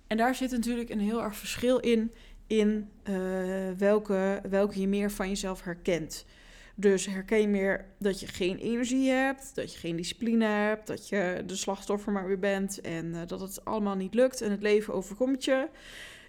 En 0.07 0.17
daar 0.17 0.35
zit 0.35 0.51
natuurlijk 0.51 0.91
een 0.91 1.01
heel 1.01 1.23
erg 1.23 1.37
verschil 1.37 1.79
in, 1.79 2.13
in 2.47 2.89
uh, 3.05 3.17
welke, 3.79 4.41
welke 4.49 4.81
je 4.81 4.89
meer 4.89 5.11
van 5.11 5.29
jezelf 5.29 5.63
herkent. 5.63 6.27
Dus 6.75 7.07
herken 7.07 7.41
je 7.41 7.49
meer 7.49 7.87
dat 7.99 8.21
je 8.21 8.27
geen 8.27 8.57
energie 8.57 9.11
hebt, 9.11 9.55
dat 9.55 9.73
je 9.73 9.79
geen 9.79 9.97
discipline 9.97 10.45
hebt, 10.45 10.87
dat 10.87 11.09
je 11.09 11.43
de 11.47 11.57
slachtoffer 11.57 12.13
maar 12.13 12.27
weer 12.27 12.39
bent 12.39 12.81
en 12.81 13.07
uh, 13.07 13.21
dat 13.27 13.41
het 13.41 13.65
allemaal 13.65 13.97
niet 13.97 14.15
lukt 14.15 14.41
en 14.41 14.51
het 14.51 14.63
leven 14.63 14.95
overkomt 14.95 15.45
je. 15.45 15.69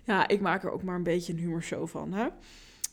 Ja, 0.04 0.28
ik 0.28 0.42
maak 0.42 0.64
er 0.64 0.72
ook 0.72 0.84
maar 0.84 0.96
een 0.96 1.04
beetje 1.04 1.34
een 1.34 1.40
humorshow 1.40 1.88
van. 1.88 2.14
Hè? 2.14 2.28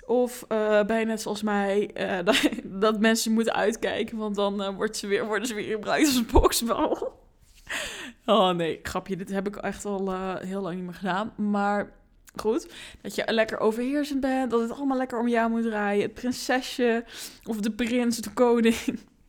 Of 0.08 0.44
uh, 0.48 0.82
bij 0.84 1.04
net 1.04 1.22
zoals 1.22 1.42
mij, 1.42 1.90
uh, 2.24 2.34
dat, 2.64 3.00
mensen 3.00 3.32
moeten 3.32 3.54
uitkijken, 3.54 4.16
want 4.16 4.34
dan 4.34 4.62
uh, 4.62 4.68
wordt 4.68 4.96
ze 4.96 5.06
weer, 5.06 5.26
worden 5.26 5.48
ze 5.48 5.54
weer 5.54 5.72
gebruikt 5.72 6.06
als 6.06 6.26
boksbal. 6.26 7.20
oh 8.26 8.50
nee, 8.50 8.78
grapje, 8.82 9.16
dit 9.16 9.30
heb 9.30 9.46
ik 9.46 9.56
echt 9.56 9.84
al 9.84 10.36
heel 10.38 10.60
lang 10.60 10.74
niet 10.74 10.84
meer 10.84 10.94
gedaan. 10.94 11.32
Maar 11.36 11.92
goed, 12.36 12.72
dat 13.00 13.14
je 13.14 13.24
lekker 13.26 13.58
overheersend 13.58 14.20
bent, 14.20 14.50
dat 14.50 14.60
het 14.60 14.70
allemaal 14.70 14.96
lekker 14.96 15.18
om 15.18 15.28
jou 15.28 15.50
moet 15.50 15.62
draaien. 15.62 16.02
Het 16.02 16.14
prinsesje 16.14 17.04
of 17.44 17.60
de 17.60 17.70
prins, 17.70 18.16
de 18.16 18.32
koning. 18.32 18.76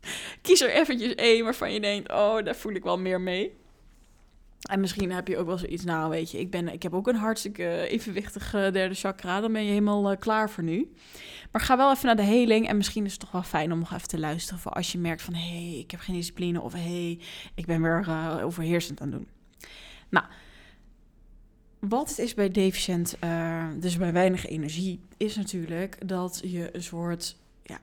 Kies 0.41 0.61
er 0.61 0.69
eventjes 0.69 1.15
één 1.15 1.43
waarvan 1.43 1.73
je 1.73 1.79
denkt, 1.79 2.11
oh, 2.11 2.43
daar 2.43 2.55
voel 2.55 2.73
ik 2.73 2.83
wel 2.83 2.97
meer 2.97 3.21
mee. 3.21 3.58
En 4.59 4.79
misschien 4.79 5.11
heb 5.11 5.27
je 5.27 5.37
ook 5.37 5.45
wel 5.45 5.57
zoiets, 5.57 5.83
nou 5.83 6.09
weet 6.09 6.31
je, 6.31 6.39
ik, 6.39 6.51
ben, 6.51 6.73
ik 6.73 6.83
heb 6.83 6.93
ook 6.93 7.07
een 7.07 7.15
hartstikke 7.15 7.87
evenwichtig 7.87 8.51
derde 8.51 8.93
chakra. 8.93 9.41
Dan 9.41 9.53
ben 9.53 9.63
je 9.63 9.69
helemaal 9.69 10.11
uh, 10.11 10.17
klaar 10.19 10.49
voor 10.49 10.63
nu. 10.63 10.93
Maar 11.51 11.61
ga 11.61 11.77
wel 11.77 11.91
even 11.91 12.05
naar 12.05 12.15
de 12.15 12.21
heling. 12.21 12.67
En 12.67 12.77
misschien 12.77 13.05
is 13.05 13.11
het 13.11 13.19
toch 13.19 13.31
wel 13.31 13.43
fijn 13.43 13.71
om 13.71 13.79
nog 13.79 13.93
even 13.93 14.07
te 14.07 14.19
luisteren 14.19 14.59
voor 14.59 14.71
als 14.71 14.91
je 14.91 14.97
merkt 14.97 15.21
van... 15.21 15.33
hé, 15.33 15.69
hey, 15.69 15.79
ik 15.79 15.91
heb 15.91 15.99
geen 15.99 16.15
discipline 16.15 16.61
of 16.61 16.73
hé, 16.73 16.79
hey, 16.79 17.19
ik 17.55 17.65
ben 17.65 17.81
weer 17.81 18.05
uh, 18.07 18.39
overheersend 18.43 19.01
aan 19.01 19.11
het 19.11 19.17
doen. 19.17 19.27
Nou, 20.09 20.25
wat 21.79 22.09
het 22.09 22.19
is 22.19 22.33
bij 22.33 22.49
deficient, 22.49 23.17
dus 23.79 23.97
bij 23.97 24.13
weinig 24.13 24.45
energie, 24.45 24.99
is 25.17 25.35
natuurlijk 25.35 26.07
dat 26.07 26.41
je 26.43 26.75
een 26.75 26.83
soort 26.83 27.37
ja, 27.63 27.79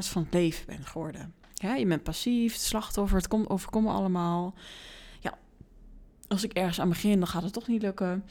van 0.00 0.22
het 0.22 0.34
leven 0.34 0.66
bent 0.66 0.86
geworden. 0.86 1.34
Ja, 1.54 1.74
je 1.74 1.86
bent 1.86 2.02
passief, 2.02 2.54
slachtoffer, 2.54 3.16
het 3.16 3.28
komt 3.28 3.48
overkomen 3.48 3.92
allemaal 3.92 4.54
als 6.32 6.44
ik 6.44 6.52
ergens 6.52 6.80
aan 6.80 6.88
begin, 6.88 7.18
dan 7.18 7.28
gaat 7.28 7.42
het 7.42 7.52
toch 7.52 7.68
niet 7.68 7.82
lukken. 7.82 8.24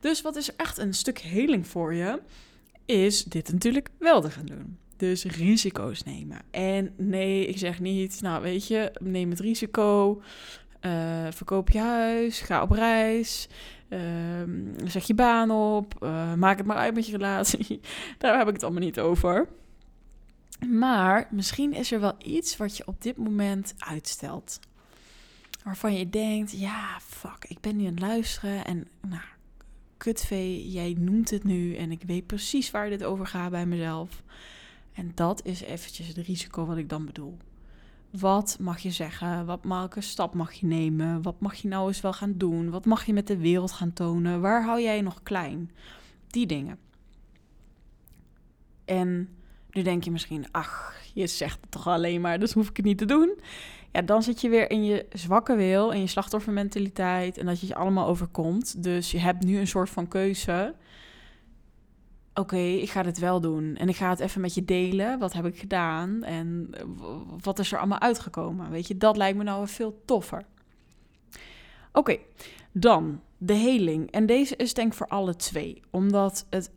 Dus 0.00 0.22
wat 0.22 0.36
is 0.36 0.56
echt 0.56 0.78
een 0.78 0.94
stuk 0.94 1.18
heling 1.18 1.66
voor 1.66 1.94
je, 1.94 2.20
is 2.84 3.24
dit 3.24 3.52
natuurlijk 3.52 3.88
wel 3.98 4.20
te 4.20 4.30
gaan 4.30 4.46
doen. 4.46 4.78
Dus 4.96 5.24
risico's 5.24 6.02
nemen. 6.02 6.38
En 6.50 6.92
nee, 6.96 7.46
ik 7.46 7.58
zeg 7.58 7.80
niet, 7.80 8.20
nou 8.20 8.42
weet 8.42 8.66
je, 8.66 8.92
neem 9.00 9.30
het 9.30 9.40
risico, 9.40 10.22
uh, 10.80 11.26
verkoop 11.30 11.70
je 11.70 11.78
huis, 11.78 12.40
ga 12.40 12.62
op 12.62 12.70
reis, 12.70 13.48
uh, 13.88 13.98
zet 14.84 15.06
je 15.06 15.14
baan 15.14 15.50
op, 15.50 15.94
uh, 16.02 16.34
maak 16.34 16.56
het 16.56 16.66
maar 16.66 16.76
uit 16.76 16.94
met 16.94 17.06
je 17.06 17.12
relatie. 17.12 17.80
Daar 18.18 18.38
heb 18.38 18.48
ik 18.48 18.54
het 18.54 18.62
allemaal 18.62 18.82
niet 18.82 19.00
over. 19.00 19.48
Maar 20.68 21.28
misschien 21.30 21.72
is 21.72 21.92
er 21.92 22.00
wel 22.00 22.14
iets 22.18 22.56
wat 22.56 22.76
je 22.76 22.86
op 22.86 23.02
dit 23.02 23.16
moment 23.16 23.74
uitstelt 23.78 24.58
waarvan 25.64 25.94
je 25.94 26.10
denkt, 26.10 26.58
ja, 26.58 26.98
fuck, 27.00 27.44
ik 27.48 27.60
ben 27.60 27.76
nu 27.76 27.84
aan 27.86 27.90
het 27.90 28.00
luisteren 28.00 28.64
en 28.64 28.88
nou, 29.00 29.22
kutvee, 29.96 30.70
jij 30.70 30.96
noemt 30.98 31.30
het 31.30 31.44
nu 31.44 31.76
en 31.76 31.90
ik 31.90 32.02
weet 32.06 32.26
precies 32.26 32.70
waar 32.70 32.88
dit 32.88 33.04
over 33.04 33.26
gaat 33.26 33.50
bij 33.50 33.66
mezelf. 33.66 34.22
En 34.92 35.12
dat 35.14 35.44
is 35.44 35.60
eventjes 35.60 36.06
het 36.06 36.16
risico 36.16 36.66
wat 36.66 36.76
ik 36.76 36.88
dan 36.88 37.06
bedoel. 37.06 37.36
Wat 38.10 38.56
mag 38.60 38.78
je 38.78 38.90
zeggen? 38.90 39.46
Wat 39.46 39.60
welke 39.62 40.00
stap 40.00 40.34
mag 40.34 40.52
je 40.52 40.66
nemen? 40.66 41.22
Wat 41.22 41.40
mag 41.40 41.54
je 41.54 41.68
nou 41.68 41.88
eens 41.88 42.00
wel 42.00 42.12
gaan 42.12 42.34
doen? 42.36 42.70
Wat 42.70 42.84
mag 42.84 43.04
je 43.06 43.12
met 43.12 43.26
de 43.26 43.36
wereld 43.36 43.72
gaan 43.72 43.92
tonen? 43.92 44.40
Waar 44.40 44.64
hou 44.64 44.80
jij 44.80 45.00
nog 45.00 45.22
klein? 45.22 45.70
Die 46.26 46.46
dingen. 46.46 46.78
En 48.84 49.28
Nu 49.72 49.82
denk 49.82 50.04
je 50.04 50.10
misschien, 50.10 50.46
ach, 50.50 50.94
je 51.14 51.26
zegt 51.26 51.60
het 51.60 51.70
toch 51.70 51.86
alleen 51.86 52.20
maar, 52.20 52.38
dus 52.38 52.52
hoef 52.52 52.68
ik 52.68 52.76
het 52.76 52.86
niet 52.86 52.98
te 52.98 53.04
doen. 53.04 53.38
Ja, 53.92 54.02
dan 54.02 54.22
zit 54.22 54.40
je 54.40 54.48
weer 54.48 54.70
in 54.70 54.84
je 54.84 55.06
zwakke 55.12 55.56
wil, 55.56 55.92
en 55.92 56.00
je 56.00 56.06
slachtoffermentaliteit 56.06 57.38
en 57.38 57.46
dat 57.46 57.60
je 57.60 57.66
je 57.66 57.74
allemaal 57.74 58.06
overkomt. 58.06 58.82
Dus 58.82 59.10
je 59.10 59.18
hebt 59.18 59.44
nu 59.44 59.58
een 59.58 59.66
soort 59.66 59.90
van 59.90 60.08
keuze. 60.08 60.74
Oké, 62.34 62.56
ik 62.56 62.90
ga 62.90 63.02
dit 63.02 63.18
wel 63.18 63.40
doen. 63.40 63.76
En 63.76 63.88
ik 63.88 63.96
ga 63.96 64.08
het 64.08 64.20
even 64.20 64.40
met 64.40 64.54
je 64.54 64.64
delen. 64.64 65.18
Wat 65.18 65.32
heb 65.32 65.46
ik 65.46 65.58
gedaan? 65.58 66.22
En 66.22 66.70
wat 67.42 67.58
is 67.58 67.72
er 67.72 67.78
allemaal 67.78 68.00
uitgekomen? 68.00 68.70
Weet 68.70 68.86
je, 68.86 68.96
dat 68.96 69.16
lijkt 69.16 69.38
me 69.38 69.44
nou 69.44 69.68
veel 69.68 70.02
toffer. 70.04 70.44
Oké, 71.92 72.16
dan 72.72 73.20
de 73.38 73.54
heling. 73.54 74.10
En 74.10 74.26
deze 74.26 74.56
is 74.56 74.74
denk 74.74 74.92
ik 74.92 74.98
voor 74.98 75.08
alle 75.08 75.36
twee. 75.36 75.82
Omdat 75.90 76.46
het, 76.50 76.70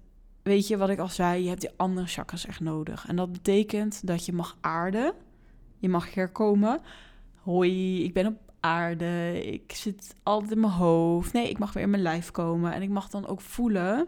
weet 0.44 0.68
je 0.68 0.78
wat 0.78 0.90
ik 0.90 1.00
al 1.00 1.10
zei, 1.10 1.44
je 1.44 1.50
hebt 1.50 1.62
die 1.62 1.74
andere 1.76 2.08
chakras 2.08 2.46
echt 2.46 2.60
nodig. 2.60 3.08
En 3.08 3.16
dat 3.16 3.32
betekent 3.32 4.08
dat 4.08 4.26
je 4.26 4.34
mag 4.34 4.58
aarden. 4.62 5.14
Je 5.86 5.92
mag 5.92 6.14
herkomen. 6.14 6.80
Hoi, 7.42 8.04
ik 8.04 8.14
ben 8.14 8.28
op 8.28 8.38
aarde. 8.60 9.42
Ik 9.46 9.72
zit 9.72 10.16
altijd 10.24 10.52
in 10.52 10.60
mijn 10.60 10.74
hoofd. 10.74 11.34
Nee, 11.34 11.50
ik 11.50 11.58
mag 11.58 11.74
weer 11.74 11.84
in 11.84 11.90
mijn 11.90 12.02
lijf 12.02 12.32
komen. 12.32 12.74
En 12.74 12.82
ik 12.82 12.90
mag 12.90 13.10
dan 13.10 13.28
ook 13.28 13.42
voelen 13.42 14.08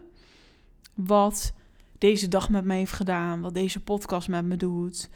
wat 0.94 1.54
deze 1.98 2.28
dag 2.28 2.50
met 2.50 2.64
mij 2.64 2.76
heeft 2.76 2.92
gedaan. 2.92 3.40
Wat 3.40 3.54
deze 3.54 3.82
podcast 3.82 4.28
met 4.28 4.44
me 4.44 4.56
doet. 4.56 5.10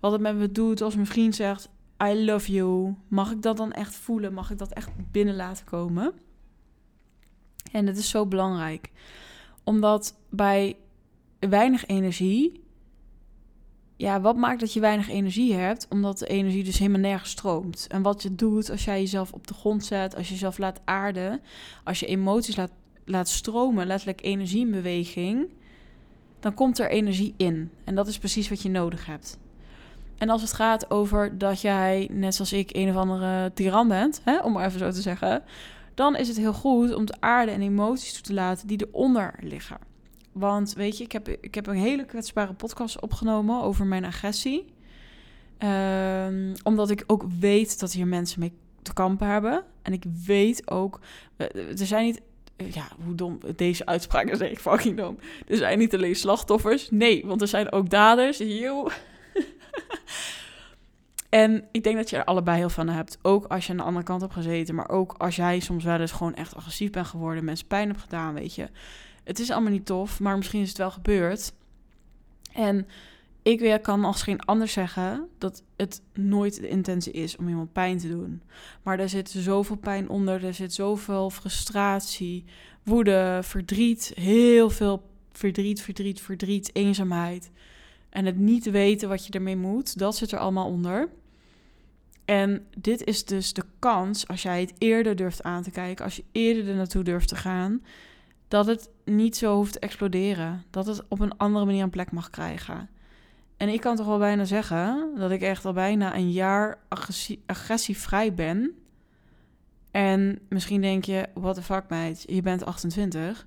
Wat 0.00 0.12
het 0.12 0.20
met 0.20 0.36
me 0.36 0.52
doet 0.52 0.80
als 0.80 0.94
mijn 0.94 1.06
vriend 1.06 1.34
zegt: 1.34 1.68
I 2.04 2.24
love 2.24 2.52
you. 2.52 2.94
Mag 3.08 3.30
ik 3.30 3.42
dat 3.42 3.56
dan 3.56 3.72
echt 3.72 3.94
voelen? 3.94 4.32
Mag 4.32 4.50
ik 4.50 4.58
dat 4.58 4.72
echt 4.72 4.90
binnen 5.10 5.36
laten 5.36 5.64
komen? 5.64 6.12
En 7.72 7.86
het 7.86 7.96
is 7.96 8.08
zo 8.08 8.26
belangrijk. 8.26 8.90
Omdat 9.64 10.16
bij 10.30 10.76
weinig 11.38 11.86
energie. 11.86 12.64
Ja, 13.98 14.20
wat 14.20 14.36
maakt 14.36 14.60
dat 14.60 14.72
je 14.72 14.80
weinig 14.80 15.08
energie 15.08 15.54
hebt? 15.54 15.86
Omdat 15.90 16.18
de 16.18 16.26
energie 16.26 16.64
dus 16.64 16.78
helemaal 16.78 17.00
nergens 17.00 17.30
stroomt. 17.30 17.86
En 17.88 18.02
wat 18.02 18.22
je 18.22 18.34
doet 18.34 18.70
als 18.70 18.84
jij 18.84 19.00
jezelf 19.00 19.32
op 19.32 19.46
de 19.46 19.54
grond 19.54 19.84
zet, 19.84 20.16
als 20.16 20.26
je 20.26 20.32
jezelf 20.32 20.58
laat 20.58 20.80
aarden, 20.84 21.40
als 21.84 22.00
je 22.00 22.06
emoties 22.06 22.56
laat, 22.56 22.70
laat 23.04 23.28
stromen, 23.28 23.86
letterlijk 23.86 24.22
energie 24.22 24.60
in 24.60 24.70
beweging, 24.70 25.48
dan 26.40 26.54
komt 26.54 26.78
er 26.78 26.90
energie 26.90 27.34
in. 27.36 27.70
En 27.84 27.94
dat 27.94 28.06
is 28.06 28.18
precies 28.18 28.48
wat 28.48 28.62
je 28.62 28.68
nodig 28.68 29.06
hebt. 29.06 29.38
En 30.18 30.30
als 30.30 30.42
het 30.42 30.52
gaat 30.52 30.90
over 30.90 31.38
dat 31.38 31.60
jij, 31.60 32.08
net 32.12 32.34
zoals 32.34 32.52
ik, 32.52 32.70
een 32.76 32.88
of 32.88 32.96
andere 32.96 33.52
tiran 33.54 33.88
bent, 33.88 34.20
hè, 34.24 34.38
om 34.38 34.52
maar 34.52 34.66
even 34.66 34.78
zo 34.78 34.90
te 34.90 35.00
zeggen, 35.00 35.42
dan 35.94 36.16
is 36.16 36.28
het 36.28 36.36
heel 36.36 36.52
goed 36.52 36.94
om 36.94 37.04
te 37.04 37.16
aarde 37.20 37.52
en 37.52 37.62
emoties 37.62 38.12
toe 38.12 38.22
te 38.22 38.34
laten 38.34 38.66
die 38.66 38.86
eronder 38.86 39.34
liggen. 39.40 39.78
Want 40.38 40.72
weet 40.74 40.98
je, 40.98 41.04
ik 41.04 41.12
heb, 41.12 41.28
ik 41.28 41.54
heb 41.54 41.66
een 41.66 41.76
hele 41.76 42.04
kwetsbare 42.04 42.52
podcast 42.52 43.00
opgenomen 43.00 43.62
over 43.62 43.86
mijn 43.86 44.04
agressie. 44.04 44.74
Um, 45.58 46.52
omdat 46.62 46.90
ik 46.90 47.04
ook 47.06 47.24
weet 47.40 47.80
dat 47.80 47.92
hier 47.92 48.06
mensen 48.06 48.40
mee 48.40 48.52
te 48.82 48.92
kampen 48.92 49.28
hebben. 49.28 49.64
En 49.82 49.92
ik 49.92 50.04
weet 50.26 50.70
ook, 50.70 51.00
er 51.36 51.86
zijn 51.86 52.04
niet, 52.04 52.20
ja, 52.56 52.88
hoe 53.04 53.14
dom, 53.14 53.38
deze 53.56 53.86
uitspraak 53.86 54.28
is 54.30 54.40
echt 54.40 54.60
fucking 54.60 54.96
dom. 54.96 55.18
Er 55.46 55.56
zijn 55.56 55.78
niet 55.78 55.94
alleen 55.94 56.16
slachtoffers, 56.16 56.90
nee, 56.90 57.26
want 57.26 57.40
er 57.40 57.48
zijn 57.48 57.72
ook 57.72 57.90
daders. 57.90 58.38
Yo. 58.38 58.88
En 61.28 61.64
ik 61.72 61.82
denk 61.82 61.96
dat 61.96 62.10
je 62.10 62.16
er 62.16 62.24
allebei 62.24 62.58
heel 62.58 62.68
van 62.68 62.88
hebt. 62.88 63.18
Ook 63.22 63.44
als 63.44 63.66
je 63.66 63.70
aan 63.72 63.78
de 63.78 63.84
andere 63.84 64.04
kant 64.04 64.20
hebt 64.20 64.32
gezeten. 64.32 64.74
Maar 64.74 64.88
ook 64.88 65.14
als 65.18 65.36
jij 65.36 65.60
soms 65.60 65.84
wel 65.84 66.00
eens 66.00 66.12
gewoon 66.12 66.34
echt 66.34 66.54
agressief 66.54 66.90
bent 66.90 67.06
geworden. 67.06 67.44
Mensen 67.44 67.66
pijn 67.66 67.88
hebt 67.88 68.00
gedaan, 68.00 68.34
weet 68.34 68.54
je. 68.54 68.68
Het 69.26 69.38
is 69.38 69.50
allemaal 69.50 69.70
niet 69.70 69.86
tof, 69.86 70.20
maar 70.20 70.36
misschien 70.36 70.62
is 70.62 70.68
het 70.68 70.78
wel 70.78 70.90
gebeurd. 70.90 71.52
En 72.52 72.86
ik 73.42 73.78
kan 73.82 74.04
als 74.04 74.22
geen 74.22 74.40
ander 74.40 74.68
zeggen 74.68 75.28
dat 75.38 75.62
het 75.76 76.02
nooit 76.12 76.60
de 76.60 76.68
intentie 76.68 77.12
is 77.12 77.36
om 77.36 77.48
iemand 77.48 77.72
pijn 77.72 77.98
te 77.98 78.08
doen. 78.08 78.42
Maar 78.82 78.98
er 78.98 79.08
zit 79.08 79.30
zoveel 79.30 79.76
pijn 79.76 80.08
onder. 80.08 80.44
Er 80.44 80.54
zit 80.54 80.74
zoveel 80.74 81.30
frustratie, 81.30 82.44
woede, 82.82 83.40
verdriet. 83.42 84.12
Heel 84.14 84.70
veel 84.70 85.10
verdriet, 85.32 85.82
verdriet, 85.82 86.20
verdriet, 86.20 86.70
eenzaamheid. 86.72 87.50
En 88.10 88.24
het 88.24 88.36
niet 88.36 88.70
weten 88.70 89.08
wat 89.08 89.26
je 89.26 89.32
ermee 89.32 89.56
moet, 89.56 89.98
dat 89.98 90.16
zit 90.16 90.32
er 90.32 90.38
allemaal 90.38 90.66
onder. 90.66 91.08
En 92.24 92.66
dit 92.78 93.04
is 93.04 93.24
dus 93.24 93.52
de 93.52 93.64
kans, 93.78 94.28
als 94.28 94.42
jij 94.42 94.60
het 94.60 94.74
eerder 94.78 95.16
durft 95.16 95.42
aan 95.42 95.62
te 95.62 95.70
kijken, 95.70 96.04
als 96.04 96.16
je 96.16 96.24
eerder 96.32 96.68
er 96.68 96.74
naartoe 96.74 97.04
durft 97.04 97.28
te 97.28 97.36
gaan, 97.36 97.82
dat 98.48 98.66
het 98.66 98.90
niet 99.04 99.36
zo 99.36 99.54
hoeft 99.54 99.72
te 99.72 99.78
exploderen. 99.78 100.64
Dat 100.70 100.86
het 100.86 101.02
op 101.08 101.20
een 101.20 101.36
andere 101.36 101.64
manier 101.64 101.82
een 101.82 101.90
plek 101.90 102.12
mag 102.12 102.30
krijgen. 102.30 102.88
En 103.56 103.68
ik 103.68 103.80
kan 103.80 103.96
toch 103.96 104.06
wel 104.06 104.18
bijna 104.18 104.44
zeggen 104.44 105.10
dat 105.16 105.30
ik 105.30 105.42
echt 105.42 105.64
al 105.64 105.72
bijna 105.72 106.16
een 106.16 106.30
jaar 106.30 106.78
agressie, 106.88 107.42
agressievrij 107.46 108.34
ben. 108.34 108.74
En 109.90 110.38
misschien 110.48 110.80
denk 110.80 111.04
je, 111.04 111.26
what 111.34 111.54
the 111.54 111.62
fuck 111.62 111.84
meid, 111.88 112.24
je 112.26 112.42
bent 112.42 112.64
28. 112.64 113.46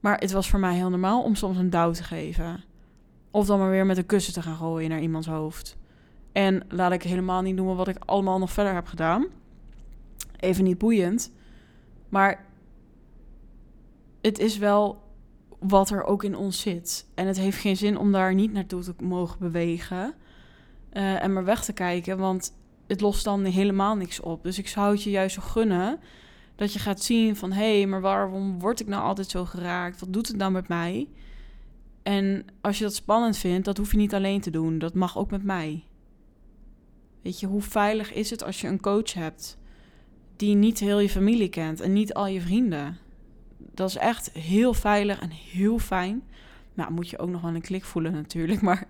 Maar 0.00 0.18
het 0.18 0.32
was 0.32 0.48
voor 0.48 0.60
mij 0.60 0.74
heel 0.74 0.90
normaal 0.90 1.22
om 1.22 1.34
soms 1.34 1.58
een 1.58 1.70
douw 1.70 1.92
te 1.92 2.02
geven. 2.02 2.64
Of 3.30 3.46
dan 3.46 3.58
maar 3.58 3.70
weer 3.70 3.86
met 3.86 3.96
een 3.96 4.06
kussen 4.06 4.32
te 4.32 4.42
gaan 4.42 4.56
gooien 4.56 4.90
naar 4.90 5.00
iemands 5.00 5.26
hoofd. 5.26 5.76
En 6.32 6.62
laat 6.68 6.92
ik 6.92 7.02
helemaal 7.02 7.42
niet 7.42 7.54
noemen 7.54 7.76
wat 7.76 7.88
ik 7.88 7.96
allemaal 8.04 8.38
nog 8.38 8.52
verder 8.52 8.74
heb 8.74 8.86
gedaan. 8.86 9.26
Even 10.36 10.64
niet 10.64 10.78
boeiend. 10.78 11.32
Maar 12.08 12.46
het 14.20 14.38
is 14.38 14.58
wel 14.58 15.02
wat 15.58 15.90
er 15.90 16.04
ook 16.04 16.24
in 16.24 16.36
ons 16.36 16.60
zit. 16.60 17.06
En 17.14 17.26
het 17.26 17.38
heeft 17.38 17.58
geen 17.58 17.76
zin 17.76 17.98
om 17.98 18.12
daar 18.12 18.34
niet 18.34 18.52
naartoe 18.52 18.82
te 18.82 18.94
mogen 19.02 19.38
bewegen. 19.38 20.14
Uh, 20.92 21.22
en 21.22 21.32
maar 21.32 21.44
weg 21.44 21.64
te 21.64 21.72
kijken, 21.72 22.18
want 22.18 22.52
het 22.86 23.00
lost 23.00 23.24
dan 23.24 23.44
helemaal 23.44 23.96
niks 23.96 24.20
op. 24.20 24.42
Dus 24.42 24.58
ik 24.58 24.68
zou 24.68 24.92
het 24.92 25.02
je 25.02 25.10
juist 25.10 25.34
zo 25.34 25.42
gunnen 25.42 25.98
dat 26.56 26.72
je 26.72 26.78
gaat 26.78 27.02
zien 27.02 27.36
van... 27.36 27.52
hé, 27.52 27.78
hey, 27.78 27.86
maar 27.86 28.00
waarom 28.00 28.58
word 28.58 28.80
ik 28.80 28.86
nou 28.86 29.02
altijd 29.02 29.28
zo 29.28 29.44
geraakt? 29.44 30.00
Wat 30.00 30.12
doet 30.12 30.28
het 30.28 30.36
nou 30.36 30.52
met 30.52 30.68
mij? 30.68 31.08
En 32.02 32.44
als 32.60 32.78
je 32.78 32.84
dat 32.84 32.94
spannend 32.94 33.36
vindt, 33.36 33.64
dat 33.64 33.76
hoef 33.76 33.90
je 33.90 33.96
niet 33.96 34.14
alleen 34.14 34.40
te 34.40 34.50
doen. 34.50 34.78
Dat 34.78 34.94
mag 34.94 35.18
ook 35.18 35.30
met 35.30 35.42
mij. 35.42 35.84
Weet 37.22 37.40
je, 37.40 37.46
hoe 37.46 37.62
veilig 37.62 38.12
is 38.12 38.30
het 38.30 38.44
als 38.44 38.60
je 38.60 38.66
een 38.66 38.80
coach 38.80 39.12
hebt 39.12 39.58
die 40.36 40.54
niet 40.54 40.78
heel 40.78 40.98
je 40.98 41.08
familie 41.08 41.48
kent 41.48 41.80
en 41.80 41.92
niet 41.92 42.14
al 42.14 42.26
je 42.26 42.40
vrienden? 42.40 42.98
Dat 43.78 43.88
is 43.88 43.96
echt 43.96 44.30
heel 44.32 44.74
veilig 44.74 45.20
en 45.20 45.30
heel 45.30 45.78
fijn. 45.78 46.22
Nou, 46.74 46.92
moet 46.92 47.08
je 47.08 47.18
ook 47.18 47.28
nog 47.28 47.40
wel 47.40 47.54
een 47.54 47.60
klik 47.60 47.84
voelen 47.84 48.12
natuurlijk, 48.12 48.60
maar 48.68 48.88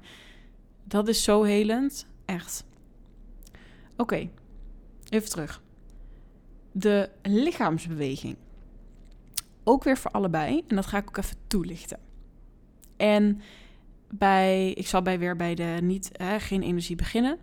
dat 0.84 1.08
is 1.08 1.22
zo 1.22 1.42
helend. 1.42 2.06
Echt. 2.24 2.64
Oké, 3.96 4.28
even 5.08 5.28
terug. 5.28 5.62
De 6.72 7.10
lichaamsbeweging. 7.22 8.36
Ook 9.64 9.84
weer 9.84 9.96
voor 9.96 10.10
allebei. 10.10 10.64
En 10.68 10.76
dat 10.76 10.86
ga 10.86 10.98
ik 10.98 11.08
ook 11.08 11.16
even 11.16 11.36
toelichten. 11.46 11.98
En 12.96 13.40
bij, 14.10 14.72
ik 14.72 14.86
zal 14.86 15.02
bij 15.02 15.18
weer 15.18 15.36
bij 15.36 15.54
de 15.54 15.78
niet, 15.82 16.10
hè, 16.12 16.40
geen 16.40 16.62
energie 16.62 16.96
beginnen. 16.96 17.38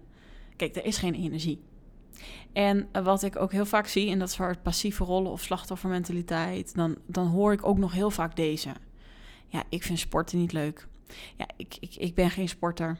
Kijk, 0.56 0.76
er 0.76 0.86
is 0.86 0.98
geen 0.98 1.14
energie. 1.14 1.62
En 2.56 2.90
wat 3.04 3.24
ik 3.24 3.36
ook 3.40 3.52
heel 3.52 3.66
vaak 3.66 3.88
zie, 3.88 4.10
en 4.10 4.20
dat 4.20 4.30
is 4.30 4.40
passieve 4.64 5.04
rollen 5.04 5.32
of 5.32 5.42
slachtoffermentaliteit, 5.42 6.76
dan, 6.76 6.98
dan 7.06 7.28
hoor 7.28 7.54
ik 7.54 7.66
ook 7.66 7.78
nog 7.78 7.92
heel 7.92 8.12
vaak 8.12 8.36
deze. 8.36 8.70
Ja, 9.48 9.64
ik 9.70 9.84
vind 9.84 10.00
sporten 10.00 10.38
niet 10.38 10.52
leuk. 10.52 10.88
Ja, 11.38 11.48
ik, 11.58 11.78
ik, 11.80 11.96
ik 11.96 12.16
ben 12.16 12.30
geen 12.30 12.50
sporter. 12.50 12.98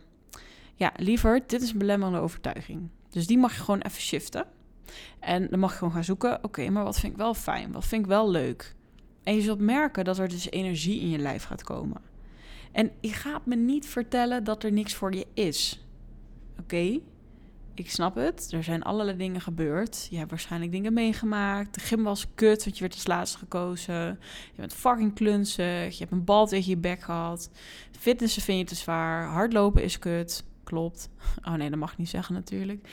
Ja, 0.76 0.92
liever, 0.96 1.44
dit 1.48 1.62
is 1.62 1.72
een 1.72 1.78
belemmerende 1.78 2.20
overtuiging. 2.20 2.90
Dus 3.10 3.28
die 3.28 3.38
mag 3.38 3.56
je 3.56 3.62
gewoon 3.62 3.82
even 3.82 4.02
shiften. 4.02 4.46
En 5.20 5.48
dan 5.50 5.60
mag 5.60 5.72
je 5.72 5.78
gewoon 5.78 5.94
gaan 5.94 6.04
zoeken, 6.04 6.44
oké, 6.44 6.70
maar 6.70 6.84
wat 6.84 7.00
vind 7.00 7.12
ik 7.12 7.18
wel 7.18 7.34
fijn? 7.34 7.72
Wat 7.72 7.86
vind 7.86 8.02
ik 8.02 8.08
wel 8.08 8.30
leuk? 8.30 8.76
En 9.24 9.36
je 9.36 9.42
zult 9.42 9.60
merken 9.60 10.06
dat 10.06 10.18
er 10.18 10.28
dus 10.28 10.50
energie 10.50 11.02
in 11.02 11.10
je 11.10 11.18
lijf 11.18 11.44
gaat 11.44 11.64
komen. 11.64 12.02
En 12.72 12.92
je 13.02 13.14
gaat 13.14 13.46
me 13.46 13.56
niet 13.56 13.88
vertellen 13.88 14.44
dat 14.44 14.64
er 14.64 14.72
niks 14.72 14.94
voor 14.94 15.14
je 15.14 15.28
is. 15.34 15.86
Oké? 16.60 17.00
Ik 17.76 17.92
snap 17.92 18.16
het. 18.16 18.52
Er 18.52 18.64
zijn 18.64 18.84
allerlei 18.84 19.18
dingen 19.18 19.42
gebeurd. 19.42 20.08
Je 20.10 20.18
hebt 20.18 20.30
waarschijnlijk 20.30 20.72
dingen 20.72 20.94
meegemaakt. 20.94 21.74
De 21.74 21.80
gym 21.80 22.04
was 22.04 22.26
kut, 22.36 22.64
want 22.64 22.76
je 22.76 22.82
werd 22.82 22.94
als 22.94 23.08
laatste 23.08 23.38
gekozen. 23.38 24.20
Je 24.54 24.56
bent 24.56 24.74
fucking 24.74 25.14
klunzig. 25.14 25.92
Je 25.92 26.00
hebt 26.00 26.12
een 26.12 26.24
bal 26.24 26.48
tegen 26.48 26.70
je 26.70 26.78
bek 26.78 27.02
gehad. 27.02 27.50
Fitnessen 28.00 28.42
vind 28.42 28.60
je 28.60 28.66
te 28.66 28.76
zwaar. 28.76 29.28
Hardlopen 29.28 29.84
is 29.84 30.00
kut. 30.00 30.44
Klopt. 30.64 31.10
Oh 31.48 31.54
nee, 31.54 31.70
dat 31.70 31.80
mag 31.80 31.92
ik 31.92 31.98
niet 31.98 32.10
zeggen 32.10 32.34
natuurlijk. 32.34 32.88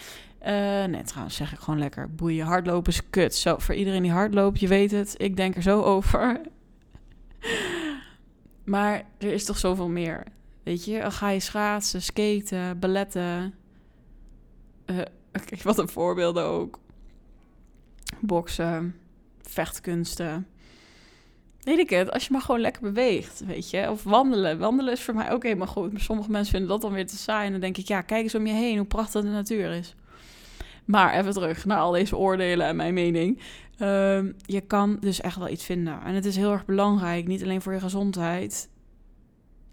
Uh, 0.47 0.99
trouwens 1.05 1.37
zeg 1.37 1.53
ik 1.53 1.59
gewoon 1.59 1.79
lekker. 1.79 2.15
Boeien, 2.15 2.47
hardlopen 2.47 2.93
is 2.93 3.11
kut. 3.11 3.35
Zo, 3.35 3.59
voor 3.59 3.75
iedereen 3.75 4.03
die 4.03 4.11
hardloopt, 4.11 4.61
je 4.61 4.69
weet 4.69 4.91
het. 4.91 5.15
Ik 5.17 5.37
denk 5.37 5.57
er 5.57 5.63
zo 5.63 5.83
over. 5.83 6.41
Maar 8.65 9.03
er 9.19 9.33
is 9.33 9.45
toch 9.45 9.59
zoveel 9.59 9.89
meer. 9.89 10.25
Weet 10.63 10.85
je, 10.85 11.11
ga 11.11 11.29
je 11.29 11.41
schaatsen, 11.41 12.03
skaten, 12.03 12.79
balletten. 12.79 13.55
Kijk, 15.47 15.63
wat 15.63 15.79
een 15.79 15.89
voorbeelden 15.89 16.45
ook. 16.45 16.79
Boksen, 18.21 18.97
vechtkunsten. 19.43 20.47
weet 21.63 21.79
ik 21.79 21.91
het, 21.91 22.11
als 22.11 22.27
je 22.27 22.33
maar 22.33 22.41
gewoon 22.41 22.61
lekker 22.61 22.83
beweegt, 22.83 23.45
weet 23.47 23.71
je. 23.71 23.91
Of 23.91 24.03
wandelen. 24.03 24.59
Wandelen 24.59 24.93
is 24.93 25.03
voor 25.03 25.15
mij 25.15 25.31
ook 25.31 25.43
helemaal 25.43 25.67
goed. 25.67 25.93
Maar 25.93 26.01
sommige 26.01 26.31
mensen 26.31 26.51
vinden 26.51 26.71
dat 26.71 26.81
dan 26.81 26.93
weer 26.93 27.07
te 27.07 27.17
saai. 27.17 27.47
En 27.47 27.53
dan 27.53 27.61
denk 27.61 27.77
ik, 27.77 27.89
ja, 27.89 28.01
kijk 28.01 28.23
eens 28.23 28.35
om 28.35 28.47
je 28.47 28.53
heen 28.53 28.77
hoe 28.77 28.87
prachtig 28.87 29.23
de 29.23 29.29
natuur 29.29 29.71
is. 29.71 29.95
Maar 30.85 31.15
even 31.15 31.33
terug 31.33 31.65
naar 31.65 31.79
al 31.79 31.91
deze 31.91 32.17
oordelen 32.17 32.67
en 32.67 32.77
mijn 32.77 32.95
mening. 32.95 33.41
Ehm, 33.79 34.33
je 34.47 34.61
kan 34.61 34.97
dus 35.01 35.21
echt 35.21 35.37
wel 35.37 35.49
iets 35.49 35.65
vinden. 35.65 36.03
En 36.03 36.15
het 36.15 36.25
is 36.25 36.37
heel 36.37 36.53
erg 36.53 36.65
belangrijk, 36.65 37.27
niet 37.27 37.43
alleen 37.43 37.63
voor 37.63 37.73
je 37.73 37.81
gezondheid. 37.81 38.69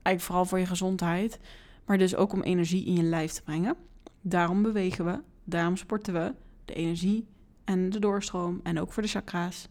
Eigenlijk 0.01 0.21
vooral 0.21 0.45
voor 0.45 0.59
je 0.59 0.65
gezondheid. 0.65 1.39
Maar 1.85 1.97
dus 1.97 2.15
ook 2.15 2.33
om 2.33 2.41
energie 2.41 2.85
in 2.85 2.95
je 2.95 3.03
lijf 3.03 3.31
te 3.31 3.41
brengen. 3.41 3.75
Daarom 4.21 4.61
bewegen 4.61 5.05
we, 5.05 5.21
daarom 5.43 5.77
sporten 5.77 6.13
we. 6.13 6.33
De 6.65 6.73
energie 6.73 7.27
en 7.63 7.89
de 7.89 7.99
doorstroom 7.99 8.59
en 8.63 8.79
ook 8.79 8.93
voor 8.93 9.03
de 9.03 9.09
chakra's. 9.09 9.67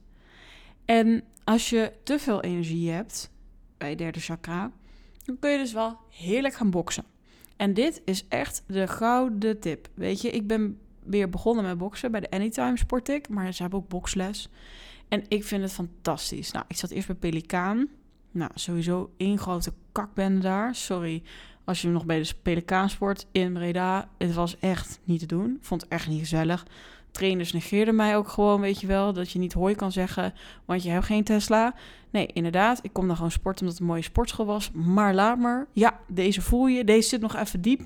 En 0.85 1.25
als 1.45 1.71
je 1.71 1.93
te 2.03 2.19
veel 2.19 2.43
energie 2.43 2.91
hebt 2.91 3.31
bij 3.79 3.95
derde 3.95 4.21
chakra, 4.21 4.71
dan 5.25 5.39
kun 5.39 5.51
je 5.51 5.59
dus 5.59 5.73
wel 5.73 5.97
heerlijk 6.11 6.55
gaan 6.55 6.71
boksen. 6.71 7.05
En 7.57 7.75
dit 7.75 8.03
is 8.05 8.29
echt 8.29 8.65
de 8.67 8.87
gouden 8.87 9.61
tip. 9.61 9.89
Weet 9.95 10.21
je, 10.21 10.31
ik 10.31 10.47
ben 10.47 10.79
weer 11.03 11.31
begonnen 11.31 11.65
met 11.65 11.79
boksen. 11.79 12.11
Bij 12.11 12.21
de 12.21 12.31
Anytime 12.31 12.79
sport 12.79 13.09
ik, 13.09 13.29
maar 13.29 13.53
ze 13.53 13.63
hebben 13.63 13.81
ook 13.81 13.89
boksles. 13.89 14.49
En 15.09 15.25
ik 15.29 15.45
vind 15.45 15.63
het 15.63 15.73
fantastisch. 15.73 16.51
Nou, 16.51 16.65
ik 16.69 16.77
zat 16.77 16.91
eerst 16.91 17.07
bij 17.07 17.17
Pelikaan. 17.17 17.89
Nou, 18.31 18.51
sowieso 18.55 19.13
één 19.17 19.39
grote 19.39 19.73
kakbende 19.93 20.41
daar. 20.41 20.75
Sorry 20.75 21.23
als 21.69 21.83
je 21.83 21.89
nog 21.89 22.07
bij 22.07 22.23
de 22.23 22.35
Pelikaan 22.43 22.91
sport 22.91 23.27
in 23.33 23.53
Breda. 23.53 24.09
Het 24.19 24.35
was 24.35 24.59
echt 24.59 25.01
niet 25.05 25.21
te 25.21 25.27
doen. 25.27 25.59
Vond 25.61 25.81
het 25.81 25.91
echt 25.91 26.09
niet 26.09 26.19
gezellig 26.19 26.67
trainers 27.11 27.53
negeerden 27.53 27.95
mij 27.97 28.17
ook 28.17 28.29
gewoon, 28.29 28.61
weet 28.61 28.81
je 28.81 28.87
wel, 28.87 29.13
dat 29.13 29.31
je 29.31 29.39
niet 29.39 29.53
hooi 29.53 29.75
kan 29.75 29.93
zeggen, 29.93 30.35
want 30.65 30.83
je 30.83 30.91
hebt 30.91 31.05
geen 31.05 31.25
Tesla. 31.25 31.75
Nee, 32.11 32.27
inderdaad, 32.27 32.79
ik 32.83 32.93
kom 32.93 33.07
dan 33.07 33.17
gewoon 33.17 33.31
sporten 33.31 33.61
omdat 33.61 33.79
het 33.79 33.87
een 33.87 33.93
mooie 33.93 34.03
sportschool 34.03 34.47
was. 34.47 34.71
Maar 34.71 35.15
laat 35.15 35.39
maar, 35.39 35.67
ja, 35.73 36.01
deze 36.07 36.43
voel 36.43 36.67
je, 36.67 36.85
deze 36.85 37.09
zit 37.09 37.21
nog 37.21 37.37
even 37.37 37.61
diep. 37.61 37.81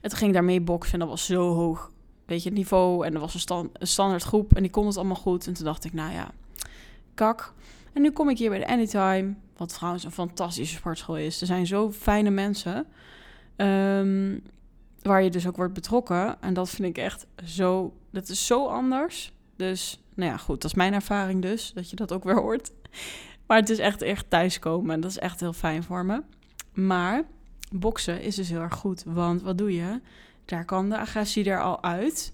Toen 0.00 0.10
ging 0.10 0.32
daarmee 0.32 0.60
boksen 0.60 0.92
en 0.92 0.98
dat 0.98 1.08
was 1.08 1.26
zo 1.26 1.54
hoog, 1.54 1.90
weet 2.24 2.42
je, 2.42 2.48
het 2.48 2.58
niveau. 2.58 3.06
En 3.06 3.14
er 3.14 3.20
was 3.20 3.46
een, 3.48 3.70
een 3.72 3.86
standaard 3.86 4.22
groep 4.22 4.54
en 4.54 4.62
die 4.62 4.70
kon 4.70 4.86
het 4.86 4.96
allemaal 4.96 5.16
goed. 5.16 5.46
En 5.46 5.52
toen 5.52 5.64
dacht 5.64 5.84
ik, 5.84 5.92
nou 5.92 6.12
ja, 6.12 6.30
kak. 7.14 7.52
En 7.92 8.02
nu 8.02 8.10
kom 8.10 8.28
ik 8.28 8.38
hier 8.38 8.50
bij 8.50 8.58
de 8.58 8.68
Anytime, 8.68 9.34
wat 9.58 9.74
trouwens 9.74 10.04
een 10.04 10.10
fantastische 10.10 10.76
sportschool 10.76 11.16
is. 11.16 11.40
Er 11.40 11.46
zijn 11.46 11.66
zo 11.66 11.90
fijne 11.92 12.30
mensen. 12.30 12.86
Um, 13.56 14.42
waar 15.02 15.22
je 15.22 15.30
dus 15.30 15.46
ook 15.46 15.56
wordt 15.56 15.72
betrokken. 15.72 16.42
En 16.42 16.54
dat 16.54 16.70
vind 16.70 16.88
ik 16.88 16.98
echt 16.98 17.26
zo, 17.44 17.94
dat 18.10 18.28
is 18.28 18.46
zo 18.46 18.66
anders. 18.66 19.32
Dus, 19.56 20.02
nou 20.14 20.30
ja, 20.30 20.36
goed, 20.36 20.60
dat 20.60 20.70
is 20.70 20.76
mijn 20.76 20.92
ervaring 20.92 21.42
dus, 21.42 21.72
dat 21.72 21.90
je 21.90 21.96
dat 21.96 22.12
ook 22.12 22.24
weer 22.24 22.40
hoort. 22.40 22.70
Maar 23.46 23.58
het 23.58 23.70
is 23.70 23.78
echt 23.78 24.02
echt 24.02 24.30
thuiskomen 24.30 24.94
en 24.94 25.00
dat 25.00 25.10
is 25.10 25.18
echt 25.18 25.40
heel 25.40 25.52
fijn 25.52 25.82
voor 25.82 26.04
me. 26.04 26.22
Maar 26.72 27.22
boksen 27.72 28.22
is 28.22 28.34
dus 28.34 28.48
heel 28.48 28.60
erg 28.60 28.74
goed, 28.74 29.02
want 29.06 29.42
wat 29.42 29.58
doe 29.58 29.74
je? 29.74 30.00
Daar 30.44 30.64
kan 30.64 30.88
de 30.88 30.98
agressie 30.98 31.50
er 31.50 31.62
al 31.62 31.82
uit. 31.82 32.32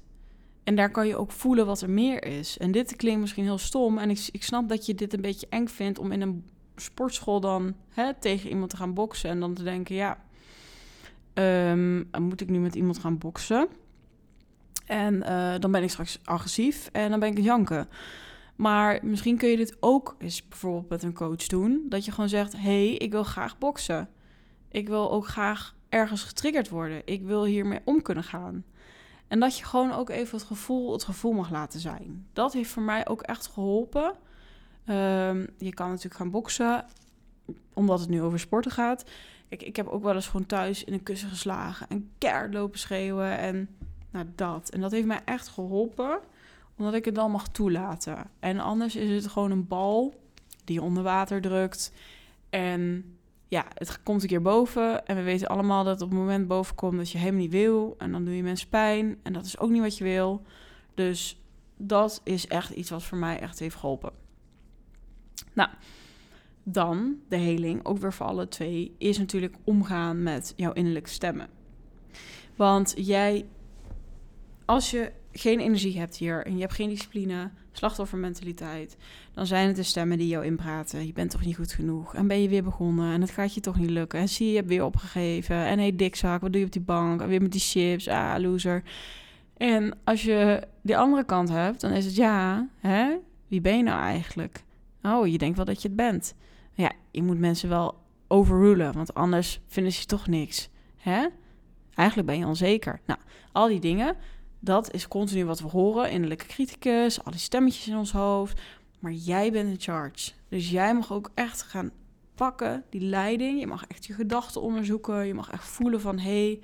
En 0.65 0.77
daar 0.77 0.91
kan 0.91 1.07
je 1.07 1.17
ook 1.17 1.33
voelen 1.33 1.67
wat 1.67 1.81
er 1.81 1.91
meer 1.91 2.25
is. 2.25 2.59
En 2.59 2.73
dit 2.73 2.97
klinkt 2.97 3.21
misschien 3.21 3.45
heel 3.45 3.59
stom. 3.59 3.99
En 3.99 4.11
ik, 4.11 4.29
ik 4.33 4.43
snap 4.43 4.69
dat 4.69 4.87
je 4.87 4.95
dit 4.95 5.13
een 5.13 5.21
beetje 5.21 5.47
eng 5.51 5.67
vindt 5.67 5.99
om 5.99 6.13
in 6.13 6.21
een 6.21 6.45
sportschool 6.77 7.41
dan 7.41 7.75
hè, 7.89 8.15
tegen 8.15 8.51
iemand 8.51 8.71
te 8.71 8.77
gaan 8.77 8.95
boksen. 8.95 9.31
En 9.31 9.41
dan 9.41 9.55
te 9.55 9.63
denken, 9.63 9.95
ja, 9.95 10.19
Um, 11.35 12.09
moet 12.19 12.41
ik 12.41 12.49
nu 12.49 12.59
met 12.59 12.75
iemand 12.75 12.99
gaan 12.99 13.19
boksen? 13.19 13.69
En 14.87 15.15
uh, 15.15 15.55
dan 15.59 15.73
ben 15.73 15.83
ik 15.83 15.91
straks 15.91 16.19
agressief 16.25 16.89
en 16.93 17.11
dan 17.11 17.21
ben 17.21 17.37
ik 17.37 17.39
janken. 17.39 17.89
Maar 18.57 18.99
misschien 19.03 19.37
kun 19.37 19.49
je 19.49 19.57
dit 19.57 19.77
ook 19.81 20.17
eens 20.19 20.49
bijvoorbeeld 20.49 20.89
met 20.89 21.03
een 21.03 21.15
coach 21.15 21.47
doen. 21.47 21.87
Dat 21.89 22.05
je 22.05 22.11
gewoon 22.11 22.29
zegt: 22.29 22.57
hey, 22.57 22.89
ik 22.89 23.11
wil 23.11 23.25
graag 23.25 23.59
boksen. 23.59 24.09
Ik 24.69 24.89
wil 24.89 25.11
ook 25.11 25.27
graag 25.27 25.75
ergens 25.89 26.23
getriggerd 26.23 26.69
worden. 26.69 27.03
Ik 27.05 27.23
wil 27.23 27.45
hiermee 27.45 27.81
om 27.85 28.03
kunnen 28.03 28.25
gaan. 28.25 28.65
En 29.29 29.41
dat 29.41 29.59
je 29.59 29.65
gewoon 29.65 29.93
ook 29.93 30.11
even 30.11 30.39
het 30.39 30.47
gevoel, 30.47 30.93
het 30.93 31.05
gevoel 31.05 31.33
mag 31.33 31.51
laten 31.51 31.81
zijn. 31.81 32.27
Dat 32.33 32.53
heeft 32.53 32.71
voor 32.71 32.83
mij 32.83 33.09
ook 33.09 33.23
echt 33.23 33.47
geholpen. 33.47 34.15
Um, 34.89 35.47
je 35.59 35.75
kan 35.75 35.89
natuurlijk 35.89 36.15
gaan 36.15 36.31
boksen, 36.31 36.85
omdat 37.73 38.01
het 38.01 38.09
nu 38.09 38.23
over 38.23 38.39
sporten 38.39 38.71
gaat. 38.71 39.05
Ik, 39.49 39.63
ik 39.63 39.77
heb 39.77 39.87
ook 39.87 40.03
wel 40.03 40.15
eens 40.15 40.27
gewoon 40.27 40.47
thuis 40.47 40.85
in 40.85 40.93
een 40.93 41.03
kussen 41.03 41.29
geslagen 41.29 41.89
en 41.89 42.11
keihard 42.19 42.55
lopen 42.55 42.79
schreeuwen 42.79 43.39
en 43.39 43.69
nou 44.11 44.27
dat. 44.35 44.71
En 44.71 44.81
dat 44.81 44.91
heeft 44.91 45.07
mij 45.07 45.21
echt 45.25 45.49
geholpen, 45.49 46.19
omdat 46.77 46.95
ik 46.95 47.05
het 47.05 47.15
dan 47.15 47.31
mag 47.31 47.49
toelaten. 47.49 48.31
En 48.41 48.61
anders 48.61 48.97
is 48.97 49.23
het 49.23 49.33
gewoon 49.33 49.51
een 49.51 49.67
bal 49.67 50.15
die 50.65 50.75
je 50.75 50.83
onder 50.83 51.03
water 51.03 51.41
drukt. 51.41 51.93
En 52.51 53.05
ja, 53.49 53.65
het 53.75 54.03
komt 54.03 54.23
een 54.23 54.29
keer 54.29 54.43
boven. 54.43 55.07
En 55.07 55.17
we 55.17 55.23
weten 55.23 55.49
allemaal 55.49 55.85
dat 55.85 56.01
op 56.01 56.09
het 56.09 56.19
moment 56.19 56.49
boven 56.49 56.75
komt 56.75 56.97
dat 56.97 57.11
je 57.11 57.19
helemaal 57.19 57.41
niet 57.41 57.51
wil. 57.51 57.95
En 57.99 58.13
dan 58.13 58.25
doe 58.25 58.37
je 58.37 58.43
mensen 58.43 58.69
pijn. 58.69 59.19
En 59.23 59.33
dat 59.33 59.45
is 59.45 59.59
ook 59.59 59.71
niet 59.71 59.83
wat 59.83 59.99
je 59.99 60.05
wil. 60.05 60.43
Dus 60.95 61.41
dat 61.77 62.21
is 62.25 62.47
echt 62.47 62.71
iets 62.71 62.91
wat 62.91 63.03
voor 63.03 63.19
mij 63.19 63.41
echt 63.41 63.59
heeft 63.59 63.77
geholpen. 63.77 64.24
Nou, 65.55 65.69
dan 66.63 67.17
de 67.29 67.37
heling, 67.37 67.85
ook 67.85 67.99
weer 67.99 68.13
voor 68.13 68.27
alle 68.27 68.49
twee, 68.49 68.95
is 68.99 69.19
natuurlijk 69.19 69.55
omgaan 69.65 70.23
met 70.23 70.53
jouw 70.57 70.73
innerlijke 70.73 71.11
stemmen. 71.11 71.49
Want 72.57 72.95
jij, 72.97 73.47
als 74.65 74.91
je 74.91 75.13
geen 75.33 75.61
energie 75.61 75.99
hebt 75.99 76.17
hier 76.17 76.47
en 76.47 76.55
je 76.55 76.61
hebt 76.61 76.75
geen 76.75 76.89
discipline, 76.89 77.51
slachtoffermentaliteit, 77.73 78.97
dan 79.33 79.47
zijn 79.47 79.67
het 79.67 79.77
de 79.77 79.83
stemmen 79.83 80.19
die 80.19 80.29
jou 80.29 80.45
inpraten. 80.45 81.07
Je 81.07 81.13
bent 81.13 81.31
toch 81.31 81.45
niet 81.45 81.57
goed 81.57 81.73
genoeg 81.73 82.15
en 82.15 82.27
ben 82.27 82.43
je 82.43 82.49
weer 82.49 82.63
begonnen 82.63 83.13
en 83.13 83.21
het 83.21 83.31
gaat 83.31 83.55
je 83.55 83.61
toch 83.61 83.79
niet 83.79 83.91
lukken. 83.91 84.19
En 84.19 84.29
zie 84.29 84.47
je, 84.47 84.53
je 84.53 84.59
hebt 84.59 84.69
weer 84.69 84.85
opgegeven 84.85 85.57
en 85.57 85.79
hey 85.79 85.97
dikzak, 85.97 86.41
wat 86.41 86.53
doe 86.53 86.61
je 86.61 86.67
op 86.67 86.73
die 86.73 86.83
bank? 86.83 87.21
En 87.21 87.29
weer 87.29 87.43
met 87.43 87.53
die 87.53 87.61
chips, 87.61 88.09
ah 88.09 88.39
loser. 88.39 88.83
En 89.57 89.99
als 90.05 90.23
je 90.23 90.63
die 90.83 90.97
andere 90.97 91.25
kant 91.25 91.49
hebt, 91.49 91.81
dan 91.81 91.91
is 91.91 92.05
het 92.05 92.17
ja, 92.17 92.69
hè? 92.79 93.17
Wie 93.49 93.61
ben 93.61 93.77
je 93.77 93.83
nou 93.83 94.01
eigenlijk? 94.01 94.63
Oh, 95.07 95.27
je 95.27 95.39
denkt 95.39 95.57
wel 95.57 95.65
dat 95.65 95.83
je 95.83 95.89
het 95.89 95.97
bent 95.97 96.35
ja, 96.75 96.93
je 97.11 97.23
moet 97.23 97.39
mensen 97.39 97.69
wel 97.69 97.99
overrulen, 98.29 98.93
want 98.93 99.15
anders 99.15 99.61
vinden 99.67 99.93
ze 99.93 100.07
toch 100.07 100.27
niks. 100.27 100.69
Hè? 100.97 101.27
Eigenlijk 101.95 102.29
ben 102.29 102.39
je 102.39 102.47
onzeker. 102.47 103.01
Nou, 103.07 103.21
al 103.53 103.69
die 103.69 103.81
dingen, 103.81 104.17
dat 104.59 104.93
is 104.93 105.09
continu 105.09 105.45
wat 105.45 105.61
we 105.61 105.69
horen. 105.69 106.11
Innerlijke 106.11 106.47
criticus, 106.47 107.25
al 107.25 107.31
die 107.31 107.41
stemmetjes 107.41 107.89
in 107.89 107.97
ons 107.97 108.13
hoofd. 108.13 108.61
Maar 108.99 109.13
jij 109.13 109.53
bent 109.53 109.71
in 109.71 109.81
charge. 109.81 110.33
Dus 110.49 110.71
jij 110.71 110.95
mag 110.95 111.13
ook 111.13 111.31
echt 111.35 111.63
gaan 111.63 111.91
pakken, 112.35 112.85
die 112.91 113.01
leiding. 113.01 113.61
Je 113.61 113.67
mag 113.67 113.87
echt 113.87 114.07
je 114.07 114.13
gedachten 114.13 114.61
onderzoeken. 114.61 115.27
Je 115.27 115.35
mag 115.35 115.51
echt 115.51 115.65
voelen 115.65 116.01
van, 116.01 116.19
hé, 116.19 116.47
hey, 116.47 116.61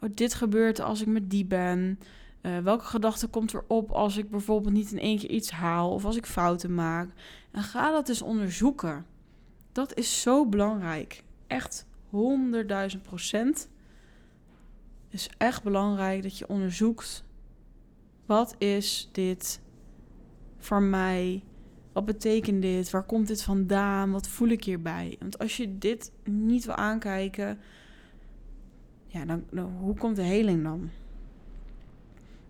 oh, 0.00 0.08
dit 0.14 0.34
gebeurt 0.34 0.80
als 0.80 1.00
ik 1.00 1.06
met 1.06 1.30
die 1.30 1.44
ben. 1.44 1.98
Uh, 2.42 2.58
welke 2.58 2.84
gedachte 2.84 3.26
komt 3.26 3.52
er 3.52 3.64
op 3.66 3.90
als 3.90 4.16
ik 4.16 4.30
bijvoorbeeld 4.30 4.74
niet 4.74 4.92
in 4.92 4.98
één 4.98 5.18
keer 5.18 5.30
iets 5.30 5.50
haal 5.50 5.90
of 5.90 6.04
als 6.04 6.16
ik 6.16 6.26
fouten 6.26 6.74
maak? 6.74 7.08
En 7.52 7.62
ga 7.62 7.90
dat 7.90 8.08
eens 8.08 8.22
onderzoeken. 8.22 9.06
Dat 9.72 9.94
is 9.94 10.22
zo 10.22 10.46
belangrijk. 10.46 11.24
Echt 11.46 11.86
honderdduizend 12.08 13.02
procent. 13.02 13.68
is 15.08 15.30
echt 15.38 15.62
belangrijk 15.62 16.22
dat 16.22 16.38
je 16.38 16.48
onderzoekt. 16.48 17.24
Wat 18.26 18.54
is 18.58 19.08
dit 19.12 19.60
voor 20.58 20.82
mij? 20.82 21.44
Wat 21.92 22.04
betekent 22.04 22.62
dit? 22.62 22.90
Waar 22.90 23.04
komt 23.04 23.26
dit 23.26 23.42
vandaan? 23.42 24.10
Wat 24.10 24.28
voel 24.28 24.48
ik 24.48 24.64
hierbij? 24.64 25.16
Want 25.18 25.38
als 25.38 25.56
je 25.56 25.78
dit 25.78 26.12
niet 26.24 26.64
wil 26.64 26.74
aankijken, 26.74 27.58
ja, 29.06 29.24
dan 29.24 29.44
hoe 29.78 29.96
komt 29.96 30.16
de 30.16 30.22
heling 30.22 30.62
dan? 30.62 30.90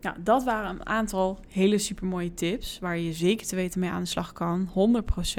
Nou, 0.03 0.17
dat 0.23 0.45
waren 0.45 0.71
een 0.71 0.87
aantal 0.87 1.39
hele 1.49 1.79
supermooie 1.79 2.35
tips 2.35 2.79
waar 2.79 2.99
je 2.99 3.13
zeker 3.13 3.47
te 3.47 3.57
weten 3.57 3.81
mee 3.81 3.91
aan 3.91 4.03
de 4.03 4.09
slag 4.09 4.33
kan, 4.33 4.69
100%. 4.69 5.37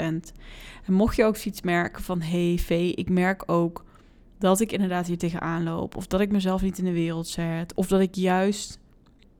En 0.86 0.94
mocht 0.94 1.16
je 1.16 1.24
ook 1.24 1.38
iets 1.38 1.62
merken 1.62 2.04
van, 2.04 2.22
hey 2.22 2.58
V, 2.58 2.92
ik 2.96 3.10
merk 3.10 3.52
ook 3.52 3.86
dat 4.38 4.60
ik 4.60 4.72
inderdaad 4.72 5.08
hier 5.08 5.18
tegenaan 5.18 5.64
loop, 5.64 5.96
of 5.96 6.08
dat 6.08 6.20
ik 6.20 6.32
mezelf 6.32 6.62
niet 6.62 6.78
in 6.78 6.86
de 6.86 6.92
wereld 6.92 7.28
zet, 7.28 7.74
of 7.74 7.88
dat 7.88 8.02
ik 8.02 8.16
juist, 8.16 8.80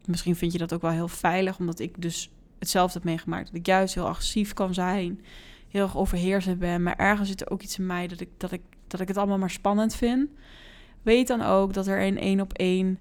misschien 0.06 0.36
vind 0.36 0.52
je 0.52 0.58
dat 0.58 0.74
ook 0.74 0.82
wel 0.82 0.92
heel 0.92 1.08
veilig, 1.08 1.60
omdat 1.60 1.80
ik 1.80 2.02
dus 2.02 2.32
hetzelfde 2.60 2.94
heb 2.94 3.04
meegemaakt, 3.04 3.46
dat 3.46 3.56
ik 3.56 3.66
juist 3.66 3.94
heel 3.94 4.08
agressief 4.08 4.54
kan 4.54 4.74
zijn, 4.74 5.22
heel 5.68 5.84
erg 5.84 5.98
overheersend 5.98 6.60
ben, 6.60 6.84
maar 6.84 6.96
ergens 6.96 7.30
zit 7.30 7.42
er 7.42 7.50
ook 7.50 7.62
iets 7.62 7.78
in 7.78 7.86
mij 7.86 8.08
dat 8.08 8.20
ik, 8.20 8.30
dat 8.38 8.52
ik, 8.52 8.62
dat 8.88 9.00
ik 9.00 9.08
het 9.08 9.18
allemaal 9.18 9.38
maar 9.38 9.50
spannend 9.50 9.96
vind. 9.96 10.30
Weet 11.02 11.28
dan 11.28 11.42
ook 11.42 11.74
dat 11.74 11.88
er 11.88 12.02
een 12.02 12.18
één 12.18 12.42
op 12.42 12.54
één 12.54 13.00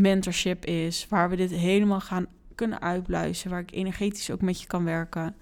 mentorship 0.00 0.64
is, 0.64 1.06
waar 1.08 1.30
we 1.30 1.36
dit 1.36 1.50
helemaal 1.50 2.00
gaan 2.00 2.26
kunnen 2.54 2.80
uitbluizen, 2.80 3.50
waar 3.50 3.60
ik 3.60 3.72
energetisch 3.72 4.30
ook 4.30 4.40
met 4.40 4.60
je 4.60 4.66
kan 4.66 4.84
werken. 4.84 5.36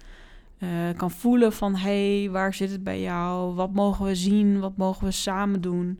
Uh, 0.59 0.69
kan 0.97 1.11
voelen 1.11 1.53
van 1.53 1.75
hé, 1.75 2.19
hey, 2.19 2.31
waar 2.31 2.53
zit 2.53 2.71
het 2.71 2.83
bij 2.83 3.01
jou? 3.01 3.53
Wat 3.53 3.73
mogen 3.73 4.05
we 4.05 4.15
zien? 4.15 4.59
Wat 4.59 4.77
mogen 4.77 5.05
we 5.05 5.11
samen 5.11 5.61
doen? 5.61 5.99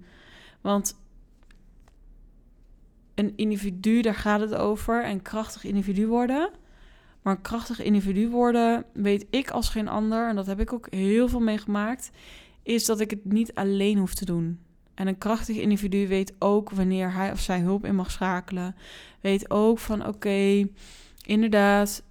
Want 0.61 0.95
een 3.15 3.33
individu, 3.35 4.01
daar 4.01 4.15
gaat 4.15 4.39
het 4.39 4.55
over, 4.55 5.05
een 5.05 5.21
krachtig 5.21 5.63
individu 5.63 6.07
worden. 6.07 6.49
Maar 7.21 7.35
een 7.35 7.41
krachtig 7.41 7.81
individu 7.81 8.29
worden, 8.29 8.85
weet 8.93 9.25
ik 9.29 9.49
als 9.49 9.69
geen 9.69 9.87
ander, 9.87 10.27
en 10.27 10.35
dat 10.35 10.45
heb 10.45 10.59
ik 10.59 10.73
ook 10.73 10.87
heel 10.89 11.27
veel 11.27 11.39
meegemaakt, 11.39 12.11
is 12.63 12.85
dat 12.85 12.99
ik 12.99 13.09
het 13.09 13.25
niet 13.25 13.53
alleen 13.53 13.97
hoef 13.97 14.13
te 14.13 14.25
doen. 14.25 14.59
En 14.99 15.07
een 15.07 15.17
krachtig 15.17 15.55
individu 15.55 16.07
weet 16.07 16.33
ook 16.39 16.69
wanneer 16.69 17.13
hij 17.13 17.31
of 17.31 17.39
zij 17.39 17.59
hulp 17.59 17.85
in 17.85 17.95
mag 17.95 18.11
schakelen. 18.11 18.75
Weet 19.21 19.49
ook 19.49 19.79
van 19.79 20.07
oké, 20.07 20.67
inderdaad, 21.25 22.03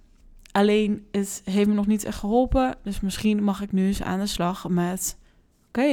alleen 0.51 1.07
het 1.11 1.41
heeft 1.45 1.67
me 1.67 1.73
nog 1.73 1.87
niet 1.87 2.03
echt 2.03 2.17
geholpen. 2.17 2.75
Dus 2.83 2.99
misschien 2.99 3.43
mag 3.43 3.61
ik 3.61 3.71
nu 3.71 3.87
eens 3.87 4.01
aan 4.01 4.19
de 4.19 4.25
slag 4.25 4.69
met 4.69 5.17
oké, 5.67 5.89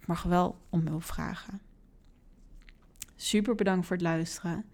ik 0.00 0.06
mag 0.06 0.22
wel 0.22 0.58
om 0.70 0.86
hulp 0.86 1.04
vragen. 1.04 1.60
Super 3.16 3.54
bedankt 3.54 3.86
voor 3.86 3.96
het 3.96 4.04
luisteren. 4.04 4.64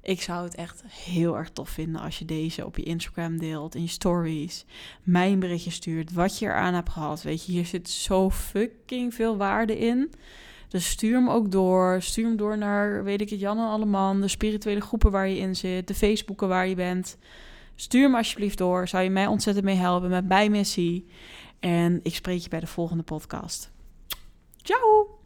Ik 0.00 0.22
zou 0.22 0.44
het 0.44 0.54
echt 0.54 0.82
heel 0.86 1.36
erg 1.36 1.50
tof 1.50 1.68
vinden 1.68 2.00
als 2.00 2.18
je 2.18 2.24
deze 2.24 2.66
op 2.66 2.76
je 2.76 2.82
Instagram 2.82 3.38
deelt, 3.38 3.74
in 3.74 3.82
je 3.82 3.88
stories, 3.88 4.64
mij 5.02 5.32
een 5.32 5.38
berichtje 5.38 5.70
stuurt, 5.70 6.12
wat 6.12 6.38
je 6.38 6.46
eraan 6.46 6.74
hebt 6.74 6.90
gehad. 6.90 7.22
Weet 7.22 7.46
je, 7.46 7.52
hier 7.52 7.66
zit 7.66 7.90
zo 7.90 8.30
fucking 8.30 9.14
veel 9.14 9.36
waarde 9.36 9.78
in. 9.78 10.12
Dus 10.72 10.88
stuur 10.88 11.14
hem 11.14 11.30
ook 11.30 11.50
door. 11.50 12.02
Stuur 12.02 12.24
hem 12.24 12.36
door 12.36 12.58
naar, 12.58 13.04
weet 13.04 13.20
ik 13.20 13.30
het, 13.30 13.40
Jan 13.40 13.58
en 13.58 13.64
Alleman, 13.66 14.20
de 14.20 14.28
spirituele 14.28 14.80
groepen 14.80 15.10
waar 15.10 15.28
je 15.28 15.38
in 15.38 15.56
zit, 15.56 15.88
de 15.88 15.94
Facebooken 15.94 16.48
waar 16.48 16.66
je 16.66 16.74
bent. 16.74 17.16
Stuur 17.74 18.02
hem 18.02 18.14
alsjeblieft 18.14 18.58
door. 18.58 18.88
Zou 18.88 19.02
je 19.02 19.10
mij 19.10 19.26
ontzettend 19.26 19.64
mee 19.66 19.76
helpen 19.76 20.10
met 20.10 20.28
mijn 20.28 20.50
missie. 20.50 21.06
En 21.60 22.00
ik 22.02 22.14
spreek 22.14 22.40
je 22.40 22.48
bij 22.48 22.60
de 22.60 22.66
volgende 22.66 23.02
podcast. 23.02 23.70
Ciao! 24.56 25.21